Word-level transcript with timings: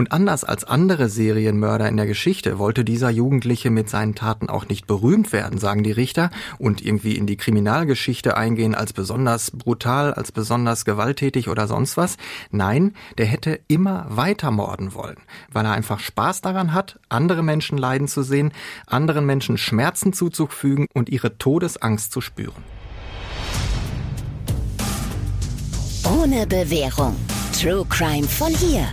Und 0.00 0.12
anders 0.12 0.44
als 0.44 0.64
andere 0.64 1.10
Serienmörder 1.10 1.86
in 1.86 1.98
der 1.98 2.06
Geschichte 2.06 2.58
wollte 2.58 2.86
dieser 2.86 3.10
Jugendliche 3.10 3.68
mit 3.68 3.90
seinen 3.90 4.14
Taten 4.14 4.48
auch 4.48 4.66
nicht 4.66 4.86
berühmt 4.86 5.30
werden, 5.30 5.58
sagen 5.58 5.82
die 5.82 5.92
Richter, 5.92 6.30
und 6.56 6.80
irgendwie 6.80 7.18
in 7.18 7.26
die 7.26 7.36
Kriminalgeschichte 7.36 8.34
eingehen 8.34 8.74
als 8.74 8.94
besonders 8.94 9.50
brutal, 9.50 10.14
als 10.14 10.32
besonders 10.32 10.86
gewalttätig 10.86 11.50
oder 11.50 11.66
sonst 11.66 11.98
was. 11.98 12.16
Nein, 12.50 12.94
der 13.18 13.26
hätte 13.26 13.60
immer 13.68 14.06
weiter 14.08 14.50
morden 14.50 14.94
wollen, 14.94 15.18
weil 15.52 15.66
er 15.66 15.72
einfach 15.72 16.00
Spaß 16.00 16.40
daran 16.40 16.72
hat, 16.72 16.98
andere 17.10 17.42
Menschen 17.42 17.76
leiden 17.76 18.08
zu 18.08 18.22
sehen, 18.22 18.52
anderen 18.86 19.26
Menschen 19.26 19.58
Schmerzen 19.58 20.14
zuzufügen 20.14 20.86
und 20.94 21.10
ihre 21.10 21.36
Todesangst 21.36 22.10
zu 22.10 22.22
spüren. 22.22 22.64
Ohne 26.04 26.46
Bewährung. 26.46 27.14
True 27.52 27.84
Crime 27.90 28.26
von 28.26 28.54
hier. 28.54 28.88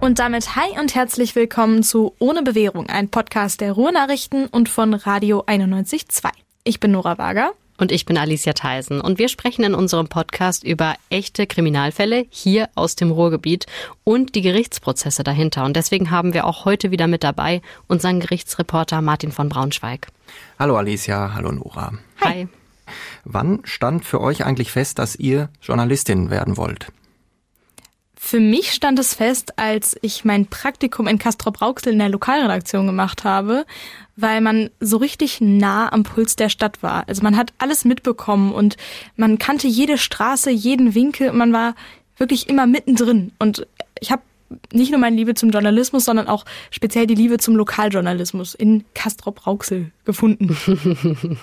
Und 0.00 0.18
damit 0.18 0.54
hi 0.54 0.78
und 0.78 0.94
herzlich 0.94 1.34
willkommen 1.34 1.82
zu 1.82 2.14
Ohne 2.18 2.42
Bewährung, 2.42 2.88
ein 2.88 3.08
Podcast 3.08 3.60
der 3.60 3.72
Ruhrnachrichten 3.72 4.46
und 4.46 4.68
von 4.68 4.94
Radio 4.94 5.42
91.2. 5.46 6.28
Ich 6.64 6.80
bin 6.80 6.92
Nora 6.92 7.18
Wager. 7.18 7.52
Und 7.78 7.92
ich 7.92 8.06
bin 8.06 8.16
Alicia 8.16 8.52
Theisen. 8.52 9.00
Und 9.00 9.18
wir 9.18 9.28
sprechen 9.28 9.64
in 9.64 9.74
unserem 9.74 10.08
Podcast 10.08 10.64
über 10.64 10.94
echte 11.10 11.46
Kriminalfälle 11.46 12.26
hier 12.30 12.68
aus 12.74 12.96
dem 12.96 13.10
Ruhrgebiet 13.10 13.66
und 14.04 14.34
die 14.34 14.42
Gerichtsprozesse 14.42 15.24
dahinter. 15.24 15.64
Und 15.64 15.76
deswegen 15.76 16.10
haben 16.10 16.34
wir 16.34 16.46
auch 16.46 16.64
heute 16.64 16.90
wieder 16.90 17.06
mit 17.06 17.24
dabei 17.24 17.60
unseren 17.86 18.20
Gerichtsreporter 18.20 19.02
Martin 19.02 19.32
von 19.32 19.48
Braunschweig. 19.48 20.08
Hallo 20.58 20.76
Alicia, 20.76 21.34
hallo 21.34 21.52
Nora. 21.52 21.92
Hi. 22.20 22.28
Hi. 22.32 22.48
Wann 23.24 23.60
stand 23.64 24.04
für 24.04 24.20
euch 24.20 24.44
eigentlich 24.44 24.70
fest, 24.70 24.98
dass 24.98 25.16
ihr 25.16 25.48
Journalistin 25.60 26.30
werden 26.30 26.56
wollt? 26.56 26.92
Für 28.26 28.40
mich 28.40 28.72
stand 28.72 28.98
es 28.98 29.14
fest, 29.14 29.56
als 29.56 29.96
ich 30.02 30.24
mein 30.24 30.46
Praktikum 30.46 31.06
in 31.06 31.16
Castrop-Rauxel 31.16 31.92
in 31.92 32.00
der 32.00 32.08
Lokalredaktion 32.08 32.84
gemacht 32.84 33.22
habe, 33.22 33.64
weil 34.16 34.40
man 34.40 34.68
so 34.80 34.96
richtig 34.96 35.40
nah 35.40 35.92
am 35.92 36.02
Puls 36.02 36.34
der 36.34 36.48
Stadt 36.48 36.82
war. 36.82 37.06
Also 37.06 37.22
man 37.22 37.36
hat 37.36 37.52
alles 37.58 37.84
mitbekommen 37.84 38.52
und 38.52 38.76
man 39.14 39.38
kannte 39.38 39.68
jede 39.68 39.96
Straße, 39.96 40.50
jeden 40.50 40.96
Winkel 40.96 41.30
und 41.30 41.36
man 41.36 41.52
war 41.52 41.76
wirklich 42.16 42.48
immer 42.48 42.66
mittendrin. 42.66 43.30
Und 43.38 43.64
ich 44.00 44.10
habe 44.10 44.22
nicht 44.72 44.90
nur 44.90 45.00
meine 45.00 45.16
Liebe 45.16 45.34
zum 45.34 45.50
Journalismus, 45.50 46.04
sondern 46.04 46.28
auch 46.28 46.44
speziell 46.70 47.06
die 47.06 47.14
Liebe 47.14 47.38
zum 47.38 47.56
Lokaljournalismus 47.56 48.54
in 48.54 48.84
Castrop-Rauxel 48.94 49.90
gefunden. 50.04 50.56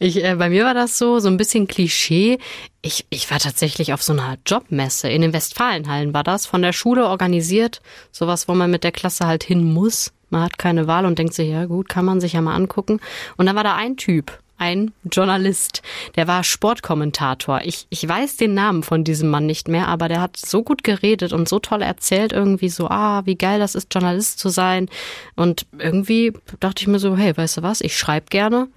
Ich, 0.00 0.22
äh, 0.24 0.36
bei 0.36 0.48
mir 0.48 0.64
war 0.64 0.74
das 0.74 0.96
so, 0.96 1.18
so 1.18 1.28
ein 1.28 1.36
bisschen 1.36 1.66
Klischee. 1.66 2.38
Ich, 2.82 3.04
ich 3.10 3.30
war 3.30 3.40
tatsächlich 3.40 3.92
auf 3.92 4.02
so 4.02 4.12
einer 4.12 4.38
Jobmesse. 4.46 5.08
In 5.08 5.22
den 5.22 5.32
Westfalenhallen 5.32 6.14
war 6.14 6.22
das, 6.22 6.46
von 6.46 6.62
der 6.62 6.72
Schule 6.72 7.06
organisiert. 7.06 7.82
Sowas, 8.12 8.46
wo 8.46 8.54
man 8.54 8.70
mit 8.70 8.84
der 8.84 8.92
Klasse 8.92 9.26
halt 9.26 9.42
hin 9.42 9.64
muss. 9.64 10.12
Man 10.30 10.42
hat 10.42 10.58
keine 10.58 10.86
Wahl 10.86 11.04
und 11.04 11.18
denkt 11.18 11.34
sich, 11.34 11.48
ja 11.48 11.64
gut, 11.64 11.88
kann 11.88 12.04
man 12.04 12.20
sich 12.20 12.34
ja 12.34 12.40
mal 12.40 12.54
angucken. 12.54 13.00
Und 13.36 13.46
dann 13.46 13.56
war 13.56 13.64
da 13.64 13.74
ein 13.74 13.96
Typ, 13.96 14.38
ein 14.58 14.92
Journalist, 15.10 15.82
der 16.16 16.26
war 16.28 16.44
Sportkommentator. 16.44 17.60
Ich, 17.64 17.86
ich 17.90 18.06
weiß 18.06 18.36
den 18.36 18.54
Namen 18.54 18.82
von 18.82 19.04
diesem 19.04 19.30
Mann 19.30 19.46
nicht 19.46 19.68
mehr, 19.68 19.88
aber 19.88 20.08
der 20.08 20.20
hat 20.20 20.36
so 20.36 20.62
gut 20.62 20.84
geredet 20.84 21.32
und 21.32 21.48
so 21.48 21.58
toll 21.58 21.82
erzählt, 21.82 22.32
irgendwie 22.32 22.68
so, 22.68 22.88
ah, 22.88 23.22
wie 23.24 23.36
geil 23.36 23.58
das 23.58 23.74
ist, 23.74 23.94
Journalist 23.94 24.38
zu 24.38 24.48
sein. 24.48 24.88
Und 25.36 25.66
irgendwie 25.78 26.32
dachte 26.60 26.82
ich 26.82 26.88
mir 26.88 26.98
so, 26.98 27.16
hey, 27.16 27.36
weißt 27.36 27.58
du 27.58 27.62
was, 27.62 27.80
ich 27.80 27.96
schreibe 27.96 28.26
gerne 28.30 28.68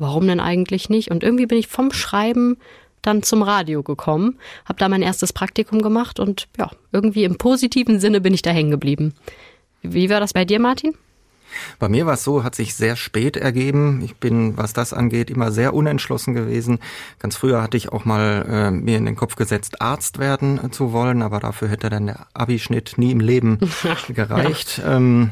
warum 0.00 0.26
denn 0.26 0.40
eigentlich 0.40 0.88
nicht? 0.88 1.10
Und 1.10 1.22
irgendwie 1.22 1.46
bin 1.46 1.58
ich 1.58 1.68
vom 1.68 1.92
Schreiben 1.92 2.56
dann 3.02 3.22
zum 3.22 3.42
Radio 3.42 3.82
gekommen, 3.82 4.38
habe 4.66 4.78
da 4.78 4.88
mein 4.88 5.02
erstes 5.02 5.32
Praktikum 5.32 5.80
gemacht 5.80 6.20
und 6.20 6.48
ja, 6.58 6.70
irgendwie 6.92 7.24
im 7.24 7.38
positiven 7.38 8.00
Sinne 8.00 8.20
bin 8.20 8.34
ich 8.34 8.42
da 8.42 8.50
hängen 8.50 8.70
geblieben. 8.70 9.14
Wie 9.82 10.10
war 10.10 10.20
das 10.20 10.34
bei 10.34 10.44
dir, 10.44 10.60
Martin? 10.60 10.94
Bei 11.78 11.88
mir 11.88 12.06
war 12.06 12.14
es 12.14 12.24
so, 12.24 12.44
hat 12.44 12.54
sich 12.54 12.74
sehr 12.74 12.96
spät 12.96 13.36
ergeben. 13.36 14.02
Ich 14.04 14.16
bin, 14.16 14.56
was 14.56 14.72
das 14.72 14.92
angeht, 14.92 15.30
immer 15.30 15.52
sehr 15.52 15.74
unentschlossen 15.74 16.34
gewesen. 16.34 16.78
Ganz 17.18 17.36
früher 17.36 17.62
hatte 17.62 17.76
ich 17.76 17.90
auch 17.90 18.04
mal 18.04 18.46
äh, 18.48 18.70
mir 18.70 18.98
in 18.98 19.06
den 19.06 19.16
Kopf 19.16 19.36
gesetzt, 19.36 19.80
Arzt 19.80 20.18
werden 20.18 20.60
äh, 20.64 20.70
zu 20.70 20.92
wollen, 20.92 21.22
aber 21.22 21.40
dafür 21.40 21.68
hätte 21.68 21.90
dann 21.90 22.06
der 22.06 22.26
Abischnitt 22.34 22.94
nie 22.96 23.12
im 23.12 23.20
Leben 23.20 23.58
gereicht. 24.08 24.82
ähm, 24.84 25.30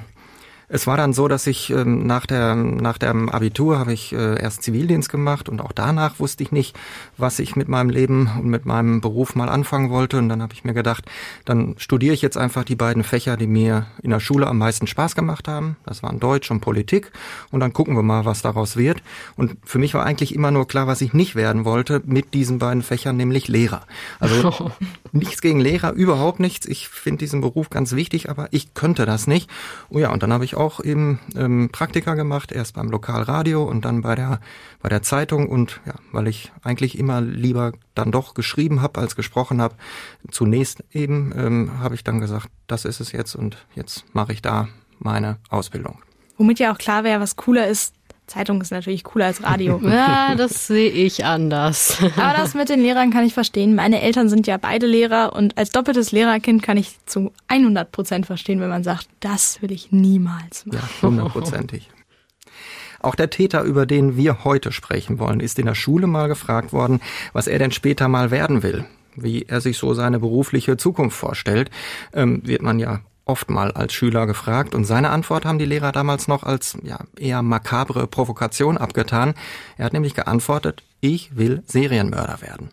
es 0.69 0.87
war 0.87 0.97
dann 0.99 1.15
so, 1.15 1.29
dass 1.29 1.47
ich 1.47 1.71
ähm, 1.71 2.07
nach, 2.07 2.27
der, 2.27 2.55
nach 2.55 2.99
dem 2.99 3.31
Abitur 3.31 3.79
habe 3.79 3.95
ich 3.95 4.13
äh, 4.13 4.41
erst 4.41 4.63
Zivildienst 4.63 5.09
gemacht 5.09 5.49
und 5.49 5.61
auch 5.63 5.73
danach 5.73 6.21
wusste 6.21 6.43
ich 6.43 6.53
nicht, 6.53 6.77
was 7.17 7.39
ich 7.39 7.57
mit 7.57 7.69
meinem 7.69 7.89
Leben 7.89 8.31
und 8.39 8.47
mit 8.47 8.67
meinem 8.67 9.01
Beruf 9.01 9.35
mal 9.35 9.49
anfangen 9.49 9.89
wollte. 9.89 10.19
Und 10.19 10.29
dann 10.29 10.43
habe 10.43 10.53
ich 10.53 10.65
mir 10.65 10.75
gedacht, 10.75 11.07
dann 11.47 11.75
studiere 11.79 12.13
ich 12.13 12.21
jetzt 12.21 12.37
einfach 12.37 12.65
die 12.65 12.77
beiden 12.77 13.03
Fächer, 13.03 13.39
die 13.39 13.47
mir 13.47 13.87
in 14.03 14.11
der 14.11 14.21
Schule 14.21 14.47
am 14.47 14.59
meisten 14.59 14.87
Spaß 14.87 15.15
gemacht 15.15 15.49
haben. 15.49 15.77
Das 15.87 16.03
waren 16.03 16.21
Deutsch 16.21 16.51
und 16.51 16.61
Politik. 16.61 17.13
Und 17.51 17.61
dann 17.61 17.73
gucken 17.73 17.97
wir 17.97 18.03
mal, 18.03 18.27
was 18.27 18.43
daraus 18.43 18.77
wird. 18.77 19.03
Und 19.37 19.57
für 19.65 19.79
mich 19.79 19.95
war 19.95 20.05
eigentlich 20.05 20.35
immer 20.35 20.51
nur 20.51 20.69
klar, 20.69 20.87
was 20.87 21.01
ich 21.01 21.15
nicht 21.15 21.35
werden 21.35 21.65
wollte 21.65 22.03
mit 22.05 22.35
diesen 22.35 22.59
beiden 22.59 22.83
Fächern, 22.83 23.17
nämlich 23.17 23.49
Lehrer. 23.49 23.87
Also 24.21 24.71
nichts 25.13 25.41
gegen 25.41 25.61
Lehrer, 25.61 25.93
überhaupt 25.93 26.41
nichts. 26.41 26.67
Ich 26.67 26.89
finde 26.89 27.21
diesen 27.21 27.41
Beruf 27.41 27.71
ganz 27.71 27.93
wichtig, 27.93 28.29
aber 28.29 28.49
ich 28.51 28.75
könnte 28.75 29.07
das 29.07 29.27
nicht. 29.27 29.49
Oh 29.89 29.99
ja, 29.99 30.13
und 30.13 30.23
dann 30.23 30.33
habe 30.33 30.45
ich 30.45 30.58
auch 30.59 30.85
eben 30.85 31.21
ähm, 31.37 31.71
Praktika 31.73 32.15
gemacht, 32.15 32.53
erst 32.53 32.75
beim 32.75 32.91
Lokalradio 32.91 33.65
und 33.65 33.85
dann 33.85 34.03
bei 34.03 34.15
der 34.15 34.41
bei 34.81 34.89
der 34.89 35.03
Zeitung 35.03 35.49
und 35.49 35.81
ja, 35.87 35.95
weil 36.13 36.29
ich 36.29 36.53
eigentlich 36.63 36.99
immer 36.99 37.21
lieber 37.21 37.73
dann 37.95 38.13
doch 38.13 38.35
geschrieben 38.35 38.83
habe 38.83 39.01
als 39.01 39.17
gesprochen 39.17 39.61
habe, 39.63 39.75
zunächst 40.31 40.85
eben 40.93 41.33
ähm, 41.37 41.81
habe 41.81 41.95
ich 41.95 42.05
dann 42.05 42.21
gesagt, 42.21 42.49
das 42.67 42.85
ist 42.85 43.01
es 43.01 43.13
jetzt 43.13 43.35
und 43.35 43.57
jetzt 43.75 44.05
mache 44.15 44.33
ich 44.33 44.43
da 44.43 44.69
meine 44.99 45.39
Ausbildung. 45.49 46.03
Womit 46.37 46.59
ja 46.59 46.73
auch 46.73 46.79
klar 46.79 47.05
wäre, 47.05 47.21
was 47.21 47.37
cooler 47.37 47.67
ist, 47.67 47.95
Zeitung 48.29 48.61
ist 48.61 48.71
natürlich 48.71 49.05
cooler 49.05 49.27
als 49.27 49.43
Radio. 49.43 49.81
ja, 49.85 50.35
das 50.37 50.67
sehe 50.69 50.91
ich 50.91 51.25
anders. 51.25 51.99
Aber 52.17 52.37
das 52.37 52.55
mit 52.55 52.69
den 52.69 52.81
Lehrern 52.81 53.11
kann 53.11 53.25
ich 53.25 53.35
verstehen. 53.35 53.75
Meine 53.75 54.01
Eltern 54.01 54.29
sind 54.29 54.47
ja 54.47 54.57
beide 54.57 54.87
Lehrer 54.87 55.33
und 55.35 55.59
als 55.59 55.71
doppeltes 55.71 56.13
Lehrerkind 56.13 56.63
kann 56.63 56.77
ich 56.77 57.05
zu 57.07 57.33
100 57.49 57.91
Prozent 57.91 58.27
verstehen, 58.27 58.61
wenn 58.61 58.69
man 58.69 58.85
sagt, 58.85 59.09
das 59.21 59.61
will 59.63 59.73
ich 59.73 59.91
niemals 59.91 60.67
machen. 60.67 60.79
Ja, 60.81 61.09
hundertprozentig. 61.09 61.91
Auch 63.01 63.15
der 63.15 63.31
Täter, 63.31 63.63
über 63.63 63.87
den 63.87 64.17
wir 64.17 64.45
heute 64.45 64.73
sprechen 64.73 65.19
wollen, 65.19 65.41
ist 65.41 65.59
in 65.59 65.67
der 65.67 65.75
Schule 65.75 66.07
mal 66.07 66.29
gefragt 66.29 66.73
worden, 66.73 67.01
was 67.33 67.47
er 67.47 67.59
denn 67.59 67.71
später 67.71 68.09
mal 68.09 68.31
werden 68.31 68.63
will 68.63 68.85
wie 69.23 69.43
er 69.43 69.61
sich 69.61 69.79
so 69.79 69.95
seine 69.95 70.19
berufliche 70.19 70.77
Zukunft 70.77 71.17
vorstellt, 71.17 71.71
ähm, 72.13 72.41
wird 72.45 72.63
man 72.63 72.79
ja 72.79 73.01
oft 73.29 73.51
mal 73.51 73.73
als 73.73 73.93
Schüler 73.93 74.27
gefragt 74.27 74.75
und 74.75 74.85
seine 74.85 75.11
Antwort 75.11 75.45
haben 75.45 75.59
die 75.59 75.65
Lehrer 75.65 75.93
damals 75.93 76.29
noch 76.29 76.43
als 76.43 76.79
ja, 76.83 76.99
eher 77.19 77.43
makabre 77.43 78.07
Provokation 78.07 78.79
abgetan. 78.79 79.35
Er 79.77 79.87
hat 79.87 79.93
nämlich 79.93 80.15
geantwortet, 80.15 80.83
ich 81.01 81.37
will 81.37 81.63
Serienmörder 81.67 82.41
werden. 82.41 82.71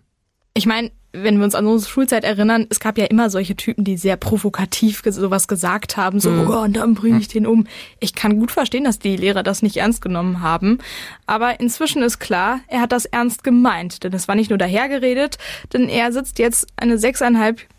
Ich 0.58 0.66
meine, 0.66 0.92
wenn 1.12 1.38
wir 1.38 1.44
uns 1.44 1.56
an 1.56 1.68
unsere 1.68 1.92
Schulzeit 1.92 2.24
erinnern, 2.24 2.68
es 2.70 2.80
gab 2.80 2.98
ja 2.98 3.06
immer 3.06 3.30
solche 3.30 3.56
Typen, 3.56 3.84
die 3.84 3.98
sehr 3.98 4.18
provokativ 4.18 5.04
sowas 5.06 5.48
gesagt 5.48 5.98
haben, 5.98 6.20
so, 6.20 6.30
mhm. 6.30 6.50
oh, 6.50 6.62
und 6.62 6.78
dann 6.78 6.94
bringe 6.94 7.20
ich 7.20 7.28
den 7.28 7.46
um. 7.46 7.68
Ich 8.00 8.16
kann 8.16 8.40
gut 8.40 8.52
verstehen, 8.52 8.84
dass 8.84 9.00
die 9.00 9.16
Lehrer 9.16 9.44
das 9.44 9.62
nicht 9.62 9.78
ernst 9.78 10.02
genommen 10.02 10.42
haben. 10.42 10.80
Aber 11.26 11.60
inzwischen 11.60 12.02
ist 12.04 12.20
klar, 12.20 12.62
er 12.68 12.82
hat 12.82 12.92
das 12.92 13.06
ernst 13.06 13.44
gemeint. 13.44 14.04
Denn 14.04 14.14
es 14.14 14.28
war 14.28 14.36
nicht 14.36 14.50
nur 14.50 14.58
dahergeredet, 14.58 15.38
denn 15.74 15.90
er 15.90 16.12
sitzt 16.12 16.40
jetzt 16.40 16.68
eine 16.78 16.98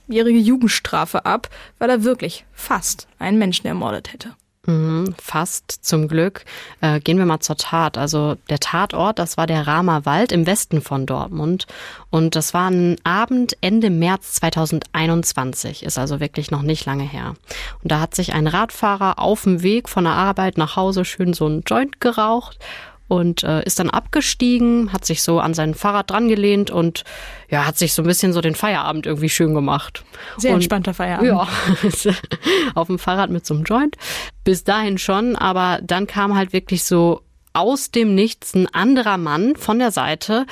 sechseinhalbjährige 0.06 0.38
Jugendstrafe 0.38 1.24
ab, 1.26 1.48
weil 1.78 1.90
er 1.90 2.04
wirklich 2.04 2.44
fast 2.52 3.06
einen 3.18 3.38
Menschen 3.38 3.66
ermordet 3.66 4.12
hätte. 4.12 4.34
Mhm, 4.68 5.14
fast 5.22 5.70
zum 5.70 6.08
Glück. 6.08 6.44
Äh, 6.80 6.98
gehen 6.98 7.18
wir 7.18 7.26
mal 7.26 7.38
zur 7.38 7.56
Tat. 7.56 7.96
Also 7.96 8.36
der 8.50 8.58
Tatort, 8.58 9.20
das 9.20 9.36
war 9.36 9.46
der 9.46 9.68
Rahmer 9.68 10.04
Wald 10.06 10.32
im 10.32 10.44
Westen 10.44 10.80
von 10.80 11.06
Dortmund. 11.06 11.68
Und 12.10 12.34
das 12.34 12.52
war 12.52 12.68
ein 12.68 12.96
Abend 13.04 13.56
Ende 13.60 13.90
März 13.90 14.34
2021, 14.34 15.84
ist 15.84 15.98
also 15.98 16.18
wirklich 16.18 16.50
noch 16.50 16.62
nicht 16.62 16.84
lange 16.84 17.04
her. 17.04 17.34
Und 17.84 17.92
da 17.92 18.00
hat 18.00 18.16
sich 18.16 18.32
ein 18.32 18.48
Radfahrer 18.48 19.20
auf 19.20 19.44
dem 19.44 19.62
Weg 19.62 19.88
von 19.88 20.02
der 20.02 20.14
Arbeit 20.14 20.58
nach 20.58 20.74
Hause 20.74 21.04
schön 21.04 21.32
so 21.32 21.46
ein 21.46 21.62
Joint 21.64 22.00
geraucht 22.00 22.58
und 23.08 23.42
äh, 23.44 23.62
ist 23.64 23.78
dann 23.78 23.90
abgestiegen, 23.90 24.92
hat 24.92 25.04
sich 25.04 25.22
so 25.22 25.40
an 25.40 25.54
sein 25.54 25.74
Fahrrad 25.74 26.10
drangelehnt 26.10 26.70
und 26.70 27.04
ja, 27.48 27.66
hat 27.66 27.78
sich 27.78 27.92
so 27.92 28.02
ein 28.02 28.06
bisschen 28.06 28.32
so 28.32 28.40
den 28.40 28.54
Feierabend 28.54 29.06
irgendwie 29.06 29.28
schön 29.28 29.54
gemacht. 29.54 30.04
Sehr 30.36 30.50
und, 30.50 30.56
entspannter 30.56 30.94
Feierabend. 30.94 31.28
Ja, 31.28 32.12
auf 32.74 32.88
dem 32.88 32.98
Fahrrad 32.98 33.30
mit 33.30 33.46
so 33.46 33.54
einem 33.54 33.64
Joint. 33.64 33.96
Bis 34.44 34.64
dahin 34.64 34.98
schon, 34.98 35.36
aber 35.36 35.80
dann 35.82 36.06
kam 36.06 36.36
halt 36.36 36.52
wirklich 36.52 36.84
so 36.84 37.22
aus 37.56 37.90
dem 37.90 38.14
Nichts 38.14 38.54
ein 38.54 38.66
anderer 38.74 39.16
Mann 39.16 39.56
von 39.56 39.78
der 39.78 39.90
Seite. 39.90 40.44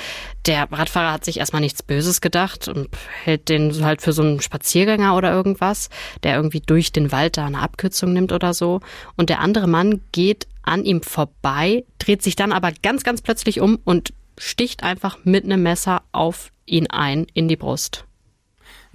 Der 0.47 0.71
Radfahrer 0.71 1.13
hat 1.13 1.23
sich 1.23 1.37
erstmal 1.37 1.61
nichts 1.61 1.83
Böses 1.83 2.19
gedacht 2.19 2.67
und 2.67 2.89
hält 3.23 3.47
den 3.47 3.85
halt 3.85 4.01
für 4.01 4.11
so 4.11 4.23
einen 4.23 4.41
Spaziergänger 4.41 5.15
oder 5.15 5.31
irgendwas, 5.31 5.89
der 6.23 6.35
irgendwie 6.35 6.61
durch 6.61 6.91
den 6.91 7.11
Wald 7.11 7.37
da 7.37 7.45
eine 7.45 7.59
Abkürzung 7.59 8.11
nimmt 8.11 8.31
oder 8.31 8.55
so. 8.55 8.79
Und 9.17 9.29
der 9.29 9.39
andere 9.39 9.67
Mann 9.67 10.01
geht 10.13 10.47
an 10.65 10.85
ihm 10.85 11.01
vorbei, 11.01 11.85
dreht 11.99 12.21
sich 12.21 12.35
dann 12.35 12.51
aber 12.51 12.71
ganz, 12.83 13.03
ganz 13.03 13.21
plötzlich 13.21 13.61
um 13.61 13.79
und 13.83 14.13
sticht 14.37 14.83
einfach 14.83 15.19
mit 15.23 15.45
einem 15.45 15.63
Messer 15.63 16.03
auf 16.11 16.51
ihn 16.65 16.87
ein 16.87 17.27
in 17.33 17.47
die 17.47 17.55
Brust. 17.55 18.04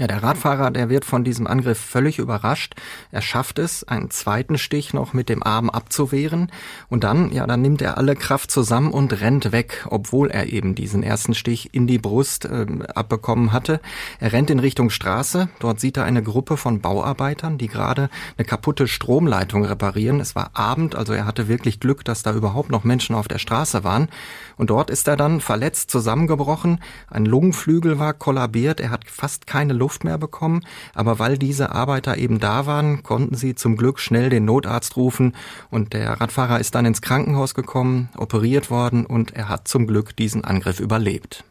Ja, 0.00 0.06
der 0.06 0.22
Radfahrer, 0.22 0.70
der 0.70 0.88
wird 0.88 1.04
von 1.04 1.24
diesem 1.24 1.46
Angriff 1.46 1.78
völlig 1.78 2.18
überrascht. 2.18 2.74
Er 3.10 3.20
schafft 3.20 3.58
es, 3.58 3.84
einen 3.84 4.10
zweiten 4.10 4.56
Stich 4.56 4.94
noch 4.94 5.12
mit 5.12 5.28
dem 5.28 5.42
Arm 5.42 5.68
abzuwehren. 5.68 6.50
Und 6.88 7.04
dann, 7.04 7.30
ja, 7.32 7.46
dann 7.46 7.60
nimmt 7.60 7.82
er 7.82 7.98
alle 7.98 8.16
Kraft 8.16 8.50
zusammen 8.50 8.92
und 8.92 9.20
rennt 9.20 9.52
weg, 9.52 9.86
obwohl 9.90 10.30
er 10.30 10.50
eben 10.50 10.74
diesen 10.74 11.02
ersten 11.02 11.34
Stich 11.34 11.74
in 11.74 11.86
die 11.86 11.98
Brust 11.98 12.46
äh, 12.46 12.64
abbekommen 12.94 13.52
hatte. 13.52 13.78
Er 14.20 14.32
rennt 14.32 14.48
in 14.48 14.58
Richtung 14.58 14.88
Straße. 14.88 15.50
Dort 15.58 15.80
sieht 15.80 15.98
er 15.98 16.04
eine 16.04 16.22
Gruppe 16.22 16.56
von 16.56 16.80
Bauarbeitern, 16.80 17.58
die 17.58 17.68
gerade 17.68 18.08
eine 18.38 18.46
kaputte 18.46 18.88
Stromleitung 18.88 19.66
reparieren. 19.66 20.18
Es 20.20 20.34
war 20.34 20.52
Abend, 20.54 20.94
also 20.94 21.12
er 21.12 21.26
hatte 21.26 21.46
wirklich 21.46 21.78
Glück, 21.78 22.06
dass 22.06 22.22
da 22.22 22.32
überhaupt 22.32 22.70
noch 22.70 22.84
Menschen 22.84 23.14
auf 23.14 23.28
der 23.28 23.38
Straße 23.38 23.84
waren. 23.84 24.08
Und 24.56 24.70
dort 24.70 24.88
ist 24.88 25.08
er 25.08 25.18
dann 25.18 25.42
verletzt 25.42 25.90
zusammengebrochen. 25.90 26.80
Ein 27.10 27.26
Lungenflügel 27.26 27.98
war 27.98 28.14
kollabiert. 28.14 28.80
Er 28.80 28.88
hat 28.88 29.04
fast 29.06 29.46
keine 29.46 29.74
Luft 29.74 29.89
Luft 29.90 30.04
mehr 30.04 30.18
bekommen, 30.18 30.64
aber 30.94 31.18
weil 31.18 31.36
diese 31.36 31.72
Arbeiter 31.72 32.16
eben 32.16 32.38
da 32.38 32.64
waren, 32.64 33.02
konnten 33.02 33.34
sie 33.34 33.56
zum 33.56 33.76
Glück 33.76 33.98
schnell 33.98 34.30
den 34.30 34.44
Notarzt 34.44 34.96
rufen 34.96 35.34
und 35.68 35.94
der 35.94 36.20
Radfahrer 36.20 36.60
ist 36.60 36.76
dann 36.76 36.86
ins 36.86 37.02
Krankenhaus 37.02 37.54
gekommen, 37.56 38.08
operiert 38.16 38.70
worden 38.70 39.04
und 39.04 39.32
er 39.34 39.48
hat 39.48 39.66
zum 39.66 39.88
Glück 39.88 40.14
diesen 40.14 40.44
Angriff 40.44 40.78
überlebt. 40.78 41.42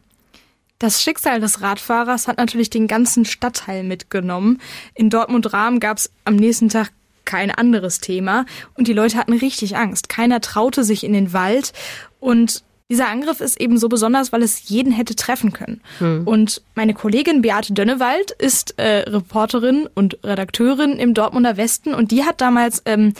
Das 0.78 1.02
Schicksal 1.02 1.40
des 1.40 1.60
Radfahrers 1.60 2.28
hat 2.28 2.38
natürlich 2.38 2.70
den 2.70 2.86
ganzen 2.86 3.26
Stadtteil 3.26 3.84
mitgenommen. 3.84 4.58
In 4.94 5.10
Dortmund-Rahm 5.10 5.78
gab 5.78 5.98
es 5.98 6.10
am 6.24 6.36
nächsten 6.36 6.70
Tag 6.70 6.92
kein 7.26 7.50
anderes 7.50 8.00
Thema 8.00 8.46
und 8.74 8.88
die 8.88 8.94
Leute 8.94 9.18
hatten 9.18 9.34
richtig 9.34 9.76
Angst. 9.76 10.08
Keiner 10.08 10.40
traute 10.40 10.82
sich 10.82 11.04
in 11.04 11.12
den 11.12 11.34
Wald 11.34 11.74
und 12.20 12.64
dieser 12.90 13.08
Angriff 13.08 13.40
ist 13.40 13.60
eben 13.60 13.78
so 13.78 13.88
besonders, 13.88 14.32
weil 14.32 14.42
es 14.42 14.68
jeden 14.68 14.92
hätte 14.92 15.14
treffen 15.14 15.52
können. 15.52 15.80
Hm. 15.98 16.26
Und 16.26 16.60
meine 16.74 16.92
Kollegin 16.92 17.40
Beate 17.40 17.72
Dönnewald 17.72 18.32
ist 18.32 18.78
äh, 18.78 19.08
Reporterin 19.08 19.88
und 19.94 20.18
Redakteurin 20.24 20.98
im 20.98 21.14
Dortmunder 21.14 21.56
Westen 21.56 21.94
und 21.94 22.10
die 22.10 22.24
hat 22.24 22.40
damals 22.40 22.82
ähm, 22.86 23.14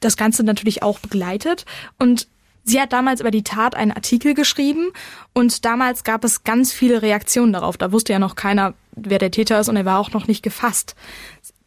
das 0.00 0.16
Ganze 0.16 0.42
natürlich 0.42 0.82
auch 0.82 0.98
begleitet 0.98 1.66
und 1.98 2.26
Sie 2.62 2.78
hat 2.80 2.92
damals 2.92 3.20
über 3.20 3.30
die 3.30 3.42
Tat 3.42 3.74
einen 3.74 3.90
Artikel 3.90 4.34
geschrieben 4.34 4.92
und 5.32 5.64
damals 5.64 6.04
gab 6.04 6.24
es 6.24 6.44
ganz 6.44 6.72
viele 6.72 7.00
Reaktionen 7.00 7.54
darauf. 7.54 7.78
Da 7.78 7.90
wusste 7.90 8.12
ja 8.12 8.18
noch 8.18 8.36
keiner, 8.36 8.74
wer 9.08 9.18
der 9.18 9.30
Täter 9.30 9.60
ist 9.60 9.68
und 9.68 9.76
er 9.76 9.84
war 9.84 9.98
auch 9.98 10.12
noch 10.12 10.26
nicht 10.26 10.42
gefasst. 10.42 10.94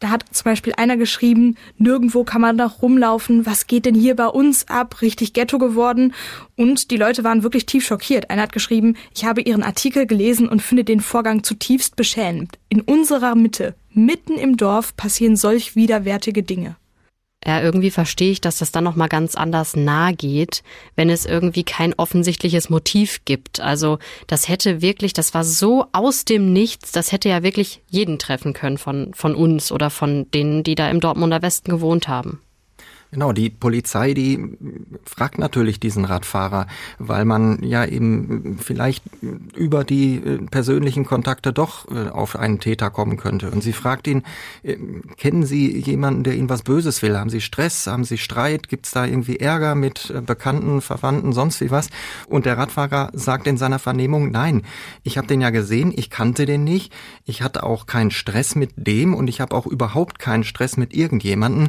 Da 0.00 0.10
hat 0.10 0.24
zum 0.32 0.44
Beispiel 0.44 0.74
einer 0.76 0.96
geschrieben, 0.96 1.56
nirgendwo 1.78 2.24
kann 2.24 2.40
man 2.40 2.56
noch 2.56 2.82
rumlaufen, 2.82 3.46
was 3.46 3.66
geht 3.66 3.86
denn 3.86 3.94
hier 3.94 4.14
bei 4.14 4.26
uns 4.26 4.68
ab, 4.68 5.00
richtig 5.00 5.32
Ghetto 5.32 5.58
geworden. 5.58 6.12
Und 6.56 6.90
die 6.90 6.96
Leute 6.96 7.24
waren 7.24 7.42
wirklich 7.42 7.64
tief 7.64 7.86
schockiert. 7.86 8.28
Einer 8.28 8.42
hat 8.42 8.52
geschrieben, 8.52 8.96
ich 9.14 9.24
habe 9.24 9.40
ihren 9.40 9.62
Artikel 9.62 10.06
gelesen 10.06 10.48
und 10.48 10.60
finde 10.60 10.84
den 10.84 11.00
Vorgang 11.00 11.42
zutiefst 11.42 11.96
beschämend. 11.96 12.58
In 12.68 12.82
unserer 12.82 13.34
Mitte, 13.34 13.74
mitten 13.92 14.34
im 14.34 14.56
Dorf, 14.56 14.94
passieren 14.94 15.36
solch 15.36 15.74
widerwärtige 15.74 16.42
Dinge. 16.42 16.76
Ja, 17.46 17.60
irgendwie 17.60 17.90
verstehe 17.90 18.30
ich, 18.30 18.40
dass 18.40 18.56
das 18.58 18.72
dann 18.72 18.84
nochmal 18.84 19.08
ganz 19.08 19.34
anders 19.34 19.76
nahe 19.76 20.14
geht, 20.14 20.62
wenn 20.96 21.10
es 21.10 21.26
irgendwie 21.26 21.62
kein 21.62 21.92
offensichtliches 21.94 22.70
Motiv 22.70 23.20
gibt. 23.26 23.60
Also 23.60 23.98
das 24.26 24.48
hätte 24.48 24.80
wirklich, 24.80 25.12
das 25.12 25.34
war 25.34 25.44
so 25.44 25.86
aus 25.92 26.24
dem 26.24 26.52
Nichts, 26.52 26.92
das 26.92 27.12
hätte 27.12 27.28
ja 27.28 27.42
wirklich 27.42 27.82
jeden 27.90 28.18
treffen 28.18 28.54
können 28.54 28.78
von, 28.78 29.12
von 29.12 29.34
uns 29.34 29.72
oder 29.72 29.90
von 29.90 30.30
denen, 30.30 30.62
die 30.62 30.74
da 30.74 30.88
im 30.88 31.00
Dortmunder 31.00 31.42
Westen 31.42 31.70
gewohnt 31.70 32.08
haben. 32.08 32.40
Genau, 33.14 33.32
die 33.32 33.48
Polizei, 33.48 34.12
die 34.12 34.56
fragt 35.04 35.38
natürlich 35.38 35.78
diesen 35.78 36.04
Radfahrer, 36.04 36.66
weil 36.98 37.24
man 37.24 37.62
ja 37.62 37.84
eben 37.84 38.58
vielleicht 38.60 39.04
über 39.54 39.84
die 39.84 40.16
äh, 40.16 40.38
persönlichen 40.50 41.04
Kontakte 41.04 41.52
doch 41.52 41.88
äh, 41.92 42.08
auf 42.08 42.34
einen 42.34 42.58
Täter 42.58 42.90
kommen 42.90 43.16
könnte. 43.16 43.52
Und 43.52 43.62
sie 43.62 43.72
fragt 43.72 44.08
ihn, 44.08 44.24
äh, 44.64 44.76
kennen 45.16 45.46
Sie 45.46 45.78
jemanden, 45.78 46.24
der 46.24 46.34
Ihnen 46.34 46.48
was 46.48 46.62
Böses 46.62 47.02
will? 47.02 47.16
Haben 47.16 47.30
Sie 47.30 47.40
Stress? 47.40 47.86
Haben 47.86 48.02
Sie 48.02 48.18
Streit? 48.18 48.68
Gibt 48.68 48.86
es 48.86 48.90
da 48.90 49.06
irgendwie 49.06 49.36
Ärger 49.36 49.76
mit 49.76 50.12
Bekannten, 50.26 50.80
Verwandten, 50.80 51.32
sonst 51.32 51.60
wie 51.60 51.70
was? 51.70 51.90
Und 52.26 52.46
der 52.46 52.58
Radfahrer 52.58 53.10
sagt 53.12 53.46
in 53.46 53.58
seiner 53.58 53.78
Vernehmung, 53.78 54.32
nein, 54.32 54.62
ich 55.04 55.18
habe 55.18 55.28
den 55.28 55.40
ja 55.40 55.50
gesehen, 55.50 55.92
ich 55.94 56.10
kannte 56.10 56.46
den 56.46 56.64
nicht, 56.64 56.92
ich 57.26 57.42
hatte 57.42 57.62
auch 57.62 57.86
keinen 57.86 58.10
Stress 58.10 58.56
mit 58.56 58.72
dem 58.74 59.14
und 59.14 59.28
ich 59.28 59.40
habe 59.40 59.54
auch 59.54 59.68
überhaupt 59.68 60.18
keinen 60.18 60.42
Stress 60.42 60.76
mit 60.76 60.92
irgendjemanden. 60.92 61.68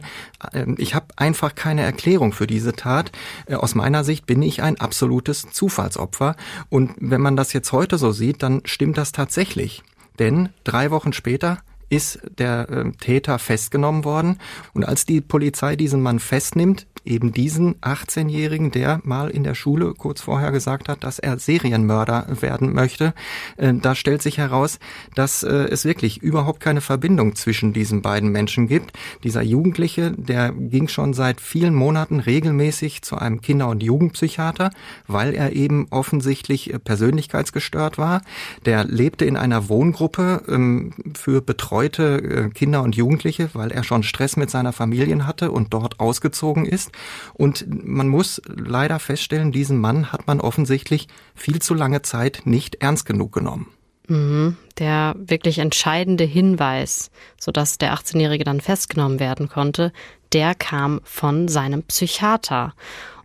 Ich 0.77 0.95
habe 0.95 1.05
einfach 1.35 1.53
keine 1.53 1.81
Erklärung 1.81 2.31
für 2.31 2.47
diese 2.47 2.73
Tat. 2.73 3.11
Äh, 3.45 3.55
aus 3.55 3.75
meiner 3.75 4.05
Sicht 4.05 4.25
bin 4.25 4.41
ich 4.41 4.61
ein 4.61 4.79
absolutes 4.79 5.47
Zufallsopfer. 5.51 6.37
Und 6.69 6.93
wenn 6.97 7.19
man 7.19 7.35
das 7.35 7.51
jetzt 7.51 7.73
heute 7.73 7.97
so 7.97 8.13
sieht, 8.13 8.41
dann 8.41 8.61
stimmt 8.63 8.97
das 8.97 9.11
tatsächlich. 9.11 9.83
Denn 10.17 10.47
drei 10.63 10.91
Wochen 10.91 11.11
später 11.11 11.57
ist 11.89 12.21
der 12.39 12.69
äh, 12.69 12.91
Täter 12.93 13.37
festgenommen 13.37 14.05
worden. 14.05 14.39
Und 14.73 14.85
als 14.85 15.05
die 15.05 15.19
Polizei 15.19 15.75
diesen 15.75 16.01
Mann 16.01 16.19
festnimmt, 16.19 16.87
eben 17.05 17.31
diesen 17.31 17.75
18-Jährigen, 17.81 18.71
der 18.71 18.99
mal 19.03 19.29
in 19.29 19.43
der 19.43 19.55
Schule 19.55 19.93
kurz 19.93 20.21
vorher 20.21 20.51
gesagt 20.51 20.89
hat, 20.89 21.03
dass 21.03 21.19
er 21.19 21.39
Serienmörder 21.39 22.27
werden 22.41 22.73
möchte. 22.73 23.13
Äh, 23.57 23.73
da 23.73 23.95
stellt 23.95 24.21
sich 24.21 24.37
heraus, 24.37 24.79
dass 25.15 25.43
äh, 25.43 25.49
es 25.49 25.85
wirklich 25.85 26.21
überhaupt 26.21 26.59
keine 26.59 26.81
Verbindung 26.81 27.35
zwischen 27.35 27.73
diesen 27.73 28.01
beiden 28.01 28.29
Menschen 28.29 28.67
gibt. 28.67 28.93
Dieser 29.23 29.41
Jugendliche, 29.41 30.11
der 30.11 30.51
ging 30.51 30.87
schon 30.87 31.13
seit 31.13 31.41
vielen 31.41 31.73
Monaten 31.73 32.19
regelmäßig 32.19 33.01
zu 33.01 33.17
einem 33.17 33.41
Kinder- 33.41 33.69
und 33.69 33.83
Jugendpsychiater, 33.83 34.71
weil 35.07 35.33
er 35.33 35.53
eben 35.53 35.87
offensichtlich 35.89 36.73
äh, 36.73 36.79
persönlichkeitsgestört 36.79 37.97
war. 37.97 38.21
Der 38.65 38.83
lebte 38.83 39.25
in 39.25 39.37
einer 39.37 39.69
Wohngruppe 39.69 40.43
ähm, 40.47 40.93
für 41.15 41.41
betreute 41.41 42.51
Kinder 42.53 42.83
und 42.83 42.95
Jugendliche, 42.95 43.49
weil 43.53 43.71
er 43.71 43.83
schon 43.83 44.03
Stress 44.03 44.37
mit 44.37 44.49
seiner 44.49 44.73
Familie 44.73 45.05
hatte 45.25 45.51
und 45.51 45.73
dort 45.73 45.99
ausgezogen 45.99 46.65
ist. 46.65 46.91
Und 47.33 47.65
man 47.69 48.07
muss 48.07 48.41
leider 48.45 48.99
feststellen, 48.99 49.51
diesen 49.51 49.79
Mann 49.79 50.11
hat 50.11 50.27
man 50.27 50.41
offensichtlich 50.41 51.07
viel 51.35 51.61
zu 51.61 51.73
lange 51.73 52.01
Zeit 52.01 52.41
nicht 52.45 52.75
ernst 52.75 53.05
genug 53.05 53.31
genommen. 53.31 53.67
Mhm, 54.07 54.57
der 54.77 55.15
wirklich 55.17 55.59
entscheidende 55.59 56.25
Hinweis, 56.25 57.09
sodass 57.39 57.77
der 57.77 57.95
18-Jährige 57.95 58.43
dann 58.43 58.61
festgenommen 58.61 59.19
werden 59.19 59.49
konnte, 59.49 59.91
der 60.33 60.53
kam 60.53 61.01
von 61.03 61.47
seinem 61.47 61.83
Psychiater. 61.83 62.73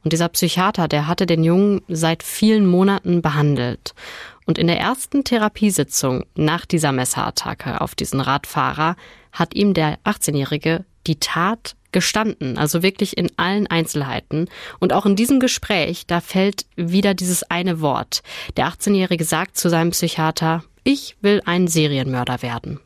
Und 0.03 0.13
dieser 0.13 0.29
Psychiater, 0.29 0.89
der 0.89 1.07
hatte 1.07 1.27
den 1.27 1.45
Jungen 1.45 1.83
seit 1.89 2.23
vielen 2.23 2.67
Monaten 2.67 3.21
behandelt. 3.21 3.95
Und 4.47 4.59
in 4.59 4.67
der 4.67 4.81
ersten 4.81 5.25
Therapiesitzung 5.25 6.25
nach 6.35 6.65
dieser 6.65 6.93
Messerattacke 6.93 7.81
auf 7.81 7.95
diesen 7.95 8.21
Radfahrer 8.21 8.97
hat 9.33 9.55
ihm 9.55 9.75
der 9.75 9.99
18-Jährige 10.05 10.85
die 11.07 11.21
Tat 11.21 11.77
gestanden, 11.93 12.59
also 12.59 12.83
wirklich 12.83 13.17
in 13.17 13.31
allen 13.37 13.67
Einzelheiten. 13.67 14.49
Und 14.79 14.93
auch 14.93 15.07
in 15.07 15.17
diesem 15.17 15.41
Gespräch, 15.41 16.07
da 16.07 16.21
fällt 16.21 16.67
wieder 16.77 17.15
dieses 17.15 17.43
eine 17.45 17.81
Wort. 17.81 18.23
Der 18.57 18.69
18-Jährige 18.69 19.25
sagt 19.25 19.57
zu 19.57 19.69
seinem 19.69 19.91
Psychiater, 19.91 20.65
ich 20.85 21.17
will 21.21 21.43
ein 21.45 21.69
Serienmörder 21.69 22.43
werden. 22.43 22.81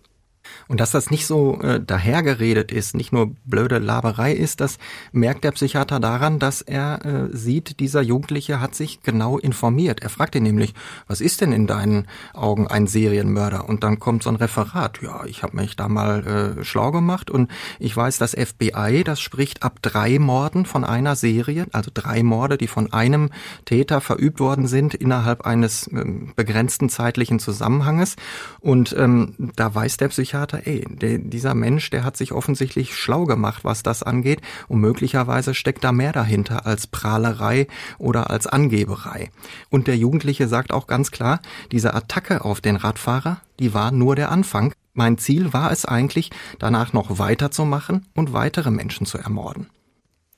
Und 0.68 0.80
dass 0.80 0.90
das 0.90 1.10
nicht 1.10 1.26
so 1.26 1.60
äh, 1.60 1.80
dahergeredet 1.80 2.72
ist, 2.72 2.94
nicht 2.94 3.12
nur 3.12 3.34
blöde 3.44 3.78
Laberei 3.78 4.32
ist, 4.32 4.60
das 4.60 4.78
merkt 5.12 5.44
der 5.44 5.52
Psychiater 5.52 6.00
daran, 6.00 6.38
dass 6.38 6.62
er 6.62 7.04
äh, 7.04 7.36
sieht, 7.36 7.80
dieser 7.80 8.02
Jugendliche 8.02 8.60
hat 8.60 8.74
sich 8.74 9.02
genau 9.02 9.38
informiert. 9.38 10.02
Er 10.02 10.10
fragt 10.10 10.34
ihn 10.34 10.42
nämlich, 10.42 10.74
was 11.06 11.20
ist 11.20 11.40
denn 11.40 11.52
in 11.52 11.66
deinen 11.66 12.06
Augen 12.32 12.66
ein 12.66 12.86
Serienmörder? 12.86 13.68
Und 13.68 13.84
dann 13.84 13.98
kommt 13.98 14.22
so 14.22 14.30
ein 14.30 14.36
Referat. 14.36 15.00
Ja, 15.02 15.24
ich 15.24 15.42
habe 15.42 15.56
mich 15.56 15.76
da 15.76 15.88
mal 15.88 16.56
äh, 16.58 16.64
schlau 16.64 16.90
gemacht 16.90 17.30
und 17.30 17.50
ich 17.78 17.96
weiß, 17.96 18.18
das 18.18 18.32
FBI, 18.32 19.02
das 19.04 19.20
spricht 19.20 19.62
ab 19.62 19.80
drei 19.82 20.18
Morden 20.18 20.66
von 20.66 20.84
einer 20.84 21.16
Serie, 21.16 21.66
also 21.72 21.90
drei 21.92 22.22
Morde, 22.22 22.58
die 22.58 22.68
von 22.68 22.92
einem 22.92 23.30
Täter 23.64 24.00
verübt 24.00 24.40
worden 24.40 24.66
sind 24.66 24.94
innerhalb 24.94 25.42
eines 25.46 25.86
äh, 25.88 26.04
begrenzten 26.36 26.88
zeitlichen 26.88 27.38
Zusammenhanges. 27.38 28.16
Und 28.60 28.94
ähm, 28.98 29.34
da 29.56 29.74
weiß 29.74 29.96
der 29.96 30.08
Psychiater, 30.08 30.53
Psychiater, 30.54 30.66
ey, 30.66 30.84
der, 30.88 31.18
dieser 31.18 31.54
Mensch, 31.54 31.90
der 31.90 32.04
hat 32.04 32.16
sich 32.16 32.32
offensichtlich 32.32 32.94
schlau 32.94 33.24
gemacht, 33.24 33.64
was 33.64 33.82
das 33.82 34.02
angeht 34.02 34.40
und 34.68 34.80
möglicherweise 34.80 35.54
steckt 35.54 35.84
da 35.84 35.92
mehr 35.92 36.12
dahinter 36.12 36.66
als 36.66 36.86
Prahlerei 36.86 37.66
oder 37.98 38.30
als 38.30 38.46
Angeberei. 38.46 39.30
Und 39.70 39.86
der 39.86 39.96
Jugendliche 39.96 40.48
sagt 40.48 40.72
auch 40.72 40.86
ganz 40.86 41.10
klar, 41.10 41.40
diese 41.72 41.94
Attacke 41.94 42.44
auf 42.44 42.60
den 42.60 42.76
Radfahrer, 42.76 43.40
die 43.58 43.74
war 43.74 43.90
nur 43.90 44.16
der 44.16 44.30
Anfang. 44.30 44.72
Mein 44.92 45.18
Ziel 45.18 45.52
war 45.52 45.72
es 45.72 45.84
eigentlich, 45.84 46.30
danach 46.58 46.92
noch 46.92 47.18
weiterzumachen 47.18 48.06
und 48.14 48.32
weitere 48.32 48.70
Menschen 48.70 49.06
zu 49.06 49.18
ermorden. 49.18 49.68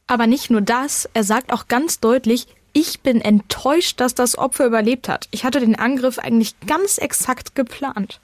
Aber 0.07 0.27
nicht 0.27 0.51
nur 0.51 0.61
das, 0.61 1.09
er 1.15 1.25
sagt 1.25 1.53
auch 1.53 1.69
ganz 1.69 2.01
deutlich, 2.01 2.47
ich 2.73 3.01
bin 3.01 3.21
enttäuscht, 3.23 4.01
dass 4.01 4.15
das 4.15 4.37
Opfer 4.37 4.67
überlebt 4.67 5.09
hat. 5.09 5.29
Ich 5.31 5.45
hatte 5.45 5.61
den 5.61 5.77
Angriff 5.77 6.19
eigentlich 6.19 6.55
ganz 6.67 6.99
exakt 6.99 7.55
geplant. 7.55 8.21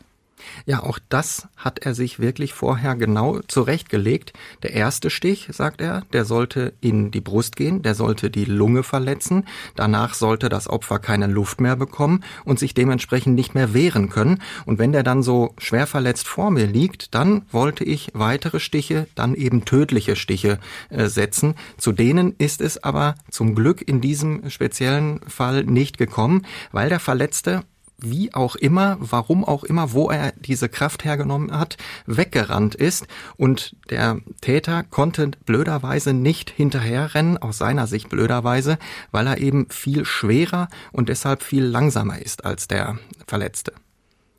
Ja, 0.66 0.82
auch 0.82 0.98
das 1.08 1.48
hat 1.56 1.80
er 1.80 1.94
sich 1.94 2.18
wirklich 2.18 2.52
vorher 2.52 2.94
genau 2.96 3.40
zurechtgelegt. 3.48 4.32
Der 4.62 4.72
erste 4.72 5.10
Stich, 5.10 5.48
sagt 5.52 5.80
er, 5.80 6.02
der 6.12 6.24
sollte 6.24 6.74
in 6.80 7.10
die 7.10 7.20
Brust 7.20 7.56
gehen, 7.56 7.82
der 7.82 7.94
sollte 7.94 8.30
die 8.30 8.44
Lunge 8.44 8.82
verletzen. 8.82 9.44
Danach 9.76 10.14
sollte 10.14 10.48
das 10.48 10.68
Opfer 10.68 10.98
keine 10.98 11.26
Luft 11.26 11.60
mehr 11.60 11.76
bekommen 11.76 12.24
und 12.44 12.58
sich 12.58 12.74
dementsprechend 12.74 13.34
nicht 13.34 13.54
mehr 13.54 13.74
wehren 13.74 14.08
können. 14.08 14.40
Und 14.66 14.78
wenn 14.78 14.92
der 14.92 15.02
dann 15.02 15.22
so 15.22 15.54
schwer 15.58 15.86
verletzt 15.86 16.26
vor 16.28 16.50
mir 16.50 16.66
liegt, 16.66 17.14
dann 17.14 17.42
wollte 17.50 17.84
ich 17.84 18.10
weitere 18.14 18.60
Stiche, 18.60 19.06
dann 19.14 19.34
eben 19.34 19.64
tödliche 19.64 20.16
Stiche 20.16 20.58
äh, 20.90 21.08
setzen. 21.08 21.54
Zu 21.76 21.92
denen 21.92 22.34
ist 22.38 22.60
es 22.60 22.82
aber 22.82 23.14
zum 23.30 23.54
Glück 23.54 23.86
in 23.86 24.00
diesem 24.00 24.48
speziellen 24.50 25.20
Fall 25.26 25.64
nicht 25.64 25.98
gekommen, 25.98 26.46
weil 26.70 26.88
der 26.88 27.00
Verletzte 27.00 27.64
wie 28.02 28.34
auch 28.34 28.56
immer, 28.56 28.96
warum 29.00 29.44
auch 29.44 29.64
immer, 29.64 29.92
wo 29.92 30.10
er 30.10 30.32
diese 30.32 30.68
Kraft 30.68 31.04
hergenommen 31.04 31.56
hat, 31.56 31.76
weggerannt 32.06 32.74
ist 32.74 33.06
und 33.36 33.76
der 33.90 34.20
Täter 34.40 34.82
konnte 34.82 35.30
blöderweise 35.44 36.12
nicht 36.12 36.50
hinterherrennen, 36.50 37.38
aus 37.38 37.58
seiner 37.58 37.86
Sicht 37.86 38.08
blöderweise, 38.08 38.78
weil 39.10 39.26
er 39.26 39.38
eben 39.38 39.68
viel 39.70 40.04
schwerer 40.04 40.68
und 40.92 41.08
deshalb 41.08 41.42
viel 41.42 41.64
langsamer 41.64 42.20
ist 42.20 42.44
als 42.44 42.68
der 42.68 42.98
Verletzte. 43.26 43.72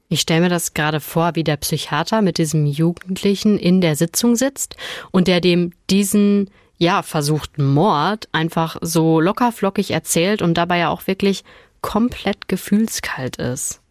Ich 0.09 0.21
stelle 0.21 0.41
mir 0.41 0.49
das 0.49 0.73
gerade 0.73 0.99
vor, 0.99 1.31
wie 1.35 1.43
der 1.43 1.57
Psychiater 1.57 2.21
mit 2.21 2.37
diesem 2.37 2.65
Jugendlichen 2.65 3.57
in 3.57 3.81
der 3.81 3.95
Sitzung 3.95 4.35
sitzt 4.35 4.75
und 5.11 5.27
der 5.27 5.41
dem 5.41 5.73
diesen 5.89 6.51
ja, 6.77 7.01
versuchten 7.01 7.65
Mord 7.73 8.27
einfach 8.31 8.77
so 8.81 9.19
lockerflockig 9.19 9.91
erzählt 9.91 10.41
und 10.41 10.55
dabei 10.55 10.79
ja 10.79 10.89
auch 10.89 11.07
wirklich 11.07 11.43
komplett 11.83 12.47
gefühlskalt 12.47 13.35
ist 13.35 13.83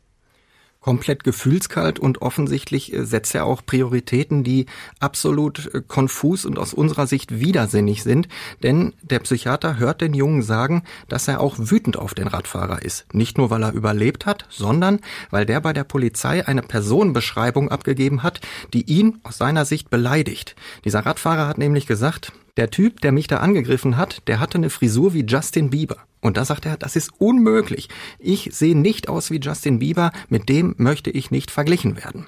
komplett 0.82 1.24
gefühlskalt 1.24 1.98
und 1.98 2.20
offensichtlich 2.20 2.92
äh, 2.92 3.06
setzt 3.06 3.34
er 3.34 3.46
auch 3.46 3.64
Prioritäten, 3.64 4.44
die 4.44 4.66
absolut 5.00 5.72
äh, 5.72 5.80
konfus 5.86 6.44
und 6.44 6.58
aus 6.58 6.74
unserer 6.74 7.06
Sicht 7.06 7.40
widersinnig 7.40 8.02
sind. 8.02 8.28
Denn 8.62 8.92
der 9.00 9.20
Psychiater 9.20 9.78
hört 9.78 10.00
den 10.02 10.12
Jungen 10.12 10.42
sagen, 10.42 10.82
dass 11.08 11.28
er 11.28 11.40
auch 11.40 11.54
wütend 11.58 11.96
auf 11.96 12.14
den 12.14 12.26
Radfahrer 12.26 12.82
ist. 12.82 13.06
Nicht 13.14 13.38
nur, 13.38 13.48
weil 13.48 13.62
er 13.62 13.72
überlebt 13.72 14.26
hat, 14.26 14.44
sondern 14.50 15.00
weil 15.30 15.46
der 15.46 15.60
bei 15.60 15.72
der 15.72 15.84
Polizei 15.84 16.46
eine 16.46 16.62
Personenbeschreibung 16.62 17.70
abgegeben 17.70 18.22
hat, 18.22 18.40
die 18.74 18.82
ihn 18.82 19.20
aus 19.22 19.38
seiner 19.38 19.64
Sicht 19.64 19.88
beleidigt. 19.88 20.56
Dieser 20.84 21.06
Radfahrer 21.06 21.46
hat 21.46 21.58
nämlich 21.58 21.86
gesagt, 21.86 22.32
der 22.56 22.70
Typ, 22.70 23.00
der 23.00 23.12
mich 23.12 23.26
da 23.26 23.38
angegriffen 23.38 23.96
hat, 23.96 24.26
der 24.28 24.40
hatte 24.40 24.58
eine 24.58 24.70
Frisur 24.70 25.14
wie 25.14 25.24
Justin 25.24 25.70
Bieber. 25.70 25.96
Und 26.20 26.36
da 26.36 26.44
sagt 26.44 26.66
er, 26.66 26.76
das 26.76 26.96
ist 26.96 27.10
unmöglich. 27.18 27.88
Ich 28.18 28.50
sehe 28.52 28.76
nicht 28.76 29.08
aus 29.08 29.30
wie 29.30 29.40
Justin 29.40 29.78
Bieber, 29.78 30.12
mit 30.28 30.48
dem 30.48 30.74
möchte 30.78 31.10
ich 31.10 31.30
nicht 31.30 31.50
verglichen 31.50 31.96
werden. 31.96 32.26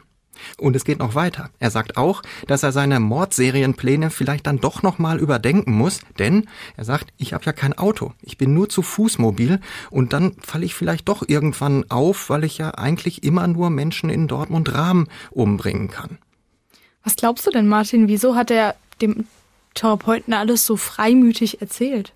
Und 0.58 0.74
es 0.76 0.84
geht 0.84 0.98
noch 0.98 1.14
weiter. 1.14 1.50
Er 1.58 1.70
sagt 1.70 1.96
auch, 1.96 2.22
dass 2.46 2.62
er 2.62 2.72
seine 2.72 3.00
Mordserienpläne 3.00 4.10
vielleicht 4.10 4.46
dann 4.46 4.58
doch 4.58 4.82
noch 4.82 4.98
mal 4.98 5.18
überdenken 5.20 5.72
muss, 5.72 6.00
denn 6.18 6.48
er 6.76 6.84
sagt, 6.84 7.12
ich 7.16 7.32
habe 7.32 7.44
ja 7.44 7.52
kein 7.52 7.78
Auto, 7.78 8.12
ich 8.20 8.36
bin 8.36 8.52
nur 8.52 8.68
zu 8.68 8.82
Fuß 8.82 9.18
mobil 9.18 9.60
und 9.90 10.12
dann 10.12 10.32
falle 10.40 10.64
ich 10.64 10.74
vielleicht 10.74 11.08
doch 11.08 11.26
irgendwann 11.26 11.88
auf, 11.90 12.30
weil 12.30 12.44
ich 12.44 12.58
ja 12.58 12.70
eigentlich 12.72 13.22
immer 13.22 13.46
nur 13.46 13.70
Menschen 13.70 14.10
in 14.10 14.28
Dortmund-Rahm 14.28 15.06
umbringen 15.30 15.88
kann. 15.88 16.18
Was 17.04 17.16
glaubst 17.16 17.46
du 17.46 17.50
denn, 17.50 17.68
Martin? 17.68 18.08
Wieso 18.08 18.34
hat 18.34 18.50
er 18.50 18.74
dem 19.00 19.26
Therapeuten 19.74 20.34
alles 20.34 20.66
so 20.66 20.76
freimütig 20.76 21.60
erzählt? 21.60 22.12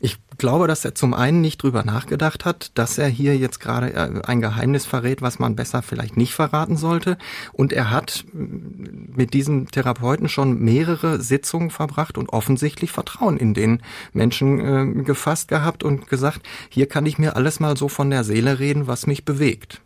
Ich 0.00 0.16
glaube, 0.38 0.66
dass 0.66 0.84
er 0.84 0.94
zum 0.94 1.12
einen 1.12 1.42
nicht 1.42 1.62
drüber 1.62 1.84
nachgedacht 1.84 2.44
hat, 2.44 2.72
dass 2.76 2.96
er 2.96 3.08
hier 3.08 3.36
jetzt 3.36 3.60
gerade 3.60 3.92
äh, 3.92 4.22
ein 4.24 4.40
Geheimnis 4.40 4.86
verrät, 4.86 5.20
was 5.20 5.38
man 5.38 5.56
besser 5.56 5.82
vielleicht 5.82 6.16
nicht 6.16 6.34
verraten 6.34 6.76
sollte. 6.76 7.18
Und 7.52 7.72
er 7.72 7.90
hat 7.90 8.24
mit 8.32 9.34
diesem 9.34 9.70
Therapeuten 9.70 10.28
schon 10.28 10.58
mehrere 10.58 11.20
Sitzungen 11.20 11.70
verbracht 11.70 12.16
und 12.16 12.30
offensichtlich 12.30 12.92
Vertrauen 12.92 13.36
in 13.36 13.52
den 13.54 13.82
Menschen 14.12 14.60
äh, 14.60 15.02
gefasst 15.02 15.48
gehabt 15.48 15.84
und 15.84 16.08
gesagt, 16.08 16.40
hier 16.70 16.86
kann 16.86 17.06
ich 17.06 17.18
mir 17.18 17.36
alles 17.36 17.60
mal 17.60 17.76
so 17.76 17.88
von 17.88 18.10
der 18.10 18.24
Seele 18.24 18.58
reden, 18.58 18.86
was 18.86 19.06
mich 19.06 19.24
bewegt. 19.24 19.82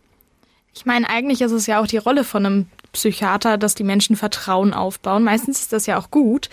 Ich 0.74 0.84
meine, 0.86 1.08
eigentlich 1.08 1.40
ist 1.40 1.52
es 1.52 1.66
ja 1.66 1.80
auch 1.80 1.86
die 1.86 1.98
Rolle 1.98 2.24
von 2.24 2.44
einem 2.44 2.66
Psychiater, 2.92 3.58
dass 3.58 3.74
die 3.74 3.84
Menschen 3.84 4.16
Vertrauen 4.16 4.74
aufbauen. 4.74 5.22
Meistens 5.22 5.60
ist 5.60 5.72
das 5.72 5.86
ja 5.86 5.98
auch 5.98 6.10
gut. 6.10 6.48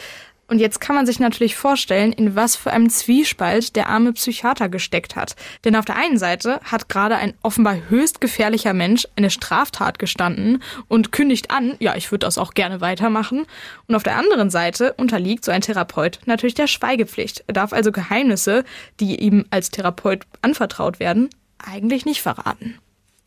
Und 0.52 0.60
jetzt 0.60 0.82
kann 0.82 0.98
man 0.98 1.06
sich 1.06 1.18
natürlich 1.18 1.56
vorstellen, 1.56 2.12
in 2.12 2.36
was 2.36 2.58
für 2.58 2.72
einem 2.72 2.90
Zwiespalt 2.90 3.78
der 3.78 3.88
arme 3.88 4.12
Psychiater 4.12 4.68
gesteckt 4.68 5.16
hat. 5.16 5.38
Denn 5.64 5.78
auf 5.78 5.86
der 5.86 5.96
einen 5.96 6.18
Seite 6.18 6.60
hat 6.66 6.90
gerade 6.90 7.16
ein 7.16 7.36
offenbar 7.42 7.78
höchst 7.88 8.20
gefährlicher 8.20 8.74
Mensch 8.74 9.08
eine 9.16 9.30
Straftat 9.30 9.98
gestanden 9.98 10.62
und 10.90 11.14
kündigt 11.14 11.52
an, 11.52 11.78
ja, 11.80 11.96
ich 11.96 12.12
würde 12.12 12.26
das 12.26 12.38
auch 12.38 12.54
gerne 12.54 12.82
weitermachen. 12.82 13.46
Und 13.88 13.96
auf 13.96 14.04
der 14.04 14.18
anderen 14.18 14.50
Seite 14.50 14.92
unterliegt 14.98 15.46
so 15.46 15.54
ein 15.54 15.62
Therapeut 15.62 16.20
natürlich 16.26 16.56
der 16.56 16.68
Schweigepflicht. 16.68 17.46
Er 17.48 17.54
darf 17.54 17.72
also 17.72 17.94
Geheimnisse, 17.94 18.66
die 19.00 19.22
ihm 19.22 19.46
als 19.52 19.72
Therapeut 19.72 20.26
anvertraut 20.42 21.00
werden, 21.00 21.30
eigentlich 21.60 22.04
nicht 22.04 22.22
verraten. 22.22 22.78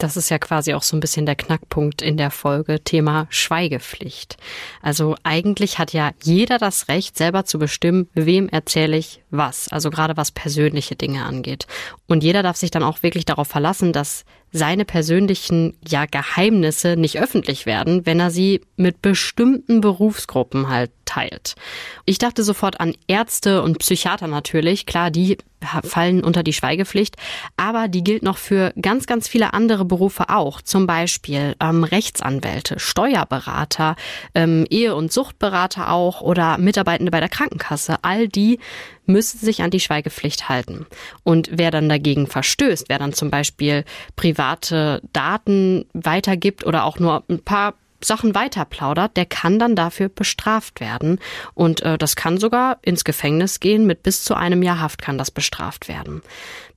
Das 0.05 0.19
ist 0.19 0.29
ja 0.29 0.39
quasi 0.39 0.75
auch 0.75 0.83
so 0.83 0.99
ein 0.99 1.01
bisschen 1.01 1.25
der 1.25 1.35
Knackpunkt 1.35 2.03
in 2.03 2.19
der 2.19 2.31
Folge, 2.31 2.79
Thema 2.85 3.27
Schweigepflicht. 3.31 4.37
Also 4.83 5.17
eigentlich 5.23 5.79
hat 5.79 5.95
ja 5.95 6.11
jeder 6.23 6.59
das 6.59 6.89
Recht, 6.89 7.17
selber 7.17 7.47
zu 7.47 7.59
bestimmen, 7.59 8.11
wem 8.13 8.51
erzähle 8.51 8.99
ich 8.99 9.23
was, 9.37 9.69
also 9.69 9.91
gerade 9.91 10.17
was 10.17 10.31
persönliche 10.31 10.97
Dinge 10.97 11.25
angeht. 11.25 11.67
Und 12.07 12.23
jeder 12.23 12.43
darf 12.43 12.57
sich 12.57 12.71
dann 12.71 12.83
auch 12.83 13.03
wirklich 13.03 13.25
darauf 13.25 13.49
verlassen, 13.49 13.93
dass 13.93 14.25
seine 14.55 14.85
persönlichen 14.85 15.77
ja 15.85 16.07
Geheimnisse 16.07 16.97
nicht 16.97 17.19
öffentlich 17.19 17.67
werden, 17.67 18.07
wenn 18.07 18.21
er 18.21 18.31
sie 18.31 18.61
mit 18.77 19.03
bestimmten 19.03 19.81
Berufsgruppen 19.81 20.69
halt 20.69 20.93
teilt. 21.07 21.57
Ich 22.05 22.19
dachte 22.19 22.45
sofort 22.45 22.79
an 22.79 22.95
Ärzte 23.09 23.63
und 23.63 23.81
Psychiater 23.81 24.29
natürlich, 24.29 24.87
klar, 24.87 25.11
die 25.11 25.39
fallen 25.83 26.23
unter 26.23 26.45
die 26.45 26.53
Schweigepflicht, 26.53 27.17
aber 27.57 27.89
die 27.89 28.05
gilt 28.05 28.23
noch 28.23 28.39
für 28.39 28.73
ganz, 28.81 29.07
ganz 29.07 29.27
viele 29.27 29.55
andere 29.55 29.85
Berufe 29.85 30.29
auch. 30.29 30.61
Zum 30.63 30.87
Beispiel 30.87 31.57
ähm, 31.61 31.83
Rechtsanwälte, 31.83 32.79
Steuerberater, 32.79 33.97
ähm, 34.35 34.67
Ehe- 34.71 34.95
und 34.95 35.13
Suchtberater 35.13 35.91
auch 35.91 36.21
oder 36.21 36.59
Mitarbeitende 36.59 37.11
bei 37.11 37.21
der 37.21 37.29
Krankenkasse. 37.29 37.97
All 38.03 38.29
die 38.29 38.61
müssen 39.07 39.39
sich 39.39 39.63
an 39.63 39.71
die 39.71 39.81
Schweigepflicht 39.81 40.49
halten. 40.49 40.87
Und 41.23 41.51
wer 41.53 41.71
dann 41.71 41.89
dagegen 41.89 42.27
verstößt, 42.27 42.87
wer 42.89 42.99
dann 42.99 43.13
zum 43.13 43.31
Beispiel 43.31 43.85
private 44.17 45.03
Daten 45.13 45.87
weitergibt 45.93 46.67
oder 46.67 46.85
auch 46.85 46.99
nur 46.99 47.25
ein 47.29 47.43
paar 47.43 47.75
Sachen 48.05 48.35
weiterplaudert, 48.35 49.17
der 49.17 49.27
kann 49.27 49.59
dann 49.59 49.77
dafür 49.77 50.09
bestraft 50.09 50.81
werden. 50.81 51.19
Und 51.55 51.83
äh, 51.83 51.99
das 51.99 52.17
kann 52.17 52.39
sogar 52.39 52.79
ins 52.83 53.05
Gefängnis 53.05 53.61
gehen. 53.61 53.87
Mit 53.87 54.03
bis 54.03 54.25
zu 54.25 54.35
einem 54.35 54.63
Jahr 54.63 54.81
Haft 54.81 55.03
kann 55.03 55.19
das 55.19 55.31
bestraft 55.31 55.89
werden. 55.89 56.23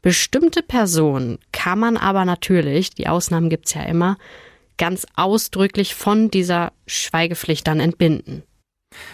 Bestimmte 0.02 0.64
Personen 0.64 1.40
kann 1.52 1.80
man 1.80 1.98
aber 1.98 2.26
natürlich, 2.26 2.92
die 2.92 3.08
Ausnahmen 3.08 3.50
gibt's 3.50 3.74
ja 3.74 3.84
immer, 3.84 4.18
ganz 4.78 5.06
ausdrücklich 5.16 5.96
von 5.96 6.30
dieser 6.30 6.72
Schweigepflicht 6.86 7.68
dann 7.68 7.80
entbinden. 7.80 8.44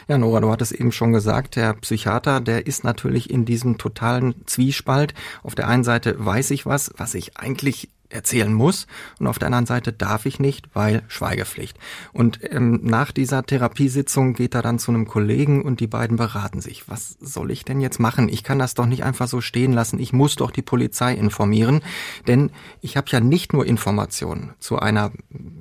Ja, 0.08 0.18
Nora, 0.18 0.39
du 0.39 0.51
hattest 0.51 0.72
eben 0.72 0.92
schon 0.92 1.13
gesagt, 1.13 1.56
der 1.56 1.74
Psychiater, 1.74 2.42
der 2.42 2.68
ist 2.68 2.84
natürlich 2.84 3.30
in 3.30 3.46
diesem 3.46 3.77
totalen 3.77 4.46
Zwiespalt. 4.46 5.13
Auf 5.44 5.56
der 5.56 5.68
einen 5.68 5.84
Seite 5.84 6.15
weiß 6.18 6.51
ich 6.51 6.65
was, 6.65 6.92
was 6.98 7.13
ich 7.15 7.38
eigentlich 7.38 7.89
erzählen 8.13 8.53
muss 8.53 8.88
und 9.20 9.27
auf 9.27 9.39
der 9.39 9.48
anderen 9.48 9.65
Seite 9.65 9.93
darf 9.93 10.25
ich 10.25 10.39
nicht, 10.39 10.67
weil 10.74 11.03
Schweigepflicht. 11.08 11.77
Und 12.12 12.39
ähm, 12.51 12.79
nach 12.84 13.12
dieser 13.12 13.43
Therapiesitzung 13.43 14.34
geht 14.34 14.55
er 14.55 14.62
dann 14.62 14.79
zu 14.79 14.91
einem 14.91 15.08
Kollegen 15.08 15.63
und 15.63 15.79
die 15.79 15.88
beiden 15.88 16.17
beraten 16.17 16.62
sich. 16.62 16.88
Was 16.89 17.17
soll 17.20 17.51
ich 17.51 17.65
denn 17.65 17.82
jetzt 17.82 18.00
machen? 18.00 18.29
Ich 18.29 18.43
kann 18.43 18.60
das 18.60 18.74
doch 18.74 18.86
nicht 18.86 19.03
einfach 19.03 19.27
so 19.27 19.41
stehen 19.41 19.74
lassen. 19.74 20.00
Ich 20.00 20.13
muss 20.13 20.36
doch 20.36 20.51
die 20.51 20.62
Polizei 20.62 21.13
informieren, 21.13 21.82
denn 22.27 22.51
ich 22.82 22.98
habe 22.98 23.08
ja 23.10 23.20
nicht 23.20 23.53
nur 23.53 23.65
Informationen 23.65 24.53
zu 24.60 24.79
einer 24.79 25.12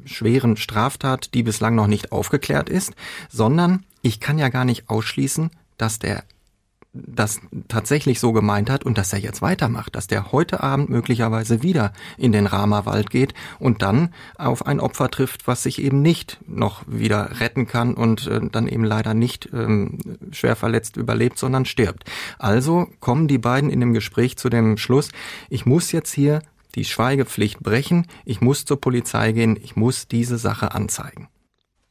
schweren 0.04 0.56
Straftat, 0.56 1.34
die 1.34 1.42
bislang 1.42 1.74
noch 1.74 1.86
nicht 1.86 2.12
aufgeklärt 2.12 2.68
ist, 2.68 2.94
sondern 3.30 3.84
ich 4.02 4.20
kann 4.20 4.38
ja 4.38 4.48
gar 4.48 4.64
nicht 4.64 4.88
ausschließen, 4.88 5.50
dass 5.78 5.98
der 5.98 6.24
das 6.94 7.40
tatsächlich 7.68 8.20
so 8.20 8.32
gemeint 8.32 8.68
hat 8.68 8.84
und 8.84 8.98
dass 8.98 9.12
er 9.12 9.18
jetzt 9.18 9.40
weitermacht, 9.40 9.96
dass 9.96 10.08
der 10.08 10.30
heute 10.30 10.62
Abend 10.62 10.90
möglicherweise 10.90 11.62
wieder 11.62 11.92
in 12.18 12.32
den 12.32 12.46
Rama-Wald 12.46 13.08
geht 13.08 13.32
und 13.58 13.80
dann 13.80 14.12
auf 14.36 14.66
ein 14.66 14.78
Opfer 14.78 15.10
trifft, 15.10 15.46
was 15.46 15.62
sich 15.62 15.80
eben 15.80 16.02
nicht 16.02 16.38
noch 16.46 16.82
wieder 16.86 17.40
retten 17.40 17.66
kann 17.66 17.94
und 17.94 18.26
äh, 18.26 18.40
dann 18.50 18.68
eben 18.68 18.84
leider 18.84 19.14
nicht 19.14 19.48
ähm, 19.54 19.98
schwer 20.32 20.54
verletzt 20.54 20.98
überlebt, 20.98 21.38
sondern 21.38 21.64
stirbt. 21.64 22.04
Also 22.38 22.88
kommen 23.00 23.26
die 23.26 23.38
beiden 23.38 23.70
in 23.70 23.80
dem 23.80 23.94
Gespräch 23.94 24.36
zu 24.36 24.50
dem 24.50 24.76
Schluss, 24.76 25.10
ich 25.48 25.64
muss 25.64 25.92
jetzt 25.92 26.12
hier 26.12 26.42
die 26.74 26.84
Schweigepflicht 26.84 27.60
brechen, 27.60 28.06
ich 28.24 28.40
muss 28.40 28.64
zur 28.64 28.80
Polizei 28.80 29.32
gehen, 29.32 29.58
ich 29.62 29.76
muss 29.76 30.08
diese 30.08 30.38
Sache 30.38 30.74
anzeigen. 30.74 31.28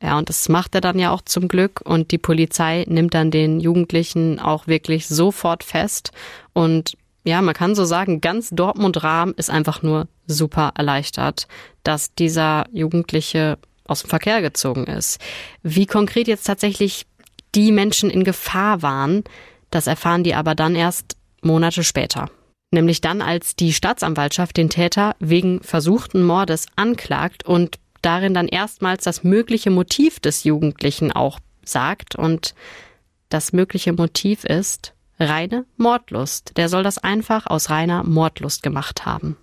Ja, 0.02 0.18
und 0.18 0.30
das 0.30 0.50
macht 0.50 0.74
er 0.74 0.82
dann 0.82 0.98
ja 0.98 1.12
auch 1.12 1.22
zum 1.22 1.48
Glück. 1.48 1.82
Und 1.84 2.12
die 2.12 2.18
Polizei 2.18 2.86
nimmt 2.88 3.14
dann 3.14 3.30
den 3.30 3.60
Jugendlichen 3.60 4.40
auch 4.40 4.68
wirklich 4.68 5.08
sofort 5.08 5.64
fest 5.64 6.12
und 6.54 6.98
ja, 7.24 7.42
man 7.42 7.54
kann 7.54 7.76
so 7.76 7.86
sagen, 7.86 8.22
ganz 8.22 8.50
Dortmund-Rahm 8.50 9.34
ist 9.38 9.50
einfach 9.50 9.84
nur 9.84 10.08
super 10.26 10.72
erleichtert, 10.76 11.48
dass 11.84 12.14
dieser 12.16 12.66
Jugendliche 12.72 13.58
aus 13.86 14.02
dem 14.02 14.10
Verkehr 14.10 14.42
gezogen 14.42 14.86
ist. 14.86 15.20
Wie 15.62 15.86
konkret 15.86 16.28
jetzt 16.28 16.46
tatsächlich 16.46 17.06
die 17.54 17.72
Menschen 17.72 18.10
in 18.10 18.24
Gefahr 18.24 18.82
waren, 18.82 19.24
das 19.70 19.88
erfahren 19.88 20.24
die 20.24 20.34
aber 20.34 20.56
dann 20.56 20.76
erst 20.76 21.16
Monate 21.42 21.84
später. 21.84 22.30
Nämlich 22.72 23.02
dann, 23.02 23.22
als 23.22 23.56
die 23.56 23.74
Staatsanwaltschaft 23.74 24.56
den 24.56 24.70
Täter 24.70 25.16
wegen 25.20 25.62
versuchten 25.62 26.24
Mordes 26.24 26.68
anklagt 26.76 27.46
und 27.46 27.78
darin 28.02 28.34
dann 28.34 28.48
erstmals 28.48 29.04
das 29.04 29.24
mögliche 29.24 29.72
Motiv 29.72 30.20
des 30.20 30.44
Jugendlichen 30.44 31.12
auch 31.12 31.40
sagt. 31.64 32.16
Und 32.16 32.56
das 33.30 33.54
mögliche 33.54 33.94
Motiv 33.94 34.44
ist 34.44 34.94
reine 35.20 35.66
Mordlust. 35.78 36.58
Der 36.58 36.70
soll 36.70 36.84
das 36.84 36.98
einfach 36.98 37.48
aus 37.48 37.70
reiner 37.70 38.04
Mordlust 38.04 38.64
gemacht 38.64 39.06
haben. 39.06 39.38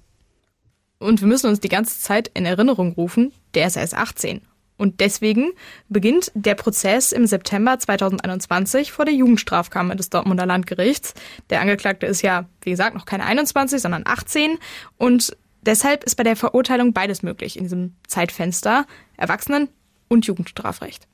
Und 0.99 1.21
wir 1.21 1.29
müssen 1.29 1.49
uns 1.49 1.61
die 1.61 1.69
ganze 1.69 2.01
Zeit 2.01 2.31
in 2.35 2.45
Erinnerung 2.45 2.93
rufen, 2.93 3.33
der 3.55 3.69
ist 3.69 3.77
erst 3.77 3.95
18. 3.95 4.41
Und 4.77 5.01
deswegen 5.01 5.51
beginnt 5.89 6.31
der 6.35 6.55
Prozess 6.55 7.11
im 7.11 7.27
September 7.27 7.79
2021 7.79 8.93
vor 8.93 9.05
der 9.05 9.15
Jugendstrafkammer 9.15 9.97
des 9.97 10.09
Dortmunder 10.09 10.47
Landgerichts. 10.47 11.15
Der 11.51 11.61
Angeklagte 11.61 12.07
ist 12.07 12.23
ja, 12.23 12.49
wie 12.63 12.71
gesagt, 12.71 12.95
noch 12.95 13.05
keine 13.05 13.25
21, 13.27 13.83
sondern 13.83 14.05
18. 14.07 14.57
Und 14.97 15.37
deshalb 15.69 16.03
ist 16.05 16.17
bei 16.17 16.25
der 16.25 16.35
Verurteilung 16.35 16.93
beides 16.93 17.23
möglich 17.23 17.57
in 17.57 17.65
diesem 17.65 17.95
Zeitfenster 18.07 18.87
Erwachsenen- 19.17 19.69
und 20.09 20.27
Jugendstrafrecht. 20.27 21.07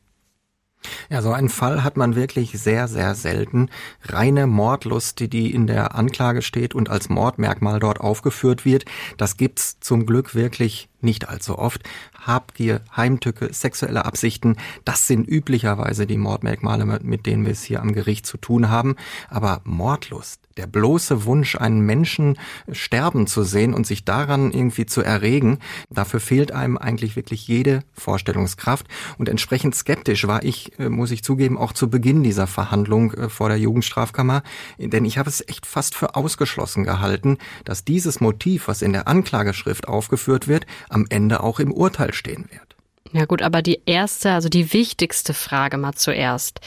Ja, 1.09 1.23
so 1.23 1.33
einen 1.33 1.49
Fall 1.49 1.83
hat 1.83 1.97
man 1.97 2.15
wirklich 2.15 2.53
sehr, 2.53 2.89
sehr 2.89 3.15
selten. 3.15 3.71
Reine 4.03 4.47
Mordlust, 4.47 5.21
die 5.33 5.53
in 5.53 5.67
der 5.67 5.95
Anklage 5.95 6.43
steht 6.43 6.75
und 6.75 6.91
als 6.91 7.09
Mordmerkmal 7.09 7.81
dort 7.81 8.01
aufgeführt 8.01 8.65
wird, 8.65 8.85
das 9.17 9.37
gibt's 9.37 9.81
zum 9.81 10.05
Glück 10.05 10.35
wirklich 10.35 10.89
nicht 11.01 11.29
allzu 11.29 11.59
oft. 11.59 11.83
Habgier, 12.21 12.83
Heimtücke, 12.95 13.53
sexuelle 13.53 14.05
Absichten, 14.05 14.57
das 14.85 15.07
sind 15.07 15.27
üblicherweise 15.27 16.07
die 16.07 16.19
Mordmerkmale, 16.19 16.85
mit 17.03 17.27
denen 17.27 17.45
wir 17.47 17.53
es 17.53 17.63
hier 17.63 17.81
am 17.81 17.95
Gericht 17.95 18.27
zu 18.27 18.37
tun 18.37 18.69
haben. 18.69 18.97
Aber 19.31 19.63
Mordlust, 19.65 20.41
der 20.57 20.67
bloße 20.67 21.25
Wunsch, 21.25 21.57
einen 21.57 21.81
Menschen 21.81 22.39
sterben 22.71 23.27
zu 23.27 23.43
sehen 23.43 23.75
und 23.75 23.87
sich 23.87 24.05
daran 24.05 24.53
irgendwie 24.53 24.87
zu 24.87 25.03
erregen, 25.03 25.59
dafür 25.91 26.21
fehlt 26.21 26.53
einem 26.53 26.79
eigentlich 26.79 27.17
wirklich 27.17 27.47
jede 27.49 27.81
Vorstellungskraft. 27.93 28.87
Und 29.19 29.29
entsprechend 29.29 29.75
skeptisch 29.75 30.27
war 30.27 30.43
ich, 30.43 30.79
äh, 30.79 30.89
muss 30.89 31.11
ich 31.11 31.25
zugeben, 31.25 31.59
auch 31.59 31.73
zu 31.73 31.91
Beginn 31.91 32.23
dieser 32.23 32.47
Verhandlung 32.47 33.13
äh, 33.15 33.29
vor 33.29 33.49
der 33.49 33.59
Jugendstrafkammer. 33.59 34.43
Denn 34.79 35.05
ich 35.05 35.19
habe 35.19 35.29
es 35.29 35.47
echt 35.47 35.67
fast 35.67 35.95
für 35.95 36.15
ausgeschlossen 36.15 36.85
gehalten, 36.85 37.39
dass 37.65 37.85
dieses 37.85 38.21
Motiv, 38.21 38.69
was 38.69 38.83
in 38.83 38.93
der 38.93 39.09
Anklageschrift 39.09 39.89
aufgeführt 39.89 40.49
wird, 40.49 40.67
am 40.89 41.07
Ende 41.09 41.43
auch 41.43 41.61
im 41.61 41.73
Urteil 41.73 42.15
stehen 42.15 42.47
wird. 42.51 42.77
Ja 43.13 43.27
gut, 43.27 43.43
aber 43.43 43.63
die 43.63 43.81
erste, 43.87 44.33
also 44.33 44.49
die 44.49 44.73
wichtigste 44.73 45.35
Frage 45.35 45.77
mal 45.77 45.95
zuerst. 45.95 46.61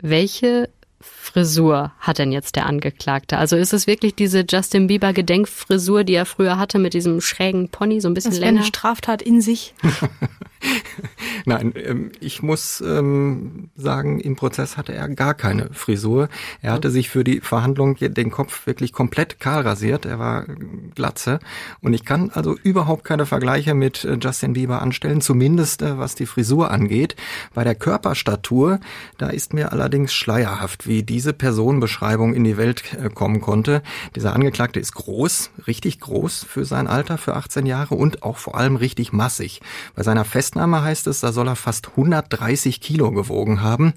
Welche 0.00 0.70
Frisur 1.00 1.92
hat 2.00 2.18
denn 2.18 2.32
jetzt 2.32 2.56
der 2.56 2.66
Angeklagte? 2.66 3.38
Also 3.38 3.56
ist 3.56 3.72
es 3.72 3.86
wirklich 3.86 4.14
diese 4.14 4.44
Justin 4.48 4.88
Bieber 4.88 5.12
Gedenkfrisur, 5.12 6.04
die 6.04 6.14
er 6.14 6.26
früher 6.26 6.58
hatte 6.58 6.78
mit 6.78 6.94
diesem 6.94 7.20
schrägen 7.20 7.68
Pony, 7.68 8.00
so 8.00 8.08
ein 8.08 8.14
bisschen 8.14 8.32
das 8.32 8.40
länger? 8.40 8.60
eine 8.60 8.66
Straftat 8.66 9.22
in 9.22 9.40
sich. 9.40 9.74
Nein, 11.44 11.72
ähm, 11.76 12.12
ich 12.20 12.42
muss 12.42 12.80
ähm, 12.80 13.70
sagen, 13.76 14.20
im 14.20 14.36
Prozess 14.36 14.76
hatte 14.76 14.94
er 14.94 15.08
gar 15.08 15.34
keine 15.34 15.70
Frisur. 15.72 16.28
Er 16.62 16.72
hatte 16.72 16.90
sich 16.90 17.08
für 17.08 17.24
die 17.24 17.40
Verhandlung 17.40 17.96
den 17.96 18.30
Kopf 18.30 18.66
wirklich 18.66 18.92
komplett 18.92 19.40
kahl 19.40 19.62
rasiert. 19.62 20.04
Er 20.04 20.18
war 20.18 20.46
glatze. 20.94 21.38
Und 21.80 21.94
ich 21.94 22.04
kann 22.04 22.30
also 22.30 22.56
überhaupt 22.62 23.04
keine 23.04 23.26
Vergleiche 23.26 23.74
mit 23.74 24.04
äh, 24.04 24.18
Justin 24.20 24.54
Bieber 24.54 24.82
anstellen, 24.82 25.20
zumindest 25.20 25.82
äh, 25.82 25.98
was 25.98 26.14
die 26.14 26.26
Frisur 26.26 26.70
angeht. 26.70 27.16
Bei 27.54 27.64
der 27.64 27.74
Körperstatur, 27.74 28.80
da 29.16 29.28
ist 29.28 29.54
mir 29.54 29.72
allerdings 29.72 30.12
schleierhaft, 30.12 30.86
wie 30.88 31.02
diese 31.02 31.32
Personenbeschreibung 31.32 32.34
in 32.34 32.42
die 32.42 32.56
Welt 32.56 32.82
äh, 32.94 33.10
kommen 33.10 33.40
konnte. 33.40 33.82
Dieser 34.16 34.34
Angeklagte 34.34 34.80
ist 34.80 34.94
groß, 34.94 35.50
richtig 35.66 36.00
groß 36.00 36.44
für 36.48 36.64
sein 36.64 36.88
Alter, 36.88 37.18
für 37.18 37.36
18 37.36 37.66
Jahre 37.66 37.94
und 37.94 38.22
auch 38.22 38.38
vor 38.38 38.56
allem 38.56 38.76
richtig 38.76 39.12
massig. 39.12 39.60
Bei 39.94 40.02
seiner 40.02 40.24
Festnahme 40.24 40.82
heißt 40.82 41.06
es, 41.06 41.20
da 41.20 41.30
soll 41.30 41.48
er 41.48 41.56
fast 41.56 41.90
130 41.90 42.80
Kilo 42.80 43.12
gewogen 43.12 43.62
haben. 43.62 43.92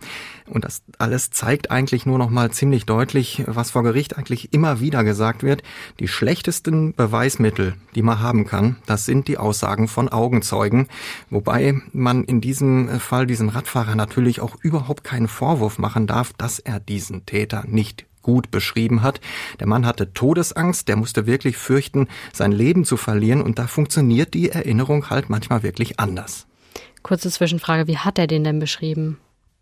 Und 0.52 0.66
das 0.66 0.84
alles 0.98 1.32
zeigt 1.32 1.72
eigentlich 1.72 2.06
nur 2.06 2.18
noch 2.18 2.30
mal 2.30 2.52
ziemlich 2.52 2.86
deutlich, 2.86 3.44
was 3.48 3.72
vor 3.72 3.84
Gericht 3.84 4.18
eigentlich 4.18 4.54
immer 4.54 4.82
wieder 4.82 5.04
gesagt 5.06 5.44
wird. 5.44 5.64
Die 6.00 6.10
schlechtesten 6.10 6.94
Beweismittel, 6.94 7.76
die 7.96 8.02
man 8.02 8.20
haben 8.20 8.46
kann, 8.46 8.76
das 8.86 9.06
sind 9.06 9.30
die 9.30 9.38
Aussagen 9.38 9.88
von 9.88 10.10
Augenzeugen. 10.10 10.88
Wobei 11.30 11.82
man 11.94 12.26
in 12.26 12.42
diesem 12.42 13.00
Fall 13.00 13.26
diesem 13.28 13.50
Radfahrer 13.50 13.96
natürlich 13.96 14.42
auch 14.42 14.58
überhaupt 14.62 15.06
keinen 15.06 15.30
Vorwurf 15.30 15.80
machen 15.80 16.06
darf, 16.06 16.34
dass 16.34 16.60
er 16.60 16.82
diesen 16.82 17.26
Täter 17.26 17.64
nicht 17.66 18.06
gut 18.22 18.52
beschrieben 18.52 19.02
hat. 19.02 19.22
Der 19.60 19.68
Mann 19.68 19.86
hatte 19.86 20.14
Todesangst, 20.14 20.88
der 20.88 20.96
musste 20.96 21.26
wirklich 21.26 21.58
fürchten, 21.58 22.08
sein 22.34 22.52
Leben 22.52 22.86
zu 22.86 22.98
verlieren 22.98 23.42
und 23.42 23.58
da 23.58 23.68
funktioniert 23.68 24.34
die 24.34 24.50
Erinnerung 24.50 25.10
halt 25.10 25.30
manchmal 25.30 25.64
wirklich 25.64 26.00
anders. 26.00 26.46
Kurze 27.04 27.32
Zwischenfrage, 27.32 27.88
wie 27.88 27.98
hat 27.98 28.20
er 28.20 28.28
den 28.28 28.44
denn 28.44 28.60
beschrieben? 28.60 29.18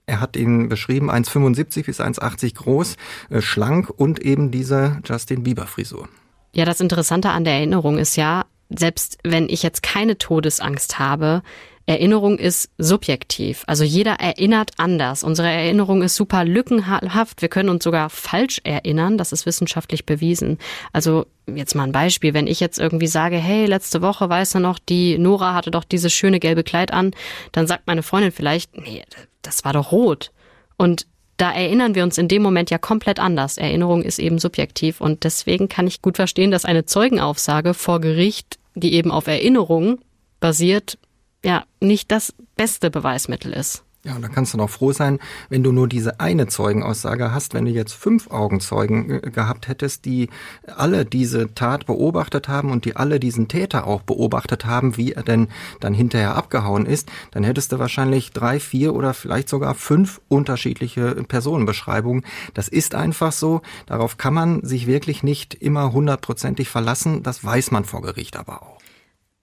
Er 0.09 0.21
hat 0.21 0.35
ihn 0.35 0.69
beschrieben, 0.69 1.11
1,75 1.11 1.85
bis 1.85 2.01
1,80 2.01 2.55
groß, 2.55 2.95
äh, 3.29 3.41
schlank 3.41 3.91
und 3.95 4.19
eben 4.19 4.49
diese 4.49 4.99
Justin 5.05 5.43
Bieber 5.43 5.67
Frisur. 5.67 6.09
Ja, 6.51 6.65
das 6.65 6.81
Interessante 6.81 7.29
an 7.29 7.43
der 7.43 7.53
Erinnerung 7.53 7.99
ist 7.99 8.15
ja, 8.15 8.45
selbst 8.69 9.19
wenn 9.23 9.47
ich 9.49 9.61
jetzt 9.61 9.83
keine 9.83 10.17
Todesangst 10.17 10.97
habe, 10.97 11.43
Erinnerung 11.89 12.37
ist 12.37 12.69
subjektiv. 12.77 13.63
Also 13.65 13.83
jeder 13.83 14.11
erinnert 14.19 14.73
anders. 14.77 15.23
Unsere 15.23 15.47
Erinnerung 15.47 16.03
ist 16.03 16.15
super 16.15 16.45
lückenhaft. 16.45 17.41
Wir 17.41 17.49
können 17.49 17.69
uns 17.69 17.83
sogar 17.83 18.11
falsch 18.11 18.61
erinnern. 18.63 19.17
Das 19.17 19.31
ist 19.31 19.47
wissenschaftlich 19.47 20.05
bewiesen. 20.05 20.59
Also 20.93 21.25
jetzt 21.47 21.73
mal 21.73 21.85
ein 21.85 21.91
Beispiel. 21.91 22.35
Wenn 22.35 22.45
ich 22.45 22.59
jetzt 22.59 22.77
irgendwie 22.77 23.07
sage, 23.07 23.37
hey, 23.37 23.65
letzte 23.65 24.03
Woche, 24.03 24.29
weißt 24.29 24.53
du 24.53 24.59
noch, 24.59 24.77
die 24.77 25.17
Nora 25.17 25.55
hatte 25.55 25.71
doch 25.71 25.83
dieses 25.83 26.13
schöne 26.13 26.39
gelbe 26.39 26.63
Kleid 26.63 26.93
an, 26.93 27.09
dann 27.53 27.65
sagt 27.65 27.87
meine 27.87 28.03
Freundin 28.03 28.31
vielleicht, 28.31 28.77
nee, 28.77 29.03
das 29.41 29.65
war 29.65 29.73
doch 29.73 29.91
rot. 29.91 30.31
Und 30.77 31.07
da 31.37 31.51
erinnern 31.51 31.95
wir 31.95 32.03
uns 32.03 32.19
in 32.19 32.27
dem 32.27 32.43
Moment 32.43 32.69
ja 32.69 32.77
komplett 32.77 33.19
anders. 33.19 33.57
Erinnerung 33.57 34.03
ist 34.03 34.19
eben 34.19 34.37
subjektiv 34.37 35.01
und 35.01 35.23
deswegen 35.23 35.69
kann 35.69 35.87
ich 35.87 36.03
gut 36.03 36.17
verstehen, 36.17 36.51
dass 36.51 36.65
eine 36.65 36.85
Zeugenaussage 36.85 37.73
vor 37.73 37.99
Gericht, 37.99 38.59
die 38.75 38.93
eben 38.93 39.09
auf 39.09 39.25
Erinnerung 39.25 39.97
basiert, 40.39 40.99
ja 41.43 41.63
nicht 41.79 42.11
das 42.11 42.33
beste 42.55 42.89
Beweismittel 42.89 43.53
ist. 43.53 43.83
Ja, 44.05 44.15
und 44.15 44.21
da 44.21 44.29
kannst 44.29 44.53
du 44.53 44.57
noch 44.57 44.69
froh 44.69 44.93
sein, 44.93 45.19
wenn 45.49 45.61
du 45.61 45.73
nur 45.73 45.89
diese 45.89 46.21
eine 46.21 46.47
Zeugenaussage 46.47 47.33
hast. 47.33 47.53
Wenn 47.53 47.65
du 47.65 47.71
jetzt 47.71 47.91
fünf 47.91 48.31
Augenzeugen 48.31 49.11
äh, 49.11 49.19
gehabt 49.29 49.67
hättest, 49.67 50.05
die 50.05 50.29
alle 50.73 51.03
diese 51.03 51.53
Tat 51.53 51.85
beobachtet 51.85 52.47
haben 52.47 52.71
und 52.71 52.85
die 52.85 52.95
alle 52.95 53.19
diesen 53.19 53.49
Täter 53.49 53.85
auch 53.87 54.01
beobachtet 54.01 54.63
haben, 54.63 54.95
wie 54.95 55.11
er 55.11 55.23
denn 55.23 55.49
dann 55.81 55.93
hinterher 55.93 56.35
abgehauen 56.35 56.85
ist, 56.85 57.11
dann 57.31 57.43
hättest 57.43 57.73
du 57.73 57.79
wahrscheinlich 57.79 58.31
drei, 58.31 58.61
vier 58.61 58.95
oder 58.95 59.13
vielleicht 59.13 59.49
sogar 59.49 59.75
fünf 59.75 60.21
unterschiedliche 60.29 61.15
Personenbeschreibungen. 61.15 62.23
Das 62.53 62.69
ist 62.69 62.95
einfach 62.95 63.33
so. 63.33 63.61
Darauf 63.85 64.15
kann 64.15 64.33
man 64.33 64.63
sich 64.63 64.87
wirklich 64.87 65.23
nicht 65.23 65.55
immer 65.55 65.91
hundertprozentig 65.91 66.69
verlassen. 66.69 67.21
Das 67.21 67.43
weiß 67.43 67.71
man 67.71 67.83
vor 67.83 68.01
Gericht 68.01 68.37
aber 68.37 68.61
auch. 68.61 68.79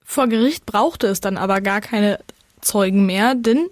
Vor 0.09 0.27
Gericht 0.29 0.65
brauchte 0.65 1.07
es 1.07 1.19
dann 1.19 1.35
aber 1.35 1.59
gar 1.59 1.81
keine 1.81 2.19
Zeugen 2.61 3.05
mehr, 3.05 3.35
denn 3.35 3.67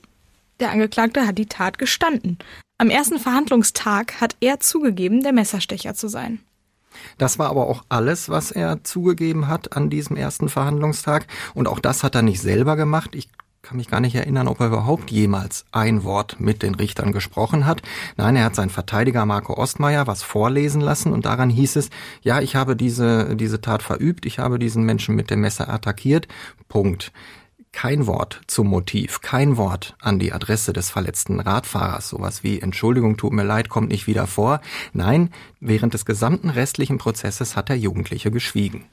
der 0.60 0.70
Angeklagte 0.70 1.26
hat 1.26 1.38
die 1.38 1.46
Tat 1.46 1.78
gestanden. 1.78 2.38
Am 2.78 2.90
ersten 2.90 3.20
Verhandlungstag 3.20 4.20
hat 4.20 4.36
er 4.42 4.60
zugegeben, 4.60 5.24
der 5.24 5.32
Messerstecher 5.32 5.96
zu 5.96 6.10
sein. 6.10 6.40
Das 7.18 7.40
war 7.40 7.50
aber 7.50 7.68
auch 7.68 7.86
alles, 7.88 8.28
was 8.28 8.52
er 8.52 8.84
zugegeben 8.84 9.48
hat 9.48 9.78
an 9.78 9.90
diesem 9.90 10.18
ersten 10.18 10.50
Verhandlungstag. 10.50 11.26
Und 11.54 11.70
auch 11.70 11.80
das 11.80 12.04
hat 12.04 12.16
er 12.16 12.22
nicht 12.22 12.42
selber 12.42 12.76
gemacht. 12.76 13.16
Ich 13.16 13.30
kann 13.66 13.78
mich 13.78 13.88
gar 13.88 14.00
nicht 14.00 14.14
erinnern, 14.14 14.48
ob 14.48 14.60
er 14.60 14.68
überhaupt 14.68 15.10
jemals 15.10 15.66
ein 15.72 16.04
Wort 16.04 16.40
mit 16.40 16.62
den 16.62 16.76
Richtern 16.76 17.12
gesprochen 17.12 17.66
hat. 17.66 17.82
Nein, 18.16 18.36
er 18.36 18.46
hat 18.46 18.56
seinen 18.56 18.70
Verteidiger 18.70 19.26
Marco 19.26 19.58
Ostmeier 19.58 20.06
was 20.06 20.22
vorlesen 20.22 20.82
lassen 20.82 21.12
und 21.12 21.26
daran 21.26 21.50
hieß 21.50 21.78
es, 21.78 21.90
ja, 22.22 22.42
ich 22.42 22.56
habe 22.56 22.76
diese, 22.76 23.36
diese 23.36 23.62
Tat 23.62 23.82
verübt, 23.82 24.28
ich 24.28 24.38
habe 24.38 24.60
diesen 24.60 24.84
Menschen 24.84 25.16
mit 25.16 25.32
dem 25.32 25.42
Messer 25.42 25.68
attackiert. 25.68 26.28
Punkt. 26.70 27.12
Kein 27.72 28.06
Wort 28.08 28.42
zum 28.48 28.68
Motiv, 28.68 29.20
kein 29.22 29.58
Wort 29.58 29.96
an 30.00 30.20
die 30.20 30.32
Adresse 30.32 30.72
des 30.72 30.92
verletzten 30.92 31.40
Radfahrers. 31.40 32.08
Sowas 32.08 32.44
wie 32.44 32.62
Entschuldigung, 32.62 33.18
tut 33.18 33.34
mir 33.34 33.44
leid, 33.44 33.68
kommt 33.68 33.90
nicht 33.90 34.08
wieder 34.08 34.28
vor. 34.28 34.62
Nein, 34.94 35.32
während 35.60 35.94
des 35.94 36.06
gesamten 36.06 36.52
restlichen 36.52 37.00
Prozesses 37.00 37.58
hat 37.58 37.68
der 37.68 37.78
Jugendliche 37.78 38.32
geschwiegen. 38.32 38.86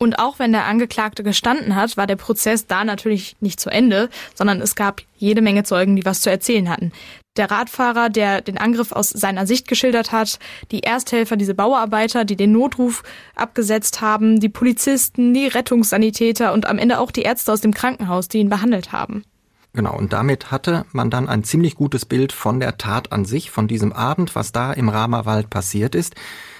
Und 0.00 0.20
auch 0.20 0.38
wenn 0.38 0.52
der 0.52 0.66
Angeklagte 0.66 1.24
gestanden 1.24 1.74
hat, 1.74 1.96
war 1.96 2.06
der 2.06 2.14
Prozess 2.14 2.68
da 2.68 2.84
natürlich 2.84 3.36
nicht 3.40 3.58
zu 3.58 3.68
Ende, 3.68 4.08
sondern 4.32 4.60
es 4.60 4.76
gab 4.76 5.02
jede 5.16 5.42
Menge 5.42 5.64
Zeugen, 5.64 5.96
die 5.96 6.04
was 6.04 6.20
zu 6.20 6.30
erzählen 6.30 6.68
hatten. 6.68 6.92
Der 7.36 7.50
Radfahrer, 7.50 8.08
der 8.08 8.40
den 8.40 8.58
Angriff 8.58 8.92
aus 8.92 9.08
seiner 9.08 9.44
Sicht 9.44 9.66
geschildert 9.66 10.12
hat, 10.12 10.38
die 10.70 10.84
Ersthelfer, 10.84 11.36
diese 11.36 11.54
Bauarbeiter, 11.54 12.24
die 12.24 12.36
den 12.36 12.52
Notruf 12.52 13.02
abgesetzt 13.34 14.00
haben, 14.00 14.38
die 14.38 14.48
Polizisten, 14.48 15.34
die 15.34 15.48
Rettungssanitäter 15.48 16.52
und 16.52 16.66
am 16.66 16.78
Ende 16.78 17.00
auch 17.00 17.10
die 17.10 17.22
Ärzte 17.22 17.52
aus 17.52 17.60
dem 17.60 17.74
Krankenhaus, 17.74 18.28
die 18.28 18.38
ihn 18.38 18.50
behandelt 18.50 18.92
haben. 18.92 19.24
Genau, 19.72 19.96
und 19.96 20.12
damit 20.12 20.50
hatte 20.50 20.86
man 20.92 21.10
dann 21.10 21.28
ein 21.28 21.44
ziemlich 21.44 21.74
gutes 21.74 22.06
Bild 22.06 22.32
von 22.32 22.60
der 22.60 22.78
Tat 22.78 23.12
an 23.12 23.24
sich, 23.24 23.50
von 23.50 23.68
diesem 23.68 23.92
Abend, 23.92 24.34
was 24.34 24.52
da 24.52 24.72
im 24.72 24.88
Ramerwald 24.88 25.50
passiert 25.50 25.94
ist. 25.94 26.14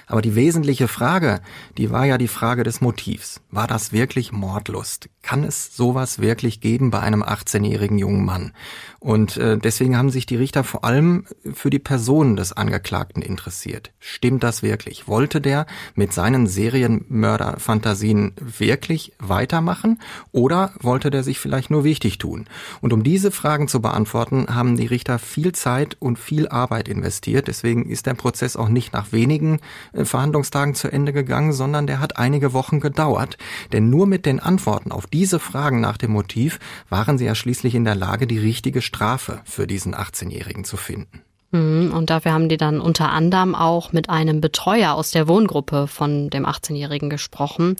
Aber 0.09 0.23
die 0.23 0.35
wesentliche 0.35 0.89
Frage, 0.89 1.41
die 1.77 1.91
war 1.91 2.07
ja 2.07 2.17
die 2.19 2.29
Frage 2.29 2.65
des 2.65 2.81
Motivs. 2.81 3.43
War 3.51 3.67
das 3.67 3.93
wirklich 3.93 4.33
Mordlust? 4.33 5.11
Kann 5.29 5.45
es 5.45 5.77
sowas 5.77 6.21
wirklich 6.21 6.63
geben 6.63 6.91
bei 6.91 7.01
einem 7.01 7.23
18-jährigen 7.23 7.99
jungen 7.99 8.25
Mann? 8.25 8.55
Und 8.99 9.37
äh, 9.37 9.59
deswegen 9.59 9.97
haben 9.97 10.09
sich 10.09 10.25
die 10.25 10.37
Richter 10.37 10.65
vor 10.65 10.85
allem 10.85 11.27
für 11.53 11.69
die 11.69 11.79
Person 11.79 12.35
des 12.35 12.55
Angeklagten 12.55 13.23
interessiert. 13.23 13.93
Stimmt 14.01 14.43
das 14.43 14.63
wirklich? 14.63 15.07
Wollte 15.07 15.43
der 15.43 15.67
mit 15.95 16.15
seinen 16.15 16.47
Serienmörderfantasien 16.47 18.33
wirklich 18.41 19.13
weitermachen 19.19 20.01
oder 20.33 20.73
wollte 20.81 21.11
der 21.11 21.23
sich 21.23 21.39
vielleicht 21.39 21.71
nur 21.71 21.85
wichtig 21.85 22.17
tun? 22.17 22.47
Und 22.81 22.95
um 22.95 23.05
diese 23.05 23.31
Fragen 23.31 23.69
zu 23.69 23.83
beantworten, 23.83 24.47
haben 24.49 24.77
die 24.77 24.87
Richter 24.87 25.19
viel 25.19 25.53
Zeit 25.53 25.97
und 26.01 26.19
viel 26.19 26.49
Arbeit 26.49 26.89
investiert. 26.89 27.49
Deswegen 27.49 27.85
ist 27.85 28.07
der 28.07 28.15
Prozess 28.15 28.57
auch 28.57 28.71
nicht 28.71 28.95
nach 28.95 29.13
wenigen 29.13 29.61
äh, 29.93 30.07
Verhandlungstagen 30.07 30.75
zu 30.75 30.91
Ende 30.91 31.13
gegangen, 31.13 31.53
sondern 31.53 31.87
der 31.87 32.01
hat 32.01 32.17
einige 32.17 32.55
Wochen 32.55 32.81
gedauert. 32.81 33.37
Denn 33.73 33.91
nur 33.91 34.07
mit 34.07 34.27
den 34.27 34.41
Antworten 34.41 34.91
auf 34.91 35.07
diese 35.19 35.41
Fragen 35.41 35.81
nach 35.81 35.97
dem 35.97 36.13
Motiv 36.13 36.61
waren 36.91 37.19
sie 37.19 37.25
ja 37.25 37.35
schließlich 37.35 37.75
in 37.75 37.85
der 37.85 37.97
Lage, 37.97 38.29
die 38.29 38.39
richtige 38.39 38.81
Strafe 38.81 39.41
für 39.45 39.67
diesen 39.67 39.93
18-Jährigen 39.93 40.63
zu 40.63 40.77
finden. 40.77 41.23
Mhm, 41.51 41.93
und 41.93 42.09
dafür 42.09 42.33
haben 42.33 42.49
die 42.49 42.57
dann 42.57 42.81
unter 42.81 43.11
anderem 43.11 43.57
auch 43.57 43.93
mit 43.93 44.11
einem 44.11 44.41
Betreuer 44.41 44.95
aus 44.95 45.11
der 45.11 45.27
Wohngruppe 45.27 45.89
von 45.89 46.31
dem 46.31 46.47
18-Jährigen 46.47 47.11
gesprochen. 47.11 47.75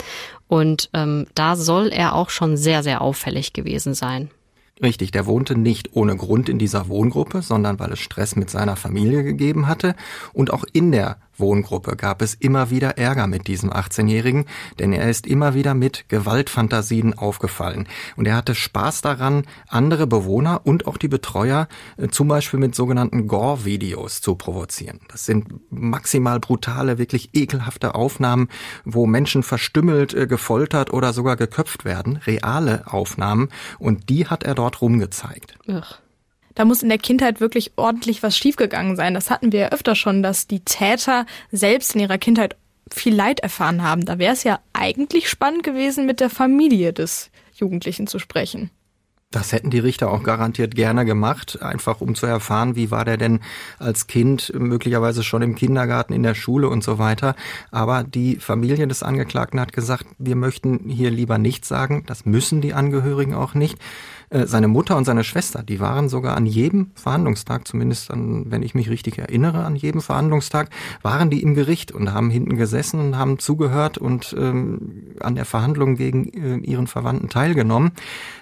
Und 0.49 0.91
ähm, 0.95 1.29
da 1.37 1.55
soll 1.55 1.93
er 1.93 2.17
auch 2.17 2.31
schon 2.31 2.57
sehr, 2.57 2.83
sehr 2.83 3.03
auffällig 3.03 3.53
gewesen 3.53 3.95
sein. 3.95 4.31
Richtig, 4.83 5.13
der 5.13 5.27
wohnte 5.27 5.57
nicht 5.57 5.95
ohne 5.95 6.17
Grund 6.17 6.49
in 6.49 6.59
dieser 6.59 6.89
Wohngruppe, 6.89 7.43
sondern 7.43 7.79
weil 7.79 7.93
es 7.93 8.01
Stress 8.01 8.35
mit 8.35 8.51
seiner 8.51 8.75
Familie 8.75 9.23
gegeben 9.23 9.69
hatte. 9.69 9.95
Und 10.33 10.53
auch 10.53 10.65
in 10.73 10.91
der 10.91 11.19
Wohngruppe 11.39 11.97
gab 11.97 12.23
es 12.23 12.35
immer 12.35 12.71
wieder 12.71 12.99
Ärger 12.99 13.27
mit 13.27 13.47
diesem 13.47 13.71
18-Jährigen, 13.71 14.47
denn 14.79 14.93
er 14.93 15.09
ist 15.09 15.27
immer 15.27 15.55
wieder 15.55 15.75
mit 15.75 16.09
Gewaltfantasien 16.09 17.17
aufgefallen. 17.17 17.87
Und 18.17 18.27
er 18.27 18.37
hatte 18.37 18.55
Spaß 18.55 19.01
daran, 19.01 19.45
andere 19.69 20.07
Bewohner 20.07 20.63
und 20.65 20.87
auch 20.87 20.97
die 20.97 21.09
Betreuer 21.09 21.69
äh, 21.97 22.09
zum 22.09 22.29
Beispiel 22.29 22.61
mit 22.61 22.75
sogenannten 22.75 23.27
Gore-Videos 23.27 24.21
zu 24.21 24.35
provozieren. 24.35 25.01
Das 25.11 25.27
sind 25.27 25.47
maximal 25.71 26.41
brutale, 26.41 26.99
wirklich 26.99 27.31
ekelhafte 27.35 27.95
Aufnahmen, 27.95 28.49
wo 28.85 29.07
Menschen 29.07 29.43
verstümmelt, 29.43 30.15
äh, 30.15 30.27
gefoltert 30.27 30.93
oder 30.93 31.13
sogar 31.13 31.37
geköpft 31.37 31.85
werden. 31.85 32.17
Reale 32.19 32.85
Aufnahmen. 32.87 33.49
Und 33.79 34.09
die 34.09 34.27
hat 34.27 34.43
er 34.43 34.55
dort 34.55 34.81
rumgezeigt. 34.81 35.59
Ach 35.69 36.01
da 36.59 36.65
muss 36.65 36.83
in 36.83 36.89
der 36.89 36.99
Kindheit 36.99 37.41
wirklich 37.41 37.71
ordentlich 37.77 38.25
was 38.25 38.37
schiefgegangen 38.37 38.97
sein. 38.97 39.15
Das 39.15 39.31
hatten 39.31 39.53
wir 39.53 39.61
ja 39.61 39.69
öfter 39.69 39.95
schon, 39.95 40.25
dass 40.25 40.49
die 40.49 40.59
Täter 40.59 41.25
selbst 41.53 41.95
in 41.95 42.01
ihrer 42.01 42.19
Kindheit 42.19 42.57
viel 42.93 43.15
Leid 43.15 43.39
erfahren 43.39 43.85
haben. 43.85 44.05
Da 44.05 44.19
wäre 44.19 44.33
es 44.33 44.43
ja 44.43 44.59
eigentlich 44.73 45.29
spannend 45.29 45.63
gewesen, 45.63 46.05
mit 46.05 46.19
der 46.19 46.31
Familie 46.31 46.93
des 46.93 47.31
Jugendlichen 47.55 48.09
zu 48.09 48.19
sprechen. 48.19 48.71
Das 49.31 49.53
hätten 49.53 49.71
die 49.71 49.79
Richter 49.79 50.11
auch 50.11 50.23
garantiert 50.23 50.75
gerne 50.75 51.05
gemacht, 51.05 51.63
einfach 51.63 52.01
um 52.01 52.15
zu 52.15 52.27
erfahren, 52.27 52.77
wie 52.77 52.91
war 52.91 53.05
der 53.05 53.19
denn 53.19 53.41
als 53.79 54.07
Kind, 54.07 54.53
möglicherweise 54.59 55.23
schon 55.23 55.43
im 55.43 55.55
Kindergarten, 55.55 56.15
in 56.15 56.23
der 56.23 56.35
Schule 56.35 56.69
und 56.69 56.83
so 56.83 56.99
weiter. 56.99 57.37
Aber 57.71 58.03
die 58.03 58.37
Familie 58.37 58.89
des 58.89 59.03
Angeklagten 59.05 59.61
hat 59.61 59.75
gesagt, 59.75 60.07
wir 60.19 60.35
möchten 60.35 60.89
hier 60.89 61.11
lieber 61.11 61.37
nichts 61.37 61.69
sagen, 61.69 62.05
das 62.07 62.25
müssen 62.25 62.63
die 62.63 62.73
Angehörigen 62.73 63.35
auch 63.35 63.53
nicht. 63.53 63.79
Äh, 64.31 64.47
seine 64.47 64.69
Mutter 64.69 64.97
und 64.97 65.05
seine 65.05 65.25
Schwester, 65.25 65.63
die 65.63 65.81
waren 65.81 66.09
sogar 66.09 66.37
an 66.37 66.47
jedem 66.47 66.91
Verhandlungstag, 66.95 67.67
zumindest 67.67 68.11
an, 68.11 68.47
wenn 68.51 68.63
ich 68.63 68.75
mich 68.75 68.91
richtig 68.91 69.19
erinnere, 69.19 69.65
an 69.65 69.77
jedem 69.77 70.01
Verhandlungstag, 70.01 70.71
waren 71.03 71.31
die 71.31 71.43
im 71.43 71.55
Gericht 71.55 71.93
und 71.93 72.13
haben 72.13 72.31
hinten 72.31 72.57
gesessen 72.57 73.01
und 73.01 73.19
haben 73.19 73.39
zugehört 73.39 73.99
und 73.99 74.35
ähm, 74.39 75.15
an 75.21 75.35
der 75.35 75.45
Verhandlung 75.45 75.97
gegen 75.97 76.29
äh, 76.29 76.57
ihren 76.59 76.87
Verwandten 76.87 77.29
teilgenommen. 77.29 77.93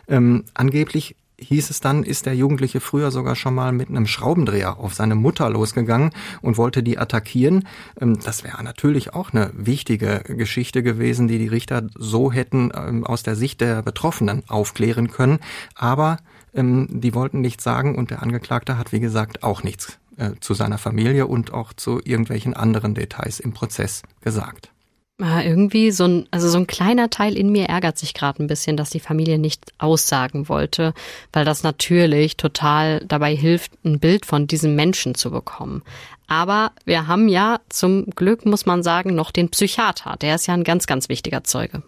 Ähm, 0.08 0.44
angeblich 0.54 1.16
hieß 1.38 1.70
es 1.70 1.80
dann, 1.80 2.02
ist 2.02 2.26
der 2.26 2.34
Jugendliche 2.34 2.80
früher 2.80 3.10
sogar 3.10 3.36
schon 3.36 3.54
mal 3.54 3.72
mit 3.72 3.88
einem 3.88 4.06
Schraubendreher 4.06 4.78
auf 4.78 4.94
seine 4.94 5.14
Mutter 5.14 5.48
losgegangen 5.50 6.10
und 6.42 6.56
wollte 6.56 6.82
die 6.82 6.98
attackieren. 6.98 7.66
Ähm, 8.00 8.18
das 8.22 8.44
wäre 8.44 8.62
natürlich 8.62 9.14
auch 9.14 9.32
eine 9.32 9.50
wichtige 9.54 10.22
Geschichte 10.26 10.82
gewesen, 10.82 11.28
die 11.28 11.38
die 11.38 11.48
Richter 11.48 11.86
so 11.94 12.32
hätten 12.32 12.70
ähm, 12.74 13.04
aus 13.04 13.22
der 13.22 13.36
Sicht 13.36 13.60
der 13.60 13.82
Betroffenen 13.82 14.42
aufklären 14.48 15.10
können. 15.10 15.38
Aber 15.74 16.18
ähm, 16.54 16.88
die 16.90 17.14
wollten 17.14 17.40
nichts 17.40 17.64
sagen 17.64 17.94
und 17.96 18.10
der 18.10 18.22
Angeklagte 18.22 18.78
hat, 18.78 18.92
wie 18.92 19.00
gesagt, 19.00 19.42
auch 19.42 19.62
nichts 19.62 19.98
äh, 20.16 20.32
zu 20.40 20.54
seiner 20.54 20.78
Familie 20.78 21.26
und 21.26 21.52
auch 21.52 21.72
zu 21.72 22.00
irgendwelchen 22.02 22.54
anderen 22.54 22.94
Details 22.94 23.40
im 23.40 23.52
Prozess 23.52 24.02
gesagt. 24.22 24.70
Ah, 25.18 25.42
irgendwie 25.42 25.92
so 25.92 26.04
ein, 26.04 26.28
also 26.30 26.46
so 26.50 26.58
ein 26.58 26.66
kleiner 26.66 27.08
Teil 27.08 27.38
in 27.38 27.50
mir 27.50 27.70
ärgert 27.70 27.96
sich 27.96 28.12
gerade 28.12 28.42
ein 28.42 28.48
bisschen, 28.48 28.76
dass 28.76 28.90
die 28.90 29.00
Familie 29.00 29.38
nicht 29.38 29.64
aussagen 29.78 30.50
wollte, 30.50 30.92
weil 31.32 31.46
das 31.46 31.62
natürlich 31.62 32.36
total 32.36 33.00
dabei 33.00 33.34
hilft, 33.34 33.72
ein 33.82 33.98
Bild 33.98 34.26
von 34.26 34.46
diesem 34.46 34.74
Menschen 34.74 35.14
zu 35.14 35.30
bekommen. 35.30 35.82
Aber 36.26 36.72
wir 36.84 37.06
haben 37.06 37.28
ja 37.28 37.60
zum 37.70 38.06
Glück, 38.10 38.44
muss 38.44 38.66
man 38.66 38.82
sagen, 38.82 39.14
noch 39.14 39.30
den 39.30 39.48
Psychiater. 39.48 40.16
Der 40.20 40.34
ist 40.34 40.48
ja 40.48 40.54
ein 40.54 40.64
ganz, 40.64 40.86
ganz 40.86 41.08
wichtiger 41.08 41.44
Zeuge. 41.44 41.82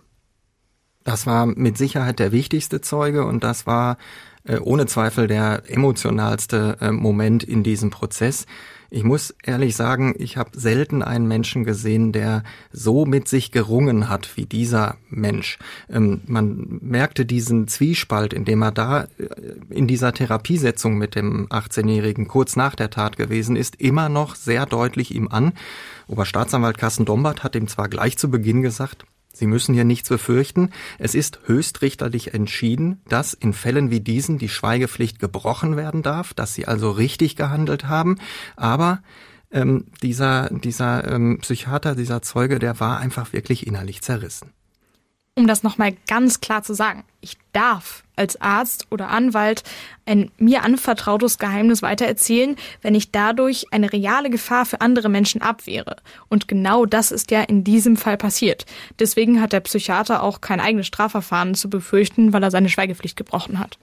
Das 1.05 1.27
war 1.27 1.45
mit 1.45 1.77
Sicherheit 1.77 2.21
der 2.21 2.33
wichtigste 2.33 2.81
Zeuge 2.81 3.27
und 3.27 3.45
das 3.45 3.67
war 3.67 3.99
äh, 4.45 4.59
ohne 4.59 4.87
Zweifel 4.87 5.27
der 5.27 5.65
emotionalste 5.67 6.79
äh, 6.81 6.93
Moment 6.93 7.45
in 7.45 7.63
diesem 7.63 7.91
Prozess. 7.91 8.47
Ich 8.91 9.05
muss 9.05 9.35
ehrlich 9.43 9.77
sagen, 9.77 10.15
ich 10.17 10.39
habe 10.39 10.59
selten 10.59 11.03
einen 11.03 11.29
Menschen 11.29 11.65
gesehen, 11.65 12.13
der 12.13 12.43
so 12.73 13.05
mit 13.05 13.29
sich 13.29 13.53
gerungen 13.53 14.09
hat 14.09 14.37
wie 14.37 14.47
dieser 14.47 14.97
Mensch. 15.11 15.59
Ähm, 15.91 16.23
man 16.27 16.79
merkte 16.81 17.27
diesen 17.27 17.69
Zwiespalt, 17.69 18.33
in 18.33 18.47
dem 18.47 18.63
er 18.63 18.73
da 18.73 19.03
äh, 19.03 19.09
in 19.69 19.87
dieser 19.87 20.15
Therapiesetzung 20.15 20.97
mit 20.97 21.17
dem 21.17 21.49
18-Jährigen 21.49 22.29
kurz 22.29 22.57
nach 22.57 22.75
der 22.75 22.89
Tat 22.89 23.19
gewesen 23.19 23.57
ist, 23.57 23.77
immer 23.77 24.09
noch 24.09 24.35
sehr 24.35 24.65
deutlich 24.65 25.15
ihm 25.15 25.29
an. 25.29 25.53
Oberstaatsanwalt 26.07 26.79
Carsten 26.79 27.05
Dombert 27.05 27.45
hat 27.45 27.55
ihm 27.57 27.69
zwar 27.69 27.91
gleich 27.91 28.17
zu 28.17 28.31
Beginn 28.31 28.63
gesagt, 28.63 29.05
Sie 29.39 29.47
müssen 29.47 29.73
hier 29.75 29.85
nichts 29.85 30.09
befürchten. 30.09 30.71
Es 30.99 31.15
ist 31.15 31.41
höchstrichterlich 31.47 32.35
entschieden, 32.35 33.01
dass 33.09 33.35
in 33.35 33.53
Fällen 33.53 33.91
wie 33.91 34.01
diesen 34.01 34.39
die 34.39 34.49
Schweigepflicht 34.49 35.21
gebrochen 35.21 35.77
werden 35.77 36.03
darf, 36.03 36.35
dass 36.35 36.55
Sie 36.55 36.67
also 36.67 36.91
richtig 36.91 37.37
gehandelt 37.37 37.85
haben. 37.85 38.19
Aber 38.57 39.01
ähm, 39.53 39.87
dieser, 40.03 40.51
dieser 40.51 41.11
ähm, 41.11 41.39
Psychiater, 41.41 41.95
dieser 41.95 42.21
Zeuge, 42.21 42.59
der 42.59 42.81
war 42.81 42.99
einfach 42.99 43.33
wirklich 43.33 43.67
innerlich 43.67 44.03
zerrissen 44.03 44.53
um 45.39 45.47
das 45.47 45.63
nochmal 45.63 45.95
ganz 46.09 46.41
klar 46.41 46.63
zu 46.63 46.75
sagen, 46.75 47.05
ich 47.21 47.39
darf 47.53 48.03
als 48.17 48.41
Arzt 48.41 48.89
oder 48.91 49.09
Anwalt 49.09 49.63
ein 50.05 50.31
mir 50.37 50.65
anvertrautes 50.65 51.39
Geheimnis 51.39 51.81
weitererzählen, 51.81 52.57
wenn 52.83 52.97
ich 52.97 53.13
dadurch 53.13 53.67
eine 53.71 53.93
reale 53.93 54.31
Gefahr 54.31 54.67
für 54.67 54.81
andere 54.81 55.09
Menschen 55.09 55.41
abwehre. 55.41 55.97
Und 56.29 56.49
genau 56.49 56.85
das 56.85 57.13
ist 57.13 57.31
ja 57.31 57.43
in 57.43 57.63
diesem 57.63 57.97
Fall 57.97 58.17
passiert. 58.17 58.67
Deswegen 58.99 59.41
hat 59.41 59.53
der 59.53 59.61
Psychiater 59.61 60.23
auch 60.25 60.41
kein 60.41 60.61
eigenes 60.61 60.89
Strafverfahren 60.89 61.55
zu 61.55 61.71
befürchten, 61.71 62.33
weil 62.33 62.43
er 62.43 62.51
seine 62.51 62.69
Schweigepflicht 62.69 63.17
gebrochen 63.17 63.61
hat. 63.61 63.79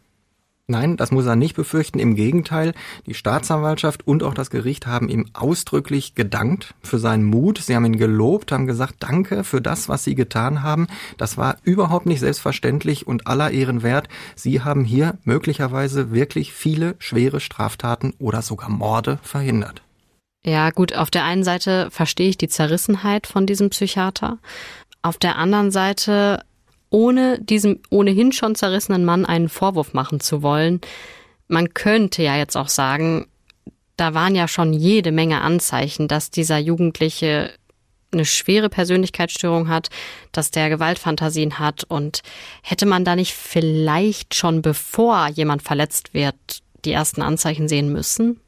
Nein, 0.68 0.98
das 0.98 1.12
muss 1.12 1.28
er 1.28 1.36
nicht 1.36 1.56
befürchten. 1.56 2.00
Im 2.00 2.16
Gegenteil, 2.16 2.74
die 3.06 3.14
Staatsanwaltschaft 3.14 4.08
und 4.08 4.24
auch 4.24 4.34
das 4.34 4.50
Gericht 4.50 4.88
haben 4.88 5.10
ihm 5.10 5.28
ausdrücklich 5.34 6.16
gedankt 6.16 6.74
für 6.82 6.98
seinen 6.98 7.24
Mut. 7.24 7.60
Sie 7.60 7.76
haben 7.76 7.86
ihn 7.86 7.98
gelobt, 7.98 8.52
haben 8.52 8.66
gesagt, 8.66 8.96
danke 9.00 9.44
für 9.44 9.62
das, 9.62 9.90
was 9.90 10.04
Sie 10.04 10.16
getan 10.16 10.64
haben. 10.64 10.88
Das 11.18 11.38
war 11.38 11.58
überhaupt 11.64 12.08
nicht 12.08 12.20
selbstverständlich 12.20 13.06
und 13.06 13.28
aller 13.28 13.52
Ehren 13.52 13.84
wert. 13.84 14.08
Sie 14.36 14.62
haben 14.62 14.86
hier 14.86 15.20
möglicherweise 15.24 16.12
wirklich 16.12 16.52
viele 16.52 16.96
schwere 16.98 17.42
Straftaten 17.42 18.16
oder 18.18 18.42
sogar 18.42 18.70
Morde 18.70 19.20
verhindert. 19.22 19.84
Ja, 20.44 20.72
gut, 20.72 20.96
auf 20.96 21.12
der 21.12 21.26
einen 21.26 21.44
Seite 21.44 21.90
verstehe 21.92 22.30
ich 22.30 22.38
die 22.38 22.48
Zerrissenheit 22.48 23.28
von 23.28 23.46
diesem 23.46 23.70
Psychiater. 23.70 24.40
Auf 25.04 25.20
der 25.20 25.36
anderen 25.38 25.70
Seite 25.70 26.44
ohne 26.96 27.40
diesem 27.42 27.82
ohnehin 27.90 28.32
schon 28.32 28.56
zerrissenen 28.56 29.04
Mann 29.04 29.26
einen 29.26 29.50
Vorwurf 29.50 29.94
machen 29.94 30.22
zu 30.22 30.42
wollen. 30.42 30.80
Man 31.50 31.74
könnte 31.74 32.24
ja 32.24 32.38
jetzt 32.38 32.56
auch 32.56 32.70
sagen, 32.70 33.28
da 33.98 34.14
waren 34.14 34.34
ja 34.34 34.48
schon 34.48 34.72
jede 34.72 35.12
Menge 35.12 35.42
Anzeichen, 35.42 36.08
dass 36.08 36.32
dieser 36.32 36.58
Jugendliche 36.58 37.52
eine 38.14 38.24
schwere 38.24 38.70
Persönlichkeitsstörung 38.70 39.68
hat, 39.68 39.90
dass 40.32 40.52
der 40.52 40.70
Gewaltfantasien 40.70 41.60
hat 41.60 41.84
und 41.84 42.22
hätte 42.64 42.86
man 42.86 43.04
da 43.04 43.18
nicht 43.18 43.34
vielleicht 43.34 44.34
schon 44.34 44.62
bevor 44.62 45.28
jemand 45.28 45.64
verletzt 45.64 46.14
wird, 46.14 46.36
die 46.86 46.94
ersten 46.94 47.22
Anzeichen 47.22 47.68
sehen 47.68 47.92
müssen? 47.92 48.40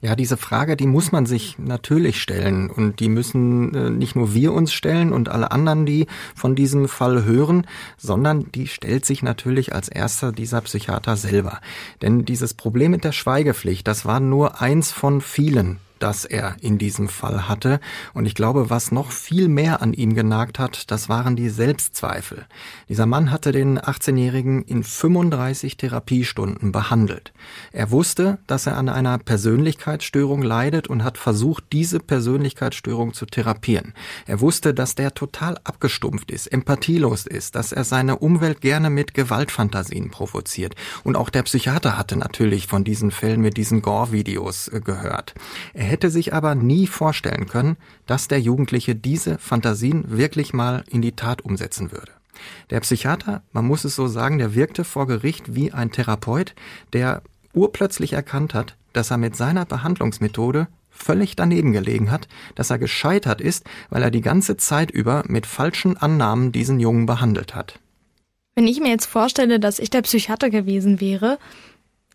Ja, 0.00 0.16
diese 0.16 0.36
Frage, 0.36 0.76
die 0.76 0.86
muss 0.86 1.12
man 1.12 1.26
sich 1.26 1.58
natürlich 1.58 2.22
stellen 2.22 2.70
und 2.70 3.00
die 3.00 3.08
müssen 3.08 3.74
äh, 3.74 3.90
nicht 3.90 4.16
nur 4.16 4.32
wir 4.32 4.52
uns 4.52 4.72
stellen 4.72 5.12
und 5.12 5.28
alle 5.28 5.50
anderen, 5.50 5.84
die 5.84 6.06
von 6.34 6.54
diesem 6.54 6.88
Fall 6.88 7.24
hören, 7.24 7.66
sondern 7.98 8.50
die 8.52 8.66
stellt 8.66 9.04
sich 9.04 9.22
natürlich 9.22 9.74
als 9.74 9.88
erster 9.88 10.32
dieser 10.32 10.62
Psychiater 10.62 11.16
selber. 11.16 11.60
Denn 12.00 12.24
dieses 12.24 12.54
Problem 12.54 12.92
mit 12.92 13.04
der 13.04 13.12
Schweigepflicht, 13.12 13.86
das 13.86 14.06
war 14.06 14.20
nur 14.20 14.60
eins 14.62 14.90
von 14.90 15.20
vielen, 15.20 15.80
das 15.98 16.24
er 16.24 16.56
in 16.60 16.78
diesem 16.78 17.08
Fall 17.08 17.48
hatte. 17.48 17.80
Und 18.14 18.26
ich 18.26 18.34
glaube, 18.34 18.70
was 18.70 18.92
noch 18.92 19.10
viel 19.10 19.48
mehr 19.48 19.82
an 19.82 19.92
ihm 19.92 20.14
genagt 20.14 20.58
hat, 20.58 20.90
das 20.90 21.08
waren 21.08 21.36
die 21.36 21.48
Selbstzweifel. 21.48 22.46
Dieser 22.88 23.06
Mann 23.06 23.30
hatte 23.30 23.52
den 23.52 23.78
18-Jährigen 23.78 24.62
in 24.62 24.84
35 24.84 25.76
Therapiestunden 25.76 26.72
behandelt. 26.72 27.32
Er 27.72 27.90
wusste, 27.90 28.38
dass 28.46 28.66
er 28.66 28.76
an 28.76 28.88
einer 28.88 29.18
Persönlichkeitsstörung 29.18 30.42
leidet 30.42 30.88
und 30.88 31.04
hat 31.04 31.18
versucht, 31.18 31.64
diese 31.72 32.00
Persönlichkeitsstörung 32.00 33.14
zu 33.14 33.26
therapieren. 33.26 33.94
Er 34.26 34.40
wusste, 34.40 34.74
dass 34.74 34.94
der 34.94 35.14
total 35.14 35.58
abgestumpft 35.64 36.30
ist, 36.30 36.46
empathielos 36.46 37.26
ist, 37.26 37.54
dass 37.54 37.72
er 37.72 37.84
seine 37.84 38.18
Umwelt 38.18 38.60
gerne 38.60 38.90
mit 38.90 39.14
Gewaltfantasien 39.14 40.10
provoziert. 40.10 40.74
Und 41.04 41.16
auch 41.16 41.30
der 41.30 41.42
Psychiater 41.42 41.98
hatte 41.98 42.16
natürlich 42.16 42.66
von 42.66 42.84
diesen 42.84 43.10
Fällen 43.10 43.40
mit 43.40 43.56
diesen 43.56 43.82
Gore-Videos 43.82 44.68
äh, 44.68 44.80
gehört. 44.80 45.34
Er 45.74 45.84
hätte 45.88 46.10
sich 46.10 46.32
aber 46.32 46.54
nie 46.54 46.86
vorstellen 46.86 47.46
können, 47.46 47.76
dass 48.06 48.28
der 48.28 48.40
Jugendliche 48.40 48.94
diese 48.94 49.38
Fantasien 49.38 50.04
wirklich 50.16 50.52
mal 50.52 50.84
in 50.88 51.02
die 51.02 51.12
Tat 51.12 51.42
umsetzen 51.42 51.90
würde. 51.92 52.12
Der 52.70 52.80
Psychiater, 52.80 53.42
man 53.52 53.66
muss 53.66 53.84
es 53.84 53.96
so 53.96 54.06
sagen, 54.06 54.38
der 54.38 54.54
wirkte 54.54 54.84
vor 54.84 55.06
Gericht 55.06 55.54
wie 55.54 55.72
ein 55.72 55.90
Therapeut, 55.90 56.54
der 56.92 57.22
urplötzlich 57.52 58.12
erkannt 58.12 58.54
hat, 58.54 58.76
dass 58.92 59.10
er 59.10 59.18
mit 59.18 59.36
seiner 59.36 59.64
Behandlungsmethode 59.64 60.68
völlig 60.90 61.36
daneben 61.36 61.72
gelegen 61.72 62.10
hat, 62.10 62.28
dass 62.54 62.70
er 62.70 62.78
gescheitert 62.78 63.40
ist, 63.40 63.64
weil 63.90 64.02
er 64.02 64.10
die 64.10 64.20
ganze 64.20 64.56
Zeit 64.56 64.90
über 64.90 65.24
mit 65.26 65.46
falschen 65.46 65.96
Annahmen 65.96 66.52
diesen 66.52 66.80
Jungen 66.80 67.06
behandelt 67.06 67.54
hat. 67.54 67.78
Wenn 68.54 68.66
ich 68.66 68.80
mir 68.80 68.90
jetzt 68.90 69.06
vorstelle, 69.06 69.60
dass 69.60 69.78
ich 69.78 69.90
der 69.90 70.02
Psychiater 70.02 70.50
gewesen 70.50 71.00
wäre, 71.00 71.38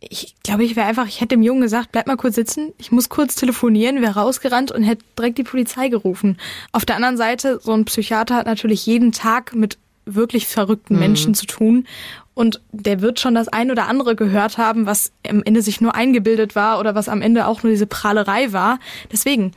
ich 0.09 0.35
glaube, 0.43 0.63
ich 0.63 0.75
wäre 0.75 0.87
einfach, 0.87 1.07
ich 1.07 1.21
hätte 1.21 1.35
dem 1.35 1.41
Jungen 1.41 1.61
gesagt, 1.61 1.91
bleib 1.91 2.07
mal 2.07 2.17
kurz 2.17 2.35
sitzen, 2.35 2.73
ich 2.77 2.91
muss 2.91 3.09
kurz 3.09 3.35
telefonieren, 3.35 4.01
wäre 4.01 4.19
rausgerannt 4.19 4.71
und 4.71 4.83
hätte 4.83 5.03
direkt 5.17 5.37
die 5.37 5.43
Polizei 5.43 5.89
gerufen. 5.89 6.37
Auf 6.71 6.85
der 6.85 6.95
anderen 6.95 7.17
Seite, 7.17 7.59
so 7.61 7.73
ein 7.73 7.85
Psychiater 7.85 8.35
hat 8.35 8.45
natürlich 8.45 8.85
jeden 8.85 9.11
Tag 9.11 9.55
mit 9.55 9.77
wirklich 10.05 10.47
verrückten 10.47 10.95
mhm. 10.95 10.99
Menschen 10.99 11.33
zu 11.33 11.45
tun 11.45 11.87
und 12.33 12.61
der 12.71 13.01
wird 13.01 13.19
schon 13.19 13.35
das 13.35 13.47
ein 13.47 13.71
oder 13.71 13.87
andere 13.87 14.15
gehört 14.15 14.57
haben, 14.57 14.85
was 14.85 15.11
am 15.27 15.43
Ende 15.43 15.61
sich 15.61 15.81
nur 15.81 15.95
eingebildet 15.95 16.55
war 16.55 16.79
oder 16.79 16.95
was 16.95 17.07
am 17.07 17.21
Ende 17.21 17.47
auch 17.47 17.63
nur 17.63 17.71
diese 17.71 17.87
Prahlerei 17.87 18.51
war. 18.51 18.79
Deswegen, 19.11 19.51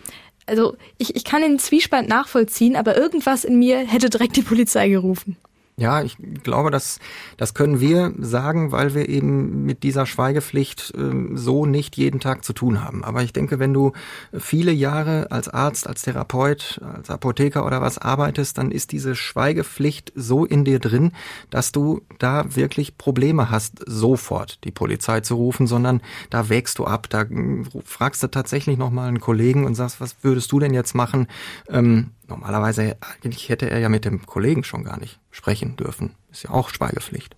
also 0.46 0.76
ich, 0.98 1.16
ich 1.16 1.24
kann 1.24 1.42
den 1.42 1.58
Zwiespalt 1.58 2.08
nachvollziehen, 2.08 2.76
aber 2.76 2.96
irgendwas 2.96 3.44
in 3.44 3.58
mir 3.58 3.78
hätte 3.78 4.10
direkt 4.10 4.36
die 4.36 4.42
Polizei 4.42 4.88
gerufen. 4.88 5.36
Ja, 5.78 6.00
ich 6.02 6.16
glaube, 6.42 6.70
das, 6.70 7.00
das 7.36 7.52
können 7.52 7.80
wir 7.80 8.14
sagen, 8.18 8.72
weil 8.72 8.94
wir 8.94 9.10
eben 9.10 9.66
mit 9.66 9.82
dieser 9.82 10.06
Schweigepflicht 10.06 10.94
äh, 10.96 11.36
so 11.36 11.66
nicht 11.66 11.98
jeden 11.98 12.18
Tag 12.18 12.44
zu 12.44 12.54
tun 12.54 12.82
haben. 12.82 13.04
Aber 13.04 13.22
ich 13.22 13.34
denke, 13.34 13.58
wenn 13.58 13.74
du 13.74 13.92
viele 14.32 14.72
Jahre 14.72 15.30
als 15.30 15.50
Arzt, 15.50 15.86
als 15.86 16.00
Therapeut, 16.00 16.80
als 16.82 17.10
Apotheker 17.10 17.66
oder 17.66 17.82
was 17.82 17.98
arbeitest, 17.98 18.56
dann 18.56 18.70
ist 18.70 18.90
diese 18.90 19.14
Schweigepflicht 19.14 20.12
so 20.14 20.46
in 20.46 20.64
dir 20.64 20.78
drin, 20.78 21.12
dass 21.50 21.72
du 21.72 22.00
da 22.18 22.56
wirklich 22.56 22.96
Probleme 22.96 23.50
hast, 23.50 23.84
sofort 23.86 24.64
die 24.64 24.70
Polizei 24.70 25.20
zu 25.20 25.34
rufen, 25.34 25.66
sondern 25.66 26.00
da 26.30 26.48
wägst 26.48 26.78
du 26.78 26.86
ab, 26.86 27.06
da 27.10 27.24
äh, 27.24 27.64
fragst 27.84 28.22
du 28.22 28.28
tatsächlich 28.28 28.78
nochmal 28.78 29.08
einen 29.08 29.20
Kollegen 29.20 29.66
und 29.66 29.74
sagst, 29.74 30.00
was 30.00 30.16
würdest 30.22 30.50
du 30.52 30.58
denn 30.58 30.72
jetzt 30.72 30.94
machen? 30.94 31.26
Ähm, 31.68 32.12
normalerweise, 32.28 32.96
eigentlich 33.00 33.48
hätte 33.48 33.70
er 33.70 33.78
ja 33.78 33.88
mit 33.88 34.04
dem 34.04 34.26
Kollegen 34.26 34.64
schon 34.64 34.84
gar 34.84 34.98
nicht 34.98 35.18
sprechen 35.30 35.76
dürfen. 35.76 36.14
Ist 36.30 36.44
ja 36.44 36.50
auch 36.50 36.68
Schweigepflicht. 36.70 37.36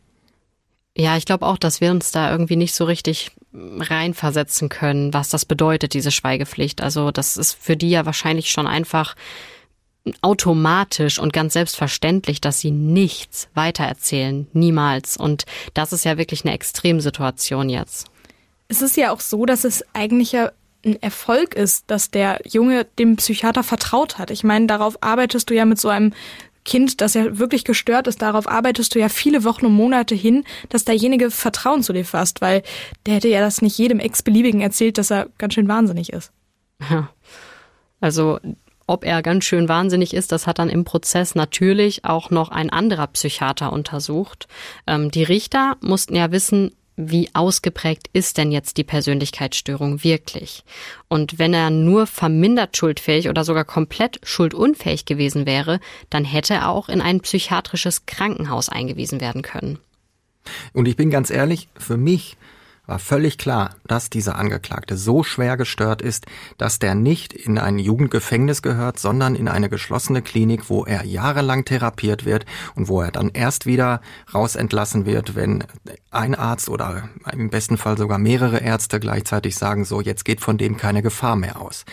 Ja, 0.97 1.17
ich 1.17 1.27
glaube 1.27 1.47
auch, 1.47 1.59
dass 1.59 1.81
wir 1.81 1.93
uns 1.93 2.11
da 2.11 2.31
irgendwie 2.33 2.57
nicht 2.57 2.75
so 2.75 2.85
richtig 2.85 3.31
reinversetzen 3.55 4.69
können, 4.69 5.15
was 5.15 5.29
das 5.29 5.45
bedeutet, 5.45 5.95
diese 5.95 6.11
Schweigepflicht. 6.11 6.83
Also 6.83 7.13
das 7.13 7.37
ist 7.37 7.53
für 7.53 7.77
die 7.77 7.91
ja 7.91 8.05
wahrscheinlich 8.05 8.51
schon 8.51 8.67
einfach 8.67 9.15
automatisch 10.23 11.19
und 11.19 11.33
ganz 11.33 11.53
selbstverständlich, 11.53 12.41
dass 12.41 12.61
sie 12.61 12.71
nichts 12.71 13.49
weitererzählen. 13.55 14.49
Niemals. 14.53 15.17
Und 15.17 15.45
das 15.75 15.93
ist 15.93 16.05
ja 16.05 16.19
wirklich 16.19 16.45
eine 16.45 16.55
Extremsituation 16.55 17.69
jetzt. 17.69 18.09
Es 18.69 18.83
ist 18.83 18.97
ja 18.97 19.13
auch 19.13 19.21
so, 19.21 19.47
dass 19.47 19.65
es 19.65 19.85
eigentlich 19.95 20.33
ja 20.33 20.51
ein 20.85 21.01
Erfolg 21.03 21.55
ist, 21.55 21.85
dass 21.89 22.11
der 22.11 22.41
Junge 22.49 22.85
dem 22.99 23.17
Psychiater 23.17 23.63
vertraut 23.63 24.19
hat. 24.19 24.31
Ich 24.31 24.45
meine, 24.45 24.67
darauf 24.67 25.03
arbeitest 25.03 25.51
du 25.51 25.55
ja 25.55 25.65
mit 25.65 25.81
so 25.81 25.89
einem 25.89 26.13
Kind, 26.65 27.01
das 27.01 27.15
ja 27.15 27.39
wirklich 27.39 27.65
gestört 27.65 28.07
ist, 28.07 28.21
darauf 28.21 28.47
arbeitest 28.47 28.95
du 28.95 28.99
ja 28.99 29.09
viele 29.09 29.43
Wochen 29.45 29.67
und 29.67 29.73
Monate 29.73 30.15
hin, 30.15 30.45
dass 30.69 30.85
derjenige 30.85 31.31
Vertrauen 31.31 31.83
zu 31.83 31.93
dir 31.93 32.05
fasst, 32.05 32.41
weil 32.41 32.63
der 33.07 33.15
hätte 33.15 33.29
ja 33.29 33.41
das 33.41 33.63
nicht 33.63 33.79
jedem 33.79 34.01
Ex-Beliebigen 34.01 34.61
erzählt, 34.61 34.99
dass 34.99 35.11
er 35.11 35.29
ganz 35.39 35.55
schön 35.55 35.69
wahnsinnig 35.69 36.13
ist. 36.13 36.31
Ja. 36.91 37.09
Also 38.01 38.39
ob 38.87 39.05
er 39.05 39.23
ganz 39.23 39.45
schön 39.45 39.69
wahnsinnig 39.69 40.15
ist, 40.15 40.33
das 40.33 40.47
hat 40.47 40.59
dann 40.59 40.71
im 40.71 40.85
Prozess 40.85 41.35
natürlich 41.35 42.05
auch 42.05 42.31
noch 42.31 42.51
ein 42.51 42.71
anderer 42.71 43.07
Psychiater 43.09 43.73
untersucht. 43.73 44.49
Ähm, 44.87 45.11
die 45.11 45.25
Richter 45.25 45.77
mussten 45.81 46.17
ja 46.17 46.33
wissen, 46.33 46.73
wie 46.99 47.31
ausgeprägt 47.33 48.11
ist 48.13 48.39
denn 48.39 48.51
jetzt 48.51 48.77
die 48.77 48.85
Persönlichkeitsstörung 48.85 50.03
wirklich? 50.03 50.65
Und 51.07 51.39
wenn 51.39 51.55
er 51.55 51.71
nur 51.71 52.09
vermindert 52.09 52.77
schuldfähig 52.77 53.29
oder 53.29 53.45
sogar 53.45 53.65
komplett 53.65 54.19
schuldunfähig 54.25 55.05
gewesen 55.05 55.47
wäre, 55.47 55.79
dann 56.11 56.25
hätte 56.25 56.55
er 56.55 56.69
auch 56.69 56.89
in 56.89 57.01
ein 57.01 57.21
psychiatrisches 57.21 58.05
Krankenhaus 58.07 58.69
eingewiesen 58.69 59.21
werden 59.21 59.43
können. 59.43 59.79
Und 60.73 60.89
ich 60.89 60.97
bin 60.97 61.11
ganz 61.11 61.31
ehrlich, 61.31 61.69
für 61.79 61.97
mich 61.97 62.37
war 62.89 62.99
völlig 62.99 63.37
klar, 63.37 63.77
dass 63.87 64.09
dieser 64.09 64.37
Angeklagte 64.37 64.97
so 64.97 65.23
schwer 65.23 65.59
gestört 65.59 66.01
ist, 66.01 66.27
dass 66.57 66.79
der 66.79 66.95
nicht 66.95 67.35
in 67.35 67.59
ein 67.59 67.79
Jugendgefängnis 67.79 68.63
gehört, 68.63 68.99
sondern 68.99 69.35
in 69.35 69.47
eine 69.47 69.69
geschlossene 69.69 70.23
Klinik, 70.23 70.71
wo 70.71 70.85
er 70.85 71.05
jahrelang 71.05 71.67
therapiert 71.67 72.25
wird 72.25 72.47
und 72.75 72.89
wo 72.89 73.03
er 73.03 73.13
dann 73.13 73.29
erst 73.29 73.67
wieder 73.67 74.01
rausentlassen 74.35 75.05
wird, 75.05 75.37
wenn 75.37 75.65
ein 76.11 76.35
Arzt 76.35 76.71
oder 76.71 77.11
im 77.31 77.51
besten 77.51 77.77
Fall 77.77 77.99
sogar 77.99 78.19
mehrere 78.19 78.59
Ärzte 78.59 79.01
gleichzeitig 79.01 79.57
sagen, 79.57 79.85
so 79.85 80.01
jetzt 80.01 80.25
geht 80.25 80.41
von 80.41 80.57
dem 80.57 80.79
keine 80.79 81.03
Gefahr 81.03 81.37
mehr 81.37 81.61
aus. 81.61 81.85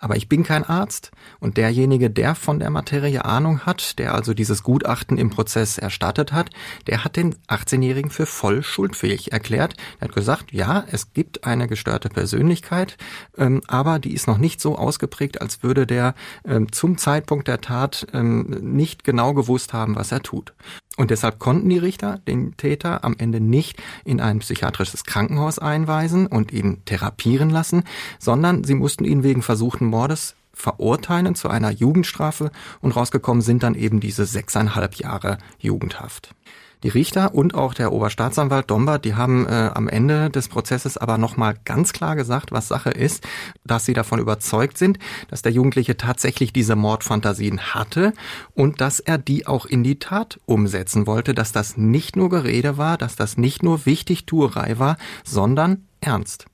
Aber 0.00 0.16
ich 0.16 0.28
bin 0.28 0.44
kein 0.44 0.64
Arzt 0.64 1.10
und 1.40 1.58
derjenige, 1.58 2.08
der 2.10 2.34
von 2.34 2.58
der 2.58 2.70
Materie 2.70 3.24
Ahnung 3.26 3.60
hat, 3.66 3.98
der 3.98 4.14
also 4.14 4.32
dieses 4.32 4.62
Gutachten 4.62 5.18
im 5.18 5.28
Prozess 5.28 5.76
erstattet 5.76 6.32
hat, 6.32 6.48
der 6.86 7.04
hat 7.04 7.16
den 7.16 7.34
18-Jährigen 7.48 8.10
für 8.10 8.24
voll 8.24 8.62
schuldfähig 8.62 9.30
erklärt. 9.32 9.74
Er 9.98 10.08
hat 10.08 10.14
gesagt, 10.14 10.52
ja, 10.52 10.84
es 10.90 11.12
gibt 11.12 11.44
eine 11.44 11.68
gestörte 11.68 12.08
Persönlichkeit, 12.08 12.96
ähm, 13.36 13.60
aber 13.66 13.98
die 13.98 14.14
ist 14.14 14.26
noch 14.26 14.38
nicht 14.38 14.62
so 14.62 14.76
ausgeprägt, 14.76 15.42
als 15.42 15.62
würde 15.62 15.86
der 15.86 16.14
ähm, 16.46 16.72
zum 16.72 16.96
Zeitpunkt 16.96 17.46
der 17.46 17.60
Tat 17.60 18.06
ähm, 18.14 18.58
nicht 18.62 19.04
genau 19.04 19.34
gewusst 19.34 19.74
haben, 19.74 19.96
was 19.96 20.12
er 20.12 20.22
tut. 20.22 20.54
Und 20.96 21.10
deshalb 21.10 21.38
konnten 21.38 21.68
die 21.68 21.78
Richter 21.78 22.18
den 22.18 22.56
Täter 22.56 23.04
am 23.04 23.14
Ende 23.16 23.40
nicht 23.40 23.80
in 24.04 24.20
ein 24.20 24.40
psychiatrisches 24.40 25.04
Krankenhaus 25.04 25.58
einweisen 25.58 26.26
und 26.26 26.52
ihn 26.52 26.84
therapieren 26.84 27.48
lassen, 27.48 27.84
sondern 28.18 28.64
sie 28.64 28.74
mussten 28.74 29.04
ihn 29.04 29.22
wegen 29.22 29.42
versuchten 29.42 29.86
Mordes 29.86 30.34
verurteilen 30.52 31.34
zu 31.34 31.48
einer 31.48 31.70
Jugendstrafe 31.70 32.50
und 32.80 32.94
rausgekommen 32.94 33.40
sind 33.40 33.62
dann 33.62 33.74
eben 33.74 34.00
diese 34.00 34.26
sechseinhalb 34.26 34.96
Jahre 34.96 35.38
Jugendhaft. 35.58 36.34
Die 36.82 36.88
Richter 36.88 37.34
und 37.34 37.54
auch 37.54 37.74
der 37.74 37.92
Oberstaatsanwalt 37.92 38.70
Dombert, 38.70 39.04
die 39.04 39.14
haben 39.14 39.46
äh, 39.46 39.70
am 39.74 39.88
Ende 39.88 40.30
des 40.30 40.48
Prozesses 40.48 40.96
aber 40.96 41.18
nochmal 41.18 41.54
ganz 41.64 41.92
klar 41.92 42.16
gesagt, 42.16 42.52
was 42.52 42.68
Sache 42.68 42.90
ist, 42.90 43.26
dass 43.64 43.84
sie 43.84 43.92
davon 43.92 44.18
überzeugt 44.18 44.78
sind, 44.78 44.98
dass 45.28 45.42
der 45.42 45.52
Jugendliche 45.52 45.98
tatsächlich 45.98 46.52
diese 46.52 46.76
Mordfantasien 46.76 47.74
hatte 47.74 48.14
und 48.54 48.80
dass 48.80 48.98
er 48.98 49.18
die 49.18 49.46
auch 49.46 49.66
in 49.66 49.84
die 49.84 49.98
Tat 49.98 50.40
umsetzen 50.46 51.06
wollte, 51.06 51.34
dass 51.34 51.52
das 51.52 51.76
nicht 51.76 52.16
nur 52.16 52.30
Gerede 52.30 52.78
war, 52.78 52.96
dass 52.96 53.14
das 53.14 53.36
nicht 53.36 53.62
nur 53.62 53.84
Wichtigtuerei 53.84 54.78
war, 54.78 54.96
sondern 55.22 55.86
ernst. 56.00 56.46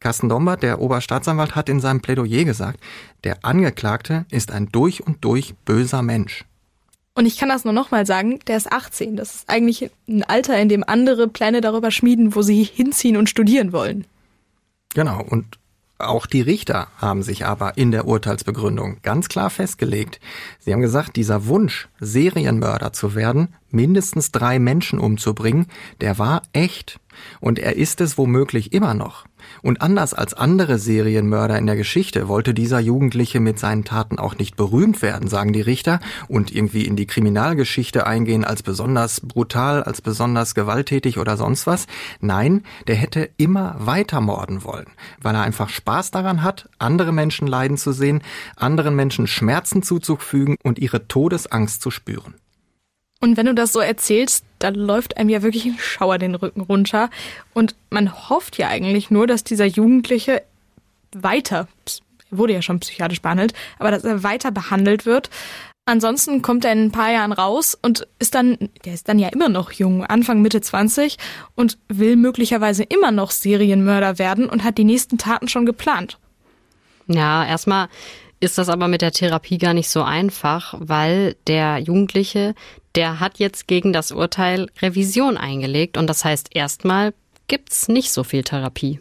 Carsten 0.00 0.30
Dombert, 0.30 0.62
der 0.62 0.80
Oberstaatsanwalt, 0.80 1.54
hat 1.54 1.68
in 1.68 1.78
seinem 1.78 2.00
Plädoyer 2.00 2.44
gesagt, 2.44 2.80
der 3.22 3.44
Angeklagte 3.44 4.24
ist 4.30 4.50
ein 4.50 4.70
durch 4.72 5.06
und 5.06 5.24
durch 5.24 5.54
böser 5.66 6.02
Mensch. 6.02 6.46
Und 7.20 7.26
ich 7.26 7.36
kann 7.36 7.50
das 7.50 7.64
nur 7.64 7.74
nochmal 7.74 8.06
sagen, 8.06 8.38
der 8.46 8.56
ist 8.56 8.72
18. 8.72 9.14
Das 9.14 9.34
ist 9.34 9.50
eigentlich 9.50 9.90
ein 10.08 10.22
Alter, 10.22 10.58
in 10.58 10.70
dem 10.70 10.82
andere 10.82 11.28
Pläne 11.28 11.60
darüber 11.60 11.90
schmieden, 11.90 12.34
wo 12.34 12.40
sie 12.40 12.64
hinziehen 12.64 13.18
und 13.18 13.28
studieren 13.28 13.74
wollen. 13.74 14.06
Genau, 14.94 15.22
und 15.22 15.58
Auch 16.00 16.24
die 16.24 16.40
Richter 16.40 16.88
haben 16.96 17.22
sich 17.22 17.44
aber 17.44 17.76
in 17.76 17.90
der 17.90 18.06
Urteilsbegründung 18.06 19.00
ganz 19.02 19.28
klar 19.28 19.50
festgelegt. 19.50 20.18
Sie 20.58 20.72
haben 20.72 20.80
gesagt, 20.80 21.14
dieser 21.16 21.44
Wunsch, 21.46 21.88
Serienmörder 22.00 22.94
zu 22.94 23.14
werden, 23.14 23.54
mindestens 23.68 24.32
drei 24.32 24.58
Menschen 24.58 24.98
umzubringen, 24.98 25.66
der 26.00 26.18
war 26.18 26.40
echt. 26.54 27.00
Und 27.40 27.58
er 27.58 27.76
ist 27.76 28.00
es 28.00 28.18
womöglich 28.18 28.72
immer 28.72 28.94
noch. 28.94 29.24
Und 29.62 29.82
anders 29.82 30.14
als 30.14 30.34
andere 30.34 30.78
Serienmörder 30.78 31.58
in 31.58 31.66
der 31.66 31.76
Geschichte 31.76 32.28
wollte 32.28 32.54
dieser 32.54 32.80
Jugendliche 32.80 33.40
mit 33.40 33.58
seinen 33.58 33.84
Taten 33.84 34.18
auch 34.18 34.36
nicht 34.36 34.56
berühmt 34.56 35.02
werden, 35.02 35.28
sagen 35.28 35.52
die 35.52 35.60
Richter, 35.60 36.00
und 36.28 36.54
irgendwie 36.54 36.86
in 36.86 36.96
die 36.96 37.06
Kriminalgeschichte 37.06 38.06
eingehen 38.06 38.44
als 38.44 38.62
besonders 38.62 39.20
brutal, 39.20 39.82
als 39.82 40.02
besonders 40.02 40.54
gewalttätig 40.54 41.18
oder 41.18 41.36
sonst 41.36 41.66
was. 41.66 41.86
Nein, 42.20 42.64
der 42.86 42.96
hätte 42.96 43.30
immer 43.36 43.76
weiter 43.78 44.20
morden 44.20 44.64
wollen, 44.64 44.88
weil 45.20 45.34
er 45.34 45.42
einfach 45.42 45.68
Spaß 45.68 46.10
daran 46.10 46.42
hat, 46.42 46.68
andere 46.78 47.12
Menschen 47.12 47.46
leiden 47.46 47.76
zu 47.76 47.92
sehen, 47.92 48.22
anderen 48.56 48.94
Menschen 48.94 49.26
Schmerzen 49.26 49.82
zuzufügen 49.82 50.56
und 50.62 50.78
ihre 50.78 51.08
Todesangst 51.08 51.82
zu 51.82 51.90
spüren. 51.90 52.34
Und 53.20 53.36
wenn 53.36 53.46
du 53.46 53.54
das 53.54 53.72
so 53.72 53.80
erzählst, 53.80 54.44
dann 54.58 54.74
läuft 54.74 55.18
einem 55.18 55.28
ja 55.28 55.42
wirklich 55.42 55.66
ein 55.66 55.78
Schauer 55.78 56.18
den 56.18 56.34
Rücken 56.34 56.62
runter. 56.62 57.10
Und 57.52 57.74
man 57.90 58.30
hofft 58.30 58.56
ja 58.56 58.68
eigentlich 58.68 59.10
nur, 59.10 59.26
dass 59.26 59.44
dieser 59.44 59.66
Jugendliche 59.66 60.42
weiter, 61.12 61.68
er 62.30 62.38
wurde 62.38 62.54
ja 62.54 62.62
schon 62.62 62.80
psychiatrisch 62.80 63.20
behandelt, 63.20 63.52
aber 63.78 63.90
dass 63.90 64.04
er 64.04 64.22
weiter 64.22 64.50
behandelt 64.50 65.04
wird. 65.04 65.28
Ansonsten 65.84 66.40
kommt 66.40 66.64
er 66.64 66.72
in 66.72 66.84
ein 66.84 66.92
paar 66.92 67.10
Jahren 67.10 67.32
raus 67.32 67.76
und 67.80 68.06
ist 68.18 68.34
dann, 68.34 68.56
der 68.84 68.94
ist 68.94 69.08
dann 69.08 69.18
ja 69.18 69.28
immer 69.28 69.48
noch 69.48 69.72
jung, 69.72 70.04
Anfang, 70.04 70.40
Mitte 70.40 70.60
20 70.60 71.16
und 71.56 71.78
will 71.88 72.16
möglicherweise 72.16 72.84
immer 72.84 73.10
noch 73.10 73.32
Serienmörder 73.32 74.18
werden 74.18 74.48
und 74.48 74.62
hat 74.62 74.78
die 74.78 74.84
nächsten 74.84 75.18
Taten 75.18 75.48
schon 75.48 75.66
geplant. 75.66 76.18
Ja, 77.08 77.44
erstmal 77.44 77.88
ist 78.38 78.56
das 78.56 78.68
aber 78.68 78.88
mit 78.88 79.02
der 79.02 79.12
Therapie 79.12 79.58
gar 79.58 79.74
nicht 79.74 79.90
so 79.90 80.02
einfach, 80.02 80.74
weil 80.78 81.36
der 81.46 81.78
Jugendliche, 81.78 82.54
der 82.94 83.20
hat 83.20 83.38
jetzt 83.38 83.66
gegen 83.66 83.92
das 83.92 84.12
Urteil 84.12 84.68
Revision 84.80 85.36
eingelegt 85.36 85.96
und 85.96 86.06
das 86.06 86.24
heißt 86.24 86.48
erstmal 86.54 87.14
gibt's 87.48 87.88
nicht 87.88 88.12
so 88.12 88.24
viel 88.24 88.44
Therapie. 88.44 89.00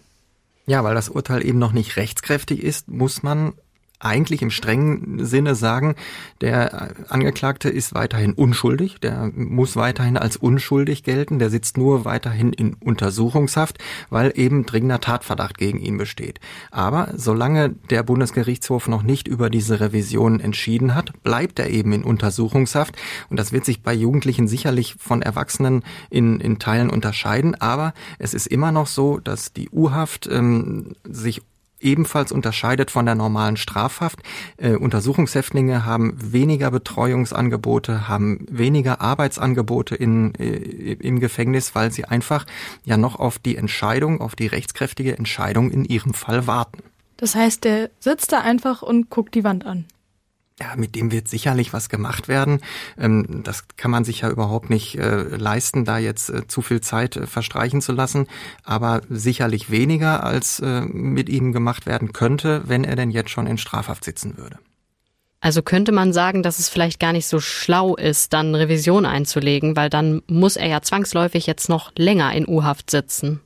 Ja, 0.65 0.83
weil 0.83 0.95
das 0.95 1.09
Urteil 1.09 1.45
eben 1.45 1.59
noch 1.59 1.71
nicht 1.71 1.97
rechtskräftig 1.97 2.61
ist, 2.61 2.87
muss 2.87 3.23
man 3.23 3.53
eigentlich 3.99 4.41
im 4.41 4.49
strengen 4.49 5.25
Sinne 5.25 5.55
sagen, 5.55 5.95
der 6.41 6.93
Angeklagte 7.09 7.69
ist 7.69 7.93
weiterhin 7.93 8.33
unschuldig, 8.33 8.99
der 9.01 9.31
muss 9.35 9.75
weiterhin 9.75 10.17
als 10.17 10.37
unschuldig 10.37 11.03
gelten, 11.03 11.39
der 11.39 11.49
sitzt 11.49 11.77
nur 11.77 12.05
weiterhin 12.05 12.53
in 12.53 12.75
Untersuchungshaft, 12.75 13.77
weil 14.09 14.31
eben 14.35 14.65
dringender 14.65 15.01
Tatverdacht 15.01 15.57
gegen 15.57 15.79
ihn 15.79 15.97
besteht. 15.97 16.39
Aber 16.71 17.09
solange 17.15 17.69
der 17.89 18.03
Bundesgerichtshof 18.03 18.87
noch 18.87 19.03
nicht 19.03 19.27
über 19.27 19.49
diese 19.49 19.79
Revision 19.79 20.39
entschieden 20.39 20.95
hat, 20.95 21.11
bleibt 21.23 21.59
er 21.59 21.69
eben 21.69 21.91
in 21.91 22.03
Untersuchungshaft 22.03 22.95
und 23.29 23.37
das 23.37 23.51
wird 23.51 23.65
sich 23.65 23.83
bei 23.83 23.93
Jugendlichen 23.93 24.47
sicherlich 24.47 24.95
von 24.97 25.21
Erwachsenen 25.21 25.83
in, 26.09 26.39
in 26.39 26.57
Teilen 26.59 26.89
unterscheiden, 26.89 27.55
aber 27.55 27.93
es 28.17 28.33
ist 28.33 28.47
immer 28.47 28.71
noch 28.71 28.87
so, 28.87 29.19
dass 29.19 29.51
die 29.51 29.69
U-Haft 29.69 30.27
ähm, 30.27 30.93
sich 31.03 31.41
ebenfalls 31.81 32.31
unterscheidet 32.31 32.91
von 32.91 33.05
der 33.05 33.15
normalen 33.15 33.57
Strafhaft. 33.57 34.19
Äh, 34.57 34.75
Untersuchungshäftlinge 34.75 35.85
haben 35.85 36.13
weniger 36.19 36.71
Betreuungsangebote, 36.71 38.07
haben 38.07 38.45
weniger 38.49 39.01
Arbeitsangebote 39.01 39.95
in, 39.95 40.33
äh, 40.35 40.93
im 40.93 41.19
Gefängnis, 41.19 41.75
weil 41.75 41.91
sie 41.91 42.05
einfach 42.05 42.45
ja 42.83 42.97
noch 42.97 43.17
auf 43.17 43.39
die 43.39 43.55
Entscheidung, 43.55 44.21
auf 44.21 44.35
die 44.35 44.47
rechtskräftige 44.47 45.17
Entscheidung 45.17 45.71
in 45.71 45.85
ihrem 45.85 46.13
Fall 46.13 46.47
warten. 46.47 46.83
Das 47.17 47.35
heißt, 47.35 47.63
der 47.63 47.89
sitzt 47.99 48.31
da 48.31 48.39
einfach 48.39 48.81
und 48.81 49.09
guckt 49.09 49.35
die 49.35 49.43
Wand 49.43 49.65
an 49.65 49.85
ja, 50.59 50.75
mit 50.75 50.95
dem 50.95 51.11
wird 51.11 51.27
sicherlich 51.27 51.73
was 51.73 51.89
gemacht 51.89 52.27
werden. 52.27 52.61
Ähm, 52.97 53.41
das 53.43 53.67
kann 53.77 53.91
man 53.91 54.03
sich 54.03 54.21
ja 54.21 54.29
überhaupt 54.29 54.69
nicht 54.69 54.97
äh, 54.97 55.23
leisten, 55.23 55.85
da 55.85 55.97
jetzt 55.97 56.29
äh, 56.29 56.47
zu 56.47 56.61
viel 56.61 56.81
Zeit 56.81 57.15
äh, 57.15 57.27
verstreichen 57.27 57.81
zu 57.81 57.91
lassen. 57.91 58.27
Aber 58.63 59.01
sicherlich 59.09 59.69
weniger, 59.69 60.23
als 60.23 60.61
mit 60.61 61.29
ihm 61.29 61.53
gemacht 61.53 61.85
werden 61.85 62.13
könnte, 62.13 62.63
wenn 62.65 62.83
er 62.83 62.95
denn 62.95 63.11
jetzt 63.11 63.29
schon 63.29 63.47
in 63.47 63.57
Strafhaft 63.57 64.03
sitzen 64.03 64.37
würde. 64.37 64.57
Also 65.41 65.61
könnte 65.61 65.91
man 65.91 66.11
sagen, 66.11 66.43
dass 66.43 66.59
es 66.59 66.69
vielleicht 66.69 66.99
gar 66.99 67.13
nicht 67.13 67.27
so 67.27 67.39
schlau 67.39 67.95
ist, 67.95 68.33
dann 68.33 68.55
Revision 68.55 69.05
einzulegen, 69.05 69.75
weil 69.75 69.89
dann 69.89 70.21
muss 70.27 70.57
er 70.57 70.67
ja 70.67 70.81
zwangsläufig 70.81 71.47
jetzt 71.47 71.69
noch 71.69 71.91
länger 71.97 72.33
in 72.33 72.47
U-Haft 72.47 72.89
sitzen. 72.89 73.39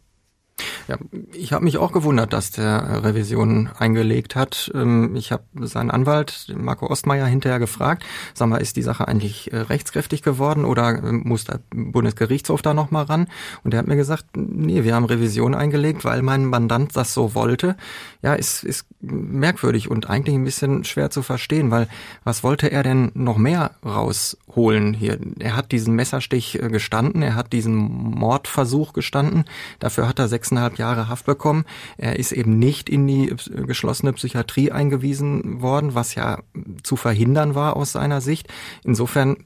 Ja, 0.87 0.97
ich 1.31 1.53
habe 1.53 1.63
mich 1.63 1.77
auch 1.77 1.91
gewundert, 1.91 2.33
dass 2.33 2.51
der 2.51 3.03
Revision 3.03 3.69
eingelegt 3.77 4.35
hat. 4.35 4.71
Ähm, 4.75 5.15
ich 5.15 5.31
habe 5.31 5.43
seinen 5.61 5.91
Anwalt, 5.91 6.53
Marco 6.55 6.89
Ostmeier, 6.89 7.25
hinterher 7.25 7.59
gefragt, 7.59 8.03
sag 8.33 8.49
mal, 8.49 8.57
ist 8.57 8.75
die 8.75 8.81
Sache 8.81 9.07
eigentlich 9.07 9.51
äh, 9.51 9.57
rechtskräftig 9.57 10.21
geworden 10.23 10.65
oder 10.65 11.01
ähm, 11.03 11.21
muss 11.25 11.45
der 11.45 11.61
Bundesgerichtshof 11.73 12.61
da 12.61 12.73
nochmal 12.73 13.05
ran? 13.05 13.27
Und 13.63 13.73
er 13.73 13.79
hat 13.79 13.87
mir 13.87 13.95
gesagt, 13.95 14.25
nee, 14.35 14.83
wir 14.83 14.95
haben 14.95 15.05
Revision 15.05 15.55
eingelegt, 15.55 16.03
weil 16.05 16.21
mein 16.21 16.45
Mandant 16.45 16.95
das 16.95 17.13
so 17.13 17.33
wollte. 17.33 17.75
Ja, 18.21 18.33
ist, 18.33 18.63
ist 18.63 18.85
merkwürdig 18.99 19.89
und 19.89 20.09
eigentlich 20.09 20.35
ein 20.35 20.43
bisschen 20.43 20.83
schwer 20.83 21.09
zu 21.09 21.21
verstehen, 21.21 21.71
weil 21.71 21.87
was 22.23 22.43
wollte 22.43 22.71
er 22.71 22.83
denn 22.83 23.11
noch 23.13 23.37
mehr 23.37 23.71
rausholen 23.85 24.93
hier? 24.93 25.17
Er 25.39 25.55
hat 25.55 25.71
diesen 25.71 25.95
Messerstich 25.95 26.61
äh, 26.61 26.67
gestanden, 26.67 27.21
er 27.21 27.35
hat 27.35 27.53
diesen 27.53 27.75
Mordversuch 27.75 28.93
gestanden, 28.93 29.45
dafür 29.79 30.07
hat 30.09 30.19
er 30.19 30.27
sechseinhalb 30.43 30.77
Jahre 30.77 31.07
Haft 31.07 31.25
bekommen. 31.25 31.65
Er 31.97 32.19
ist 32.19 32.33
eben 32.33 32.59
nicht 32.59 32.89
in 32.89 33.07
die 33.07 33.33
geschlossene 33.65 34.11
Psychiatrie 34.13 34.71
eingewiesen 34.71 35.61
worden, 35.61 35.95
was 35.95 36.15
ja 36.15 36.39
zu 36.83 36.97
verhindern 36.97 37.55
war 37.55 37.77
aus 37.77 37.93
seiner 37.93 38.19
Sicht. 38.19 38.47
Insofern 38.83 39.37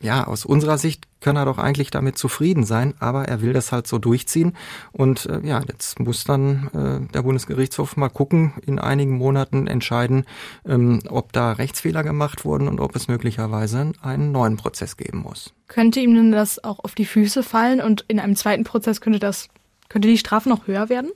ja, 0.00 0.26
aus 0.26 0.44
unserer 0.44 0.76
Sicht 0.76 1.08
kann 1.20 1.36
er 1.36 1.46
doch 1.46 1.56
eigentlich 1.56 1.90
damit 1.90 2.18
zufrieden 2.18 2.64
sein, 2.64 2.92
aber 2.98 3.28
er 3.28 3.40
will 3.40 3.54
das 3.54 3.72
halt 3.72 3.86
so 3.86 3.96
durchziehen. 3.96 4.54
Und 4.92 5.24
äh, 5.24 5.40
ja, 5.42 5.62
jetzt 5.66 5.98
muss 5.98 6.24
dann 6.24 6.68
äh, 7.08 7.12
der 7.12 7.22
Bundesgerichtshof 7.22 7.96
mal 7.96 8.10
gucken, 8.10 8.52
in 8.66 8.78
einigen 8.78 9.16
Monaten 9.16 9.66
entscheiden, 9.66 10.26
ähm, 10.66 11.00
ob 11.08 11.32
da 11.32 11.52
Rechtsfehler 11.52 12.02
gemacht 12.02 12.44
wurden 12.44 12.68
und 12.68 12.78
ob 12.78 12.94
es 12.94 13.08
möglicherweise 13.08 13.92
einen 14.02 14.32
neuen 14.32 14.58
Prozess 14.58 14.98
geben 14.98 15.20
muss. 15.20 15.54
Könnte 15.66 16.00
ihm 16.00 16.14
denn 16.14 16.30
das 16.30 16.62
auch 16.62 16.80
auf 16.80 16.94
die 16.94 17.06
Füße 17.06 17.42
fallen 17.42 17.80
und 17.80 18.04
in 18.06 18.20
einem 18.20 18.36
zweiten 18.36 18.64
Prozess 18.64 19.00
könnte 19.00 19.18
das 19.18 19.48
könnte 19.88 20.08
die 20.08 20.18
Strafe 20.18 20.48
noch 20.48 20.66
höher 20.66 20.88
werden? 20.88 21.10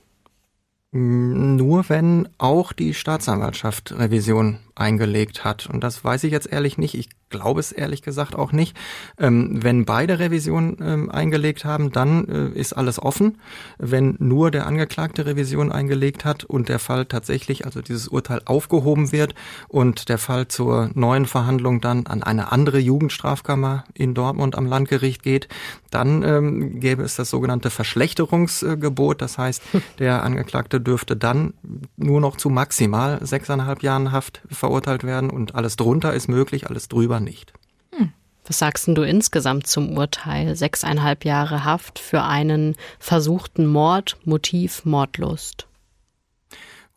Nur 0.93 1.89
wenn 1.89 2.29
auch 2.39 2.73
die 2.73 2.95
Staatsanwaltschaft 2.95 3.93
Revision 3.93 4.59
eingelegt 4.75 5.45
hat. 5.45 5.69
Und 5.71 5.85
das 5.85 6.03
weiß 6.05 6.25
ich 6.25 6.33
jetzt 6.33 6.51
ehrlich 6.51 6.79
nicht. 6.79 6.95
Ich 6.95 7.09
glaube 7.31 7.61
es 7.61 7.73
ehrlich 7.73 8.03
gesagt 8.03 8.35
auch 8.35 8.53
nicht. 8.53 8.77
Ähm, 9.19 9.63
wenn 9.63 9.85
beide 9.85 10.19
Revision 10.19 10.77
ähm, 10.83 11.11
eingelegt 11.11 11.65
haben, 11.65 11.93
dann 11.93 12.29
äh, 12.29 12.49
ist 12.59 12.73
alles 12.75 13.01
offen. 13.01 13.39
Wenn 13.79 14.17
nur 14.19 14.51
der 14.51 14.67
Angeklagte 14.67 15.27
Revision 15.27 15.73
eingelegt 15.73 16.25
hat 16.25 16.45
und 16.45 16.69
der 16.69 16.79
Fall 16.79 17.07
tatsächlich, 17.07 17.65
also 17.65 17.81
dieses 17.81 18.09
Urteil 18.09 18.43
aufgehoben 18.45 19.13
wird 19.13 19.35
und 19.69 20.09
der 20.09 20.19
Fall 20.19 20.49
zur 20.49 20.91
neuen 20.95 21.27
Verhandlung 21.27 21.81
dann 21.81 22.07
an 22.07 22.23
eine 22.23 22.53
andere 22.53 22.79
Jugendstrafkammer 22.79 23.85
in 23.95 24.15
Dortmund 24.15 24.59
am 24.59 24.67
Landgericht 24.67 25.23
geht, 25.23 25.49
dann 25.91 26.23
ähm, 26.23 26.81
gäbe 26.81 27.03
es 27.03 27.17
das 27.17 27.31
sogenannte 27.31 27.71
Verschlechterungsgebot. 27.71 29.23
Das 29.23 29.39
heißt, 29.39 29.63
der 29.99 30.23
Angeklagte 30.25 30.81
dürfte 30.81 31.17
dann 31.17 31.55
nur 31.97 32.21
noch 32.21 32.37
zu 32.37 32.51
maximal 32.51 33.25
sechseinhalb 33.25 33.83
Jahren 33.83 34.13
Haft 34.13 34.43
verurteilt 34.51 35.05
werden 35.05 35.31
und 35.31 35.55
alles 35.55 35.77
drunter 35.77 36.13
ist 36.13 36.29
möglich, 36.29 36.69
alles 36.69 36.89
drüber 36.89 37.20
nicht. 37.21 37.53
Hm. 37.93 38.13
Was 38.47 38.59
sagst 38.59 38.89
du 38.89 39.03
insgesamt 39.03 39.67
zum 39.67 39.97
Urteil? 39.97 40.57
Sechseinhalb 40.57 41.25
Jahre 41.25 41.65
Haft 41.65 41.99
für 41.99 42.23
einen 42.23 42.77
versuchten 42.99 43.67
Mord, 43.67 44.17
Motiv 44.25 44.85
Mordlust. 44.85 45.67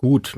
Gut, 0.04 0.38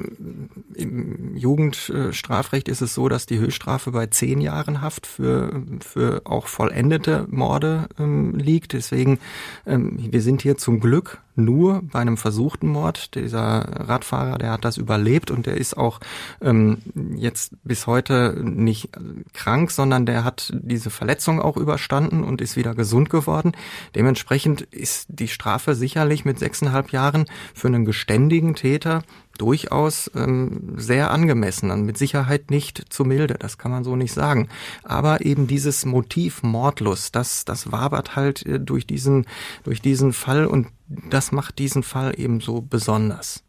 im 0.75 1.35
Jugendstrafrecht 1.35 2.67
ist 2.67 2.83
es 2.83 2.93
so, 2.93 3.09
dass 3.09 3.25
die 3.25 3.39
Höchststrafe 3.39 3.89
bei 3.89 4.05
zehn 4.05 4.39
Jahren 4.39 4.79
Haft 4.79 5.07
für, 5.07 5.59
für 5.79 6.21
auch 6.25 6.45
vollendete 6.45 7.25
Morde 7.31 7.87
ähm, 7.97 8.35
liegt. 8.35 8.73
Deswegen, 8.73 9.17
ähm, 9.65 9.97
wir 9.97 10.21
sind 10.21 10.43
hier 10.43 10.55
zum 10.57 10.79
Glück 10.79 11.23
nur 11.35 11.81
bei 11.81 11.99
einem 11.99 12.17
versuchten 12.17 12.67
Mord. 12.67 13.15
Dieser 13.15 13.89
Radfahrer, 13.89 14.37
der 14.37 14.51
hat 14.51 14.65
das 14.65 14.77
überlebt 14.77 15.31
und 15.31 15.47
der 15.47 15.57
ist 15.57 15.75
auch 15.75 15.99
ähm, 16.41 16.77
jetzt 17.15 17.55
bis 17.63 17.87
heute 17.87 18.39
nicht 18.43 18.89
krank, 19.33 19.71
sondern 19.71 20.05
der 20.05 20.23
hat 20.23 20.53
diese 20.55 20.91
Verletzung 20.91 21.41
auch 21.41 21.57
überstanden 21.57 22.23
und 22.23 22.39
ist 22.39 22.55
wieder 22.55 22.75
gesund 22.75 23.09
geworden. 23.09 23.53
Dementsprechend 23.95 24.61
ist 24.61 25.07
die 25.09 25.27
Strafe 25.27 25.73
sicherlich 25.73 26.23
mit 26.23 26.39
sechseinhalb 26.39 26.91
Jahren 26.91 27.25
für 27.55 27.67
einen 27.67 27.85
geständigen 27.85 28.55
Täter 28.55 29.01
durchaus 29.37 30.09
ähm, 30.15 30.73
sehr 30.77 31.11
angemessen 31.11 31.71
und 31.71 31.83
mit 31.83 31.97
Sicherheit 31.97 32.51
nicht 32.51 32.85
zu 32.89 33.05
milde, 33.05 33.35
das 33.35 33.57
kann 33.57 33.71
man 33.71 33.83
so 33.83 33.95
nicht 33.95 34.13
sagen. 34.13 34.47
Aber 34.83 35.25
eben 35.25 35.47
dieses 35.47 35.85
Motiv 35.85 36.43
Mordlust, 36.43 37.15
das, 37.15 37.45
das 37.45 37.71
wabert 37.71 38.15
halt 38.15 38.45
äh, 38.45 38.59
durch 38.59 38.87
diesen, 38.87 39.25
durch 39.63 39.81
diesen 39.81 40.13
Fall 40.13 40.45
und 40.45 40.67
das 41.09 41.31
macht 41.31 41.59
diesen 41.59 41.83
Fall 41.83 42.13
eben 42.17 42.39
so 42.39 42.61
besonders. 42.61 43.43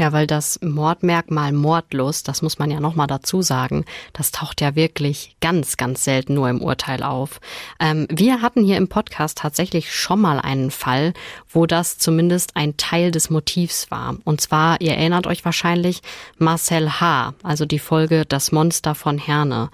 Ja, 0.00 0.12
weil 0.12 0.28
das 0.28 0.60
Mordmerkmal 0.62 1.52
Mordlust, 1.52 2.28
das 2.28 2.40
muss 2.40 2.60
man 2.60 2.70
ja 2.70 2.78
nochmal 2.78 3.08
dazu 3.08 3.42
sagen, 3.42 3.84
das 4.12 4.30
taucht 4.30 4.60
ja 4.60 4.76
wirklich 4.76 5.34
ganz, 5.40 5.76
ganz 5.76 6.04
selten 6.04 6.34
nur 6.34 6.48
im 6.48 6.62
Urteil 6.62 7.02
auf. 7.02 7.40
Ähm, 7.80 8.06
wir 8.08 8.40
hatten 8.40 8.62
hier 8.64 8.76
im 8.76 8.86
Podcast 8.86 9.38
tatsächlich 9.38 9.92
schon 9.92 10.20
mal 10.20 10.38
einen 10.38 10.70
Fall, 10.70 11.14
wo 11.48 11.66
das 11.66 11.98
zumindest 11.98 12.54
ein 12.54 12.76
Teil 12.76 13.10
des 13.10 13.28
Motivs 13.28 13.90
war. 13.90 14.16
Und 14.22 14.40
zwar, 14.40 14.80
ihr 14.80 14.94
erinnert 14.94 15.26
euch 15.26 15.44
wahrscheinlich, 15.44 16.00
Marcel 16.38 17.00
H., 17.00 17.34
also 17.42 17.66
die 17.66 17.80
Folge 17.80 18.24
Das 18.24 18.52
Monster 18.52 18.94
von 18.94 19.18
Herne. 19.18 19.68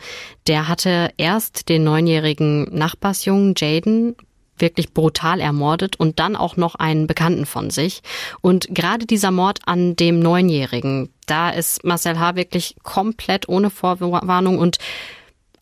Der 0.46 0.68
hatte 0.68 1.12
erst 1.18 1.68
den 1.68 1.84
neunjährigen 1.84 2.74
Nachbarsjungen 2.74 3.54
Jaden 3.58 4.16
wirklich 4.58 4.92
brutal 4.92 5.40
ermordet 5.40 5.96
und 5.96 6.18
dann 6.18 6.36
auch 6.36 6.56
noch 6.56 6.74
einen 6.74 7.06
Bekannten 7.06 7.46
von 7.46 7.70
sich. 7.70 8.02
Und 8.40 8.68
gerade 8.70 9.06
dieser 9.06 9.30
Mord 9.30 9.60
an 9.66 9.96
dem 9.96 10.20
Neunjährigen, 10.20 11.12
da 11.26 11.50
ist 11.50 11.84
Marcel 11.84 12.18
H. 12.18 12.36
wirklich 12.36 12.76
komplett 12.82 13.48
ohne 13.48 13.70
Vorwarnung 13.70 14.58
und 14.58 14.78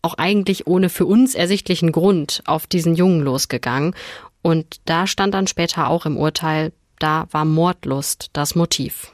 auch 0.01 0.15
eigentlich 0.15 0.67
ohne 0.67 0.89
für 0.89 1.05
uns 1.05 1.33
ersichtlichen 1.33 1.91
Grund 1.91 2.41
auf 2.45 2.67
diesen 2.67 2.95
Jungen 2.95 3.21
losgegangen. 3.21 3.95
Und 4.41 4.81
da 4.85 5.07
stand 5.07 5.33
dann 5.33 5.47
später 5.47 5.89
auch 5.89 6.05
im 6.05 6.17
Urteil, 6.17 6.73
da 6.99 7.27
war 7.31 7.45
Mordlust 7.45 8.29
das 8.33 8.55
Motiv. 8.55 9.13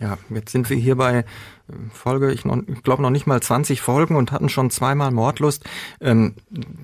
Ja, 0.00 0.16
jetzt 0.30 0.50
sind 0.50 0.70
wir 0.70 0.78
hier 0.78 0.96
bei 0.96 1.18
äh, 1.18 1.24
Folge, 1.92 2.32
ich, 2.32 2.46
ich 2.46 2.82
glaube 2.82 3.02
noch 3.02 3.10
nicht 3.10 3.26
mal 3.26 3.40
20 3.40 3.82
Folgen 3.82 4.16
und 4.16 4.32
hatten 4.32 4.48
schon 4.48 4.70
zweimal 4.70 5.10
Mordlust. 5.10 5.64
Ähm, 6.00 6.36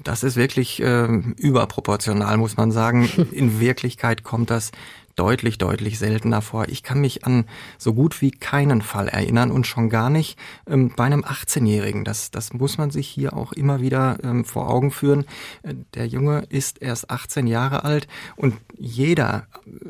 das 0.05 0.23
ist 0.23 0.37
wirklich 0.37 0.83
äh, 0.83 1.07
überproportional, 1.07 2.37
muss 2.37 2.59
man 2.59 2.71
sagen. 2.71 3.05
In 3.33 3.59
Wirklichkeit 3.59 4.23
kommt 4.23 4.51
das 4.51 4.71
deutlich, 5.14 5.57
deutlich 5.57 5.99
seltener 5.99 6.43
vor. 6.43 6.69
Ich 6.69 6.83
kann 6.83 7.01
mich 7.01 7.25
an 7.25 7.47
so 7.79 7.95
gut 7.95 8.21
wie 8.21 8.31
keinen 8.31 8.83
Fall 8.83 9.09
erinnern 9.09 9.51
und 9.51 9.67
schon 9.67 9.89
gar 9.89 10.11
nicht 10.11 10.39
ähm, 10.69 10.93
bei 10.95 11.05
einem 11.05 11.25
18-Jährigen. 11.25 12.05
Das, 12.05 12.31
das 12.31 12.53
muss 12.53 12.77
man 12.77 12.91
sich 12.91 13.09
hier 13.09 13.35
auch 13.35 13.53
immer 13.53 13.81
wieder 13.81 14.19
ähm, 14.23 14.45
vor 14.45 14.69
Augen 14.69 14.91
führen. 14.91 15.25
Äh, 15.62 15.73
der 15.95 16.07
Junge 16.07 16.45
ist 16.51 16.83
erst 16.83 17.09
18 17.09 17.47
Jahre 17.47 17.85
alt 17.85 18.09
und 18.37 18.57
jeder 18.77 19.47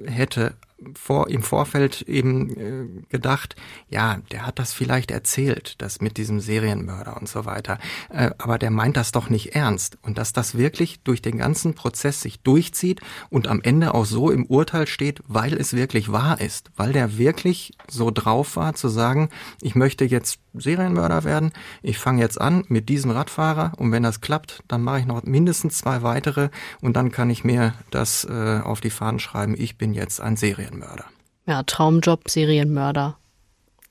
hätte 0.07 0.55
vor, 0.95 1.29
im 1.29 1.43
Vorfeld 1.43 2.03
eben 2.03 2.51
äh, 2.51 3.03
gedacht, 3.09 3.57
ja, 3.89 4.19
der 4.31 4.47
hat 4.47 4.59
das 4.59 4.73
vielleicht 4.73 5.11
erzählt, 5.11 5.75
das 5.79 6.01
mit 6.01 6.17
diesem 6.19 6.41
Serienmörder 6.41 7.17
und 7.17 7.29
so 7.29 7.47
weiter. 7.47 7.79
Äh, 8.11 8.31
aber 8.39 8.59
der 8.59 8.71
meint 8.71 8.97
das 8.97 9.13
doch 9.13 9.31
nicht 9.31 9.55
ernst. 9.55 9.99
Und 10.03 10.19
dass 10.19 10.33
das 10.33 10.57
wirklich 10.57 11.01
durch 11.01 11.23
den 11.23 11.39
ganzen 11.39 11.75
Prozess 11.75 12.21
sich 12.21 12.41
durchzieht 12.41 13.01
und 13.31 13.49
am 13.49 13.63
Ende 13.63 13.95
auch 13.95 14.05
so 14.05 14.31
im 14.31 14.45
Urteil 14.45 14.87
steht, 14.87 15.23
weil 15.27 15.55
es 15.55 15.73
wirklich 15.73 16.13
wahr 16.13 16.41
ist, 16.41 16.71
weil 16.77 16.93
der 16.93 17.17
wirklich 17.17 17.73
so 17.89 18.11
drauf 18.11 18.57
war 18.57 18.75
zu 18.75 18.89
sagen, 18.89 19.31
ich 19.63 19.75
möchte 19.75 20.05
jetzt 20.05 20.41
Serienmörder 20.61 21.25
werden. 21.25 21.53
Ich 21.83 21.99
fange 21.99 22.21
jetzt 22.21 22.41
an 22.41 22.65
mit 22.69 22.89
diesem 22.89 23.11
Radfahrer 23.11 23.73
und 23.77 23.93
wenn 23.93 24.03
das 24.03 24.21
klappt, 24.21 24.63
dann 24.69 24.83
mache 24.83 25.01
ich 25.01 25.07
noch 25.07 25.23
mindestens 25.23 25.79
zwei 25.79 26.03
weitere 26.03 26.49
und 26.81 26.97
dann 26.97 27.13
kann 27.13 27.31
ich 27.31 27.45
mir 27.45 27.75
das 27.91 28.25
äh, 28.25 28.61
auf 28.63 28.81
die 28.81 28.91
Fahnen 28.91 29.19
schreiben, 29.19 29.55
ich 29.57 29.79
bin 29.79 29.95
jetzt 29.95 30.21
ein 30.21 30.37
Serienmörder. 30.67 31.05
Ja, 31.47 31.63
Traumjob, 31.63 32.29
Serienmörder. 32.29 33.17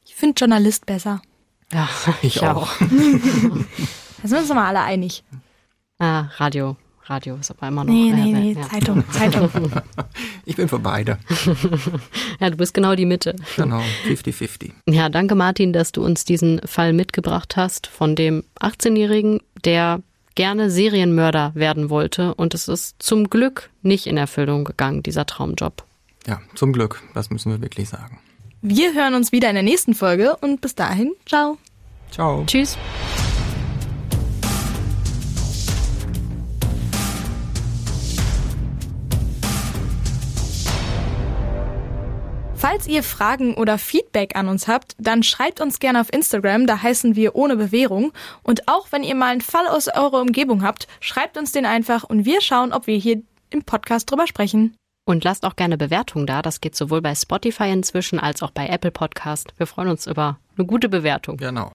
Ich 0.06 0.16
finde 0.16 0.36
Journalist 0.38 0.86
besser. 0.86 1.22
Ja, 1.72 1.88
ich, 2.22 2.36
ich 2.38 2.42
auch. 2.42 2.64
auch. 2.64 2.78
da 2.80 2.86
sind 2.86 4.32
wir 4.32 4.40
uns 4.40 4.50
mal 4.50 4.68
alle 4.68 4.82
einig. 4.82 5.24
Ah, 6.00 6.26
Radio. 6.38 6.76
Radio 7.08 7.36
ist 7.36 7.52
aber 7.52 7.68
immer 7.68 7.84
noch. 7.84 7.94
Nee, 7.94 8.12
nee, 8.12 8.32
nee, 8.34 8.52
ja. 8.54 8.68
Zeitung, 8.68 9.04
Zeitung. 9.12 9.50
Ich 10.44 10.56
bin 10.56 10.68
für 10.68 10.80
beide. 10.80 11.20
ja, 12.40 12.50
du 12.50 12.58
bist 12.58 12.74
genau 12.74 12.96
die 12.96 13.06
Mitte. 13.06 13.36
Genau, 13.56 13.82
50-50. 14.08 14.72
Ja, 14.90 15.10
danke 15.10 15.36
Martin, 15.36 15.72
dass 15.72 15.92
du 15.92 16.04
uns 16.04 16.26
diesen 16.26 16.60
Fall 16.66 16.94
mitgebracht 16.94 17.56
hast 17.58 17.86
von 17.86 18.16
dem 18.16 18.44
18-Jährigen, 18.60 19.40
der 19.64 20.02
gerne 20.34 20.72
Serienmörder 20.72 21.52
werden 21.54 21.92
wollte 21.92 22.34
und 22.34 22.56
es 22.56 22.68
ist 22.68 22.96
zum 22.98 23.30
Glück 23.30 23.70
nicht 23.84 24.08
in 24.08 24.18
Erfüllung 24.18 24.66
gegangen, 24.66 25.04
dieser 25.04 25.28
Traumjob. 25.28 25.85
Ja, 26.28 26.42
zum 26.56 26.74
Glück, 26.74 27.04
das 27.14 27.30
müssen 27.30 27.52
wir 27.52 27.62
wirklich 27.62 27.90
sagen. 27.90 28.20
Wir 28.62 28.96
hören 28.96 29.14
uns 29.14 29.32
wieder 29.32 29.50
in 29.50 29.54
der 29.56 29.64
nächsten 29.64 29.94
Folge 29.94 30.36
und 30.38 30.60
bis 30.60 30.74
dahin, 30.74 31.14
ciao. 31.26 31.58
Ciao. 32.10 32.44
Tschüss. 32.48 32.78
Falls 42.56 42.88
ihr 42.88 43.04
Fragen 43.04 43.54
oder 43.54 43.78
Feedback 43.78 44.36
an 44.36 44.48
uns 44.48 44.68
habt, 44.68 44.96
dann 44.98 45.22
schreibt 45.22 45.62
uns 45.62 45.78
gerne 45.78 46.02
auf 46.02 46.12
Instagram, 46.12 46.66
da 46.66 46.82
heißen 46.82 47.16
wir 47.16 47.36
ohne 47.36 47.58
Bewährung. 47.58 48.12
Und 48.42 48.68
auch 48.68 48.88
wenn 48.92 49.04
ihr 49.04 49.14
mal 49.14 49.28
einen 49.28 49.42
Fall 49.42 49.68
aus 49.68 49.88
eurer 49.88 50.22
Umgebung 50.22 50.64
habt, 50.64 50.88
schreibt 51.00 51.38
uns 51.38 51.52
den 51.52 51.68
einfach 51.68 52.04
und 52.04 52.26
wir 52.26 52.42
schauen, 52.42 52.74
ob 52.74 52.88
wir 52.88 52.98
hier 52.98 53.22
im 53.52 53.62
Podcast 53.64 54.10
drüber 54.10 54.26
sprechen. 54.26 54.76
Und 55.06 55.24
lasst 55.24 55.46
auch 55.46 55.56
gerne 55.56 55.78
Bewertungen 55.78 56.26
da. 56.26 56.42
Das 56.42 56.62
geht 56.62 56.76
sowohl 56.76 57.02
bei 57.02 57.14
Spotify 57.14 57.72
inzwischen 57.72 58.20
als 58.20 58.42
auch 58.42 58.52
bei 58.52 58.68
Apple 58.68 58.92
Podcast. 58.92 59.54
Wir 59.58 59.68
freuen 59.68 59.90
uns 59.90 60.08
über 60.08 60.40
eine 60.58 60.66
gute 60.66 60.90
Bewertung. 60.90 61.38
Genau. 61.38 61.74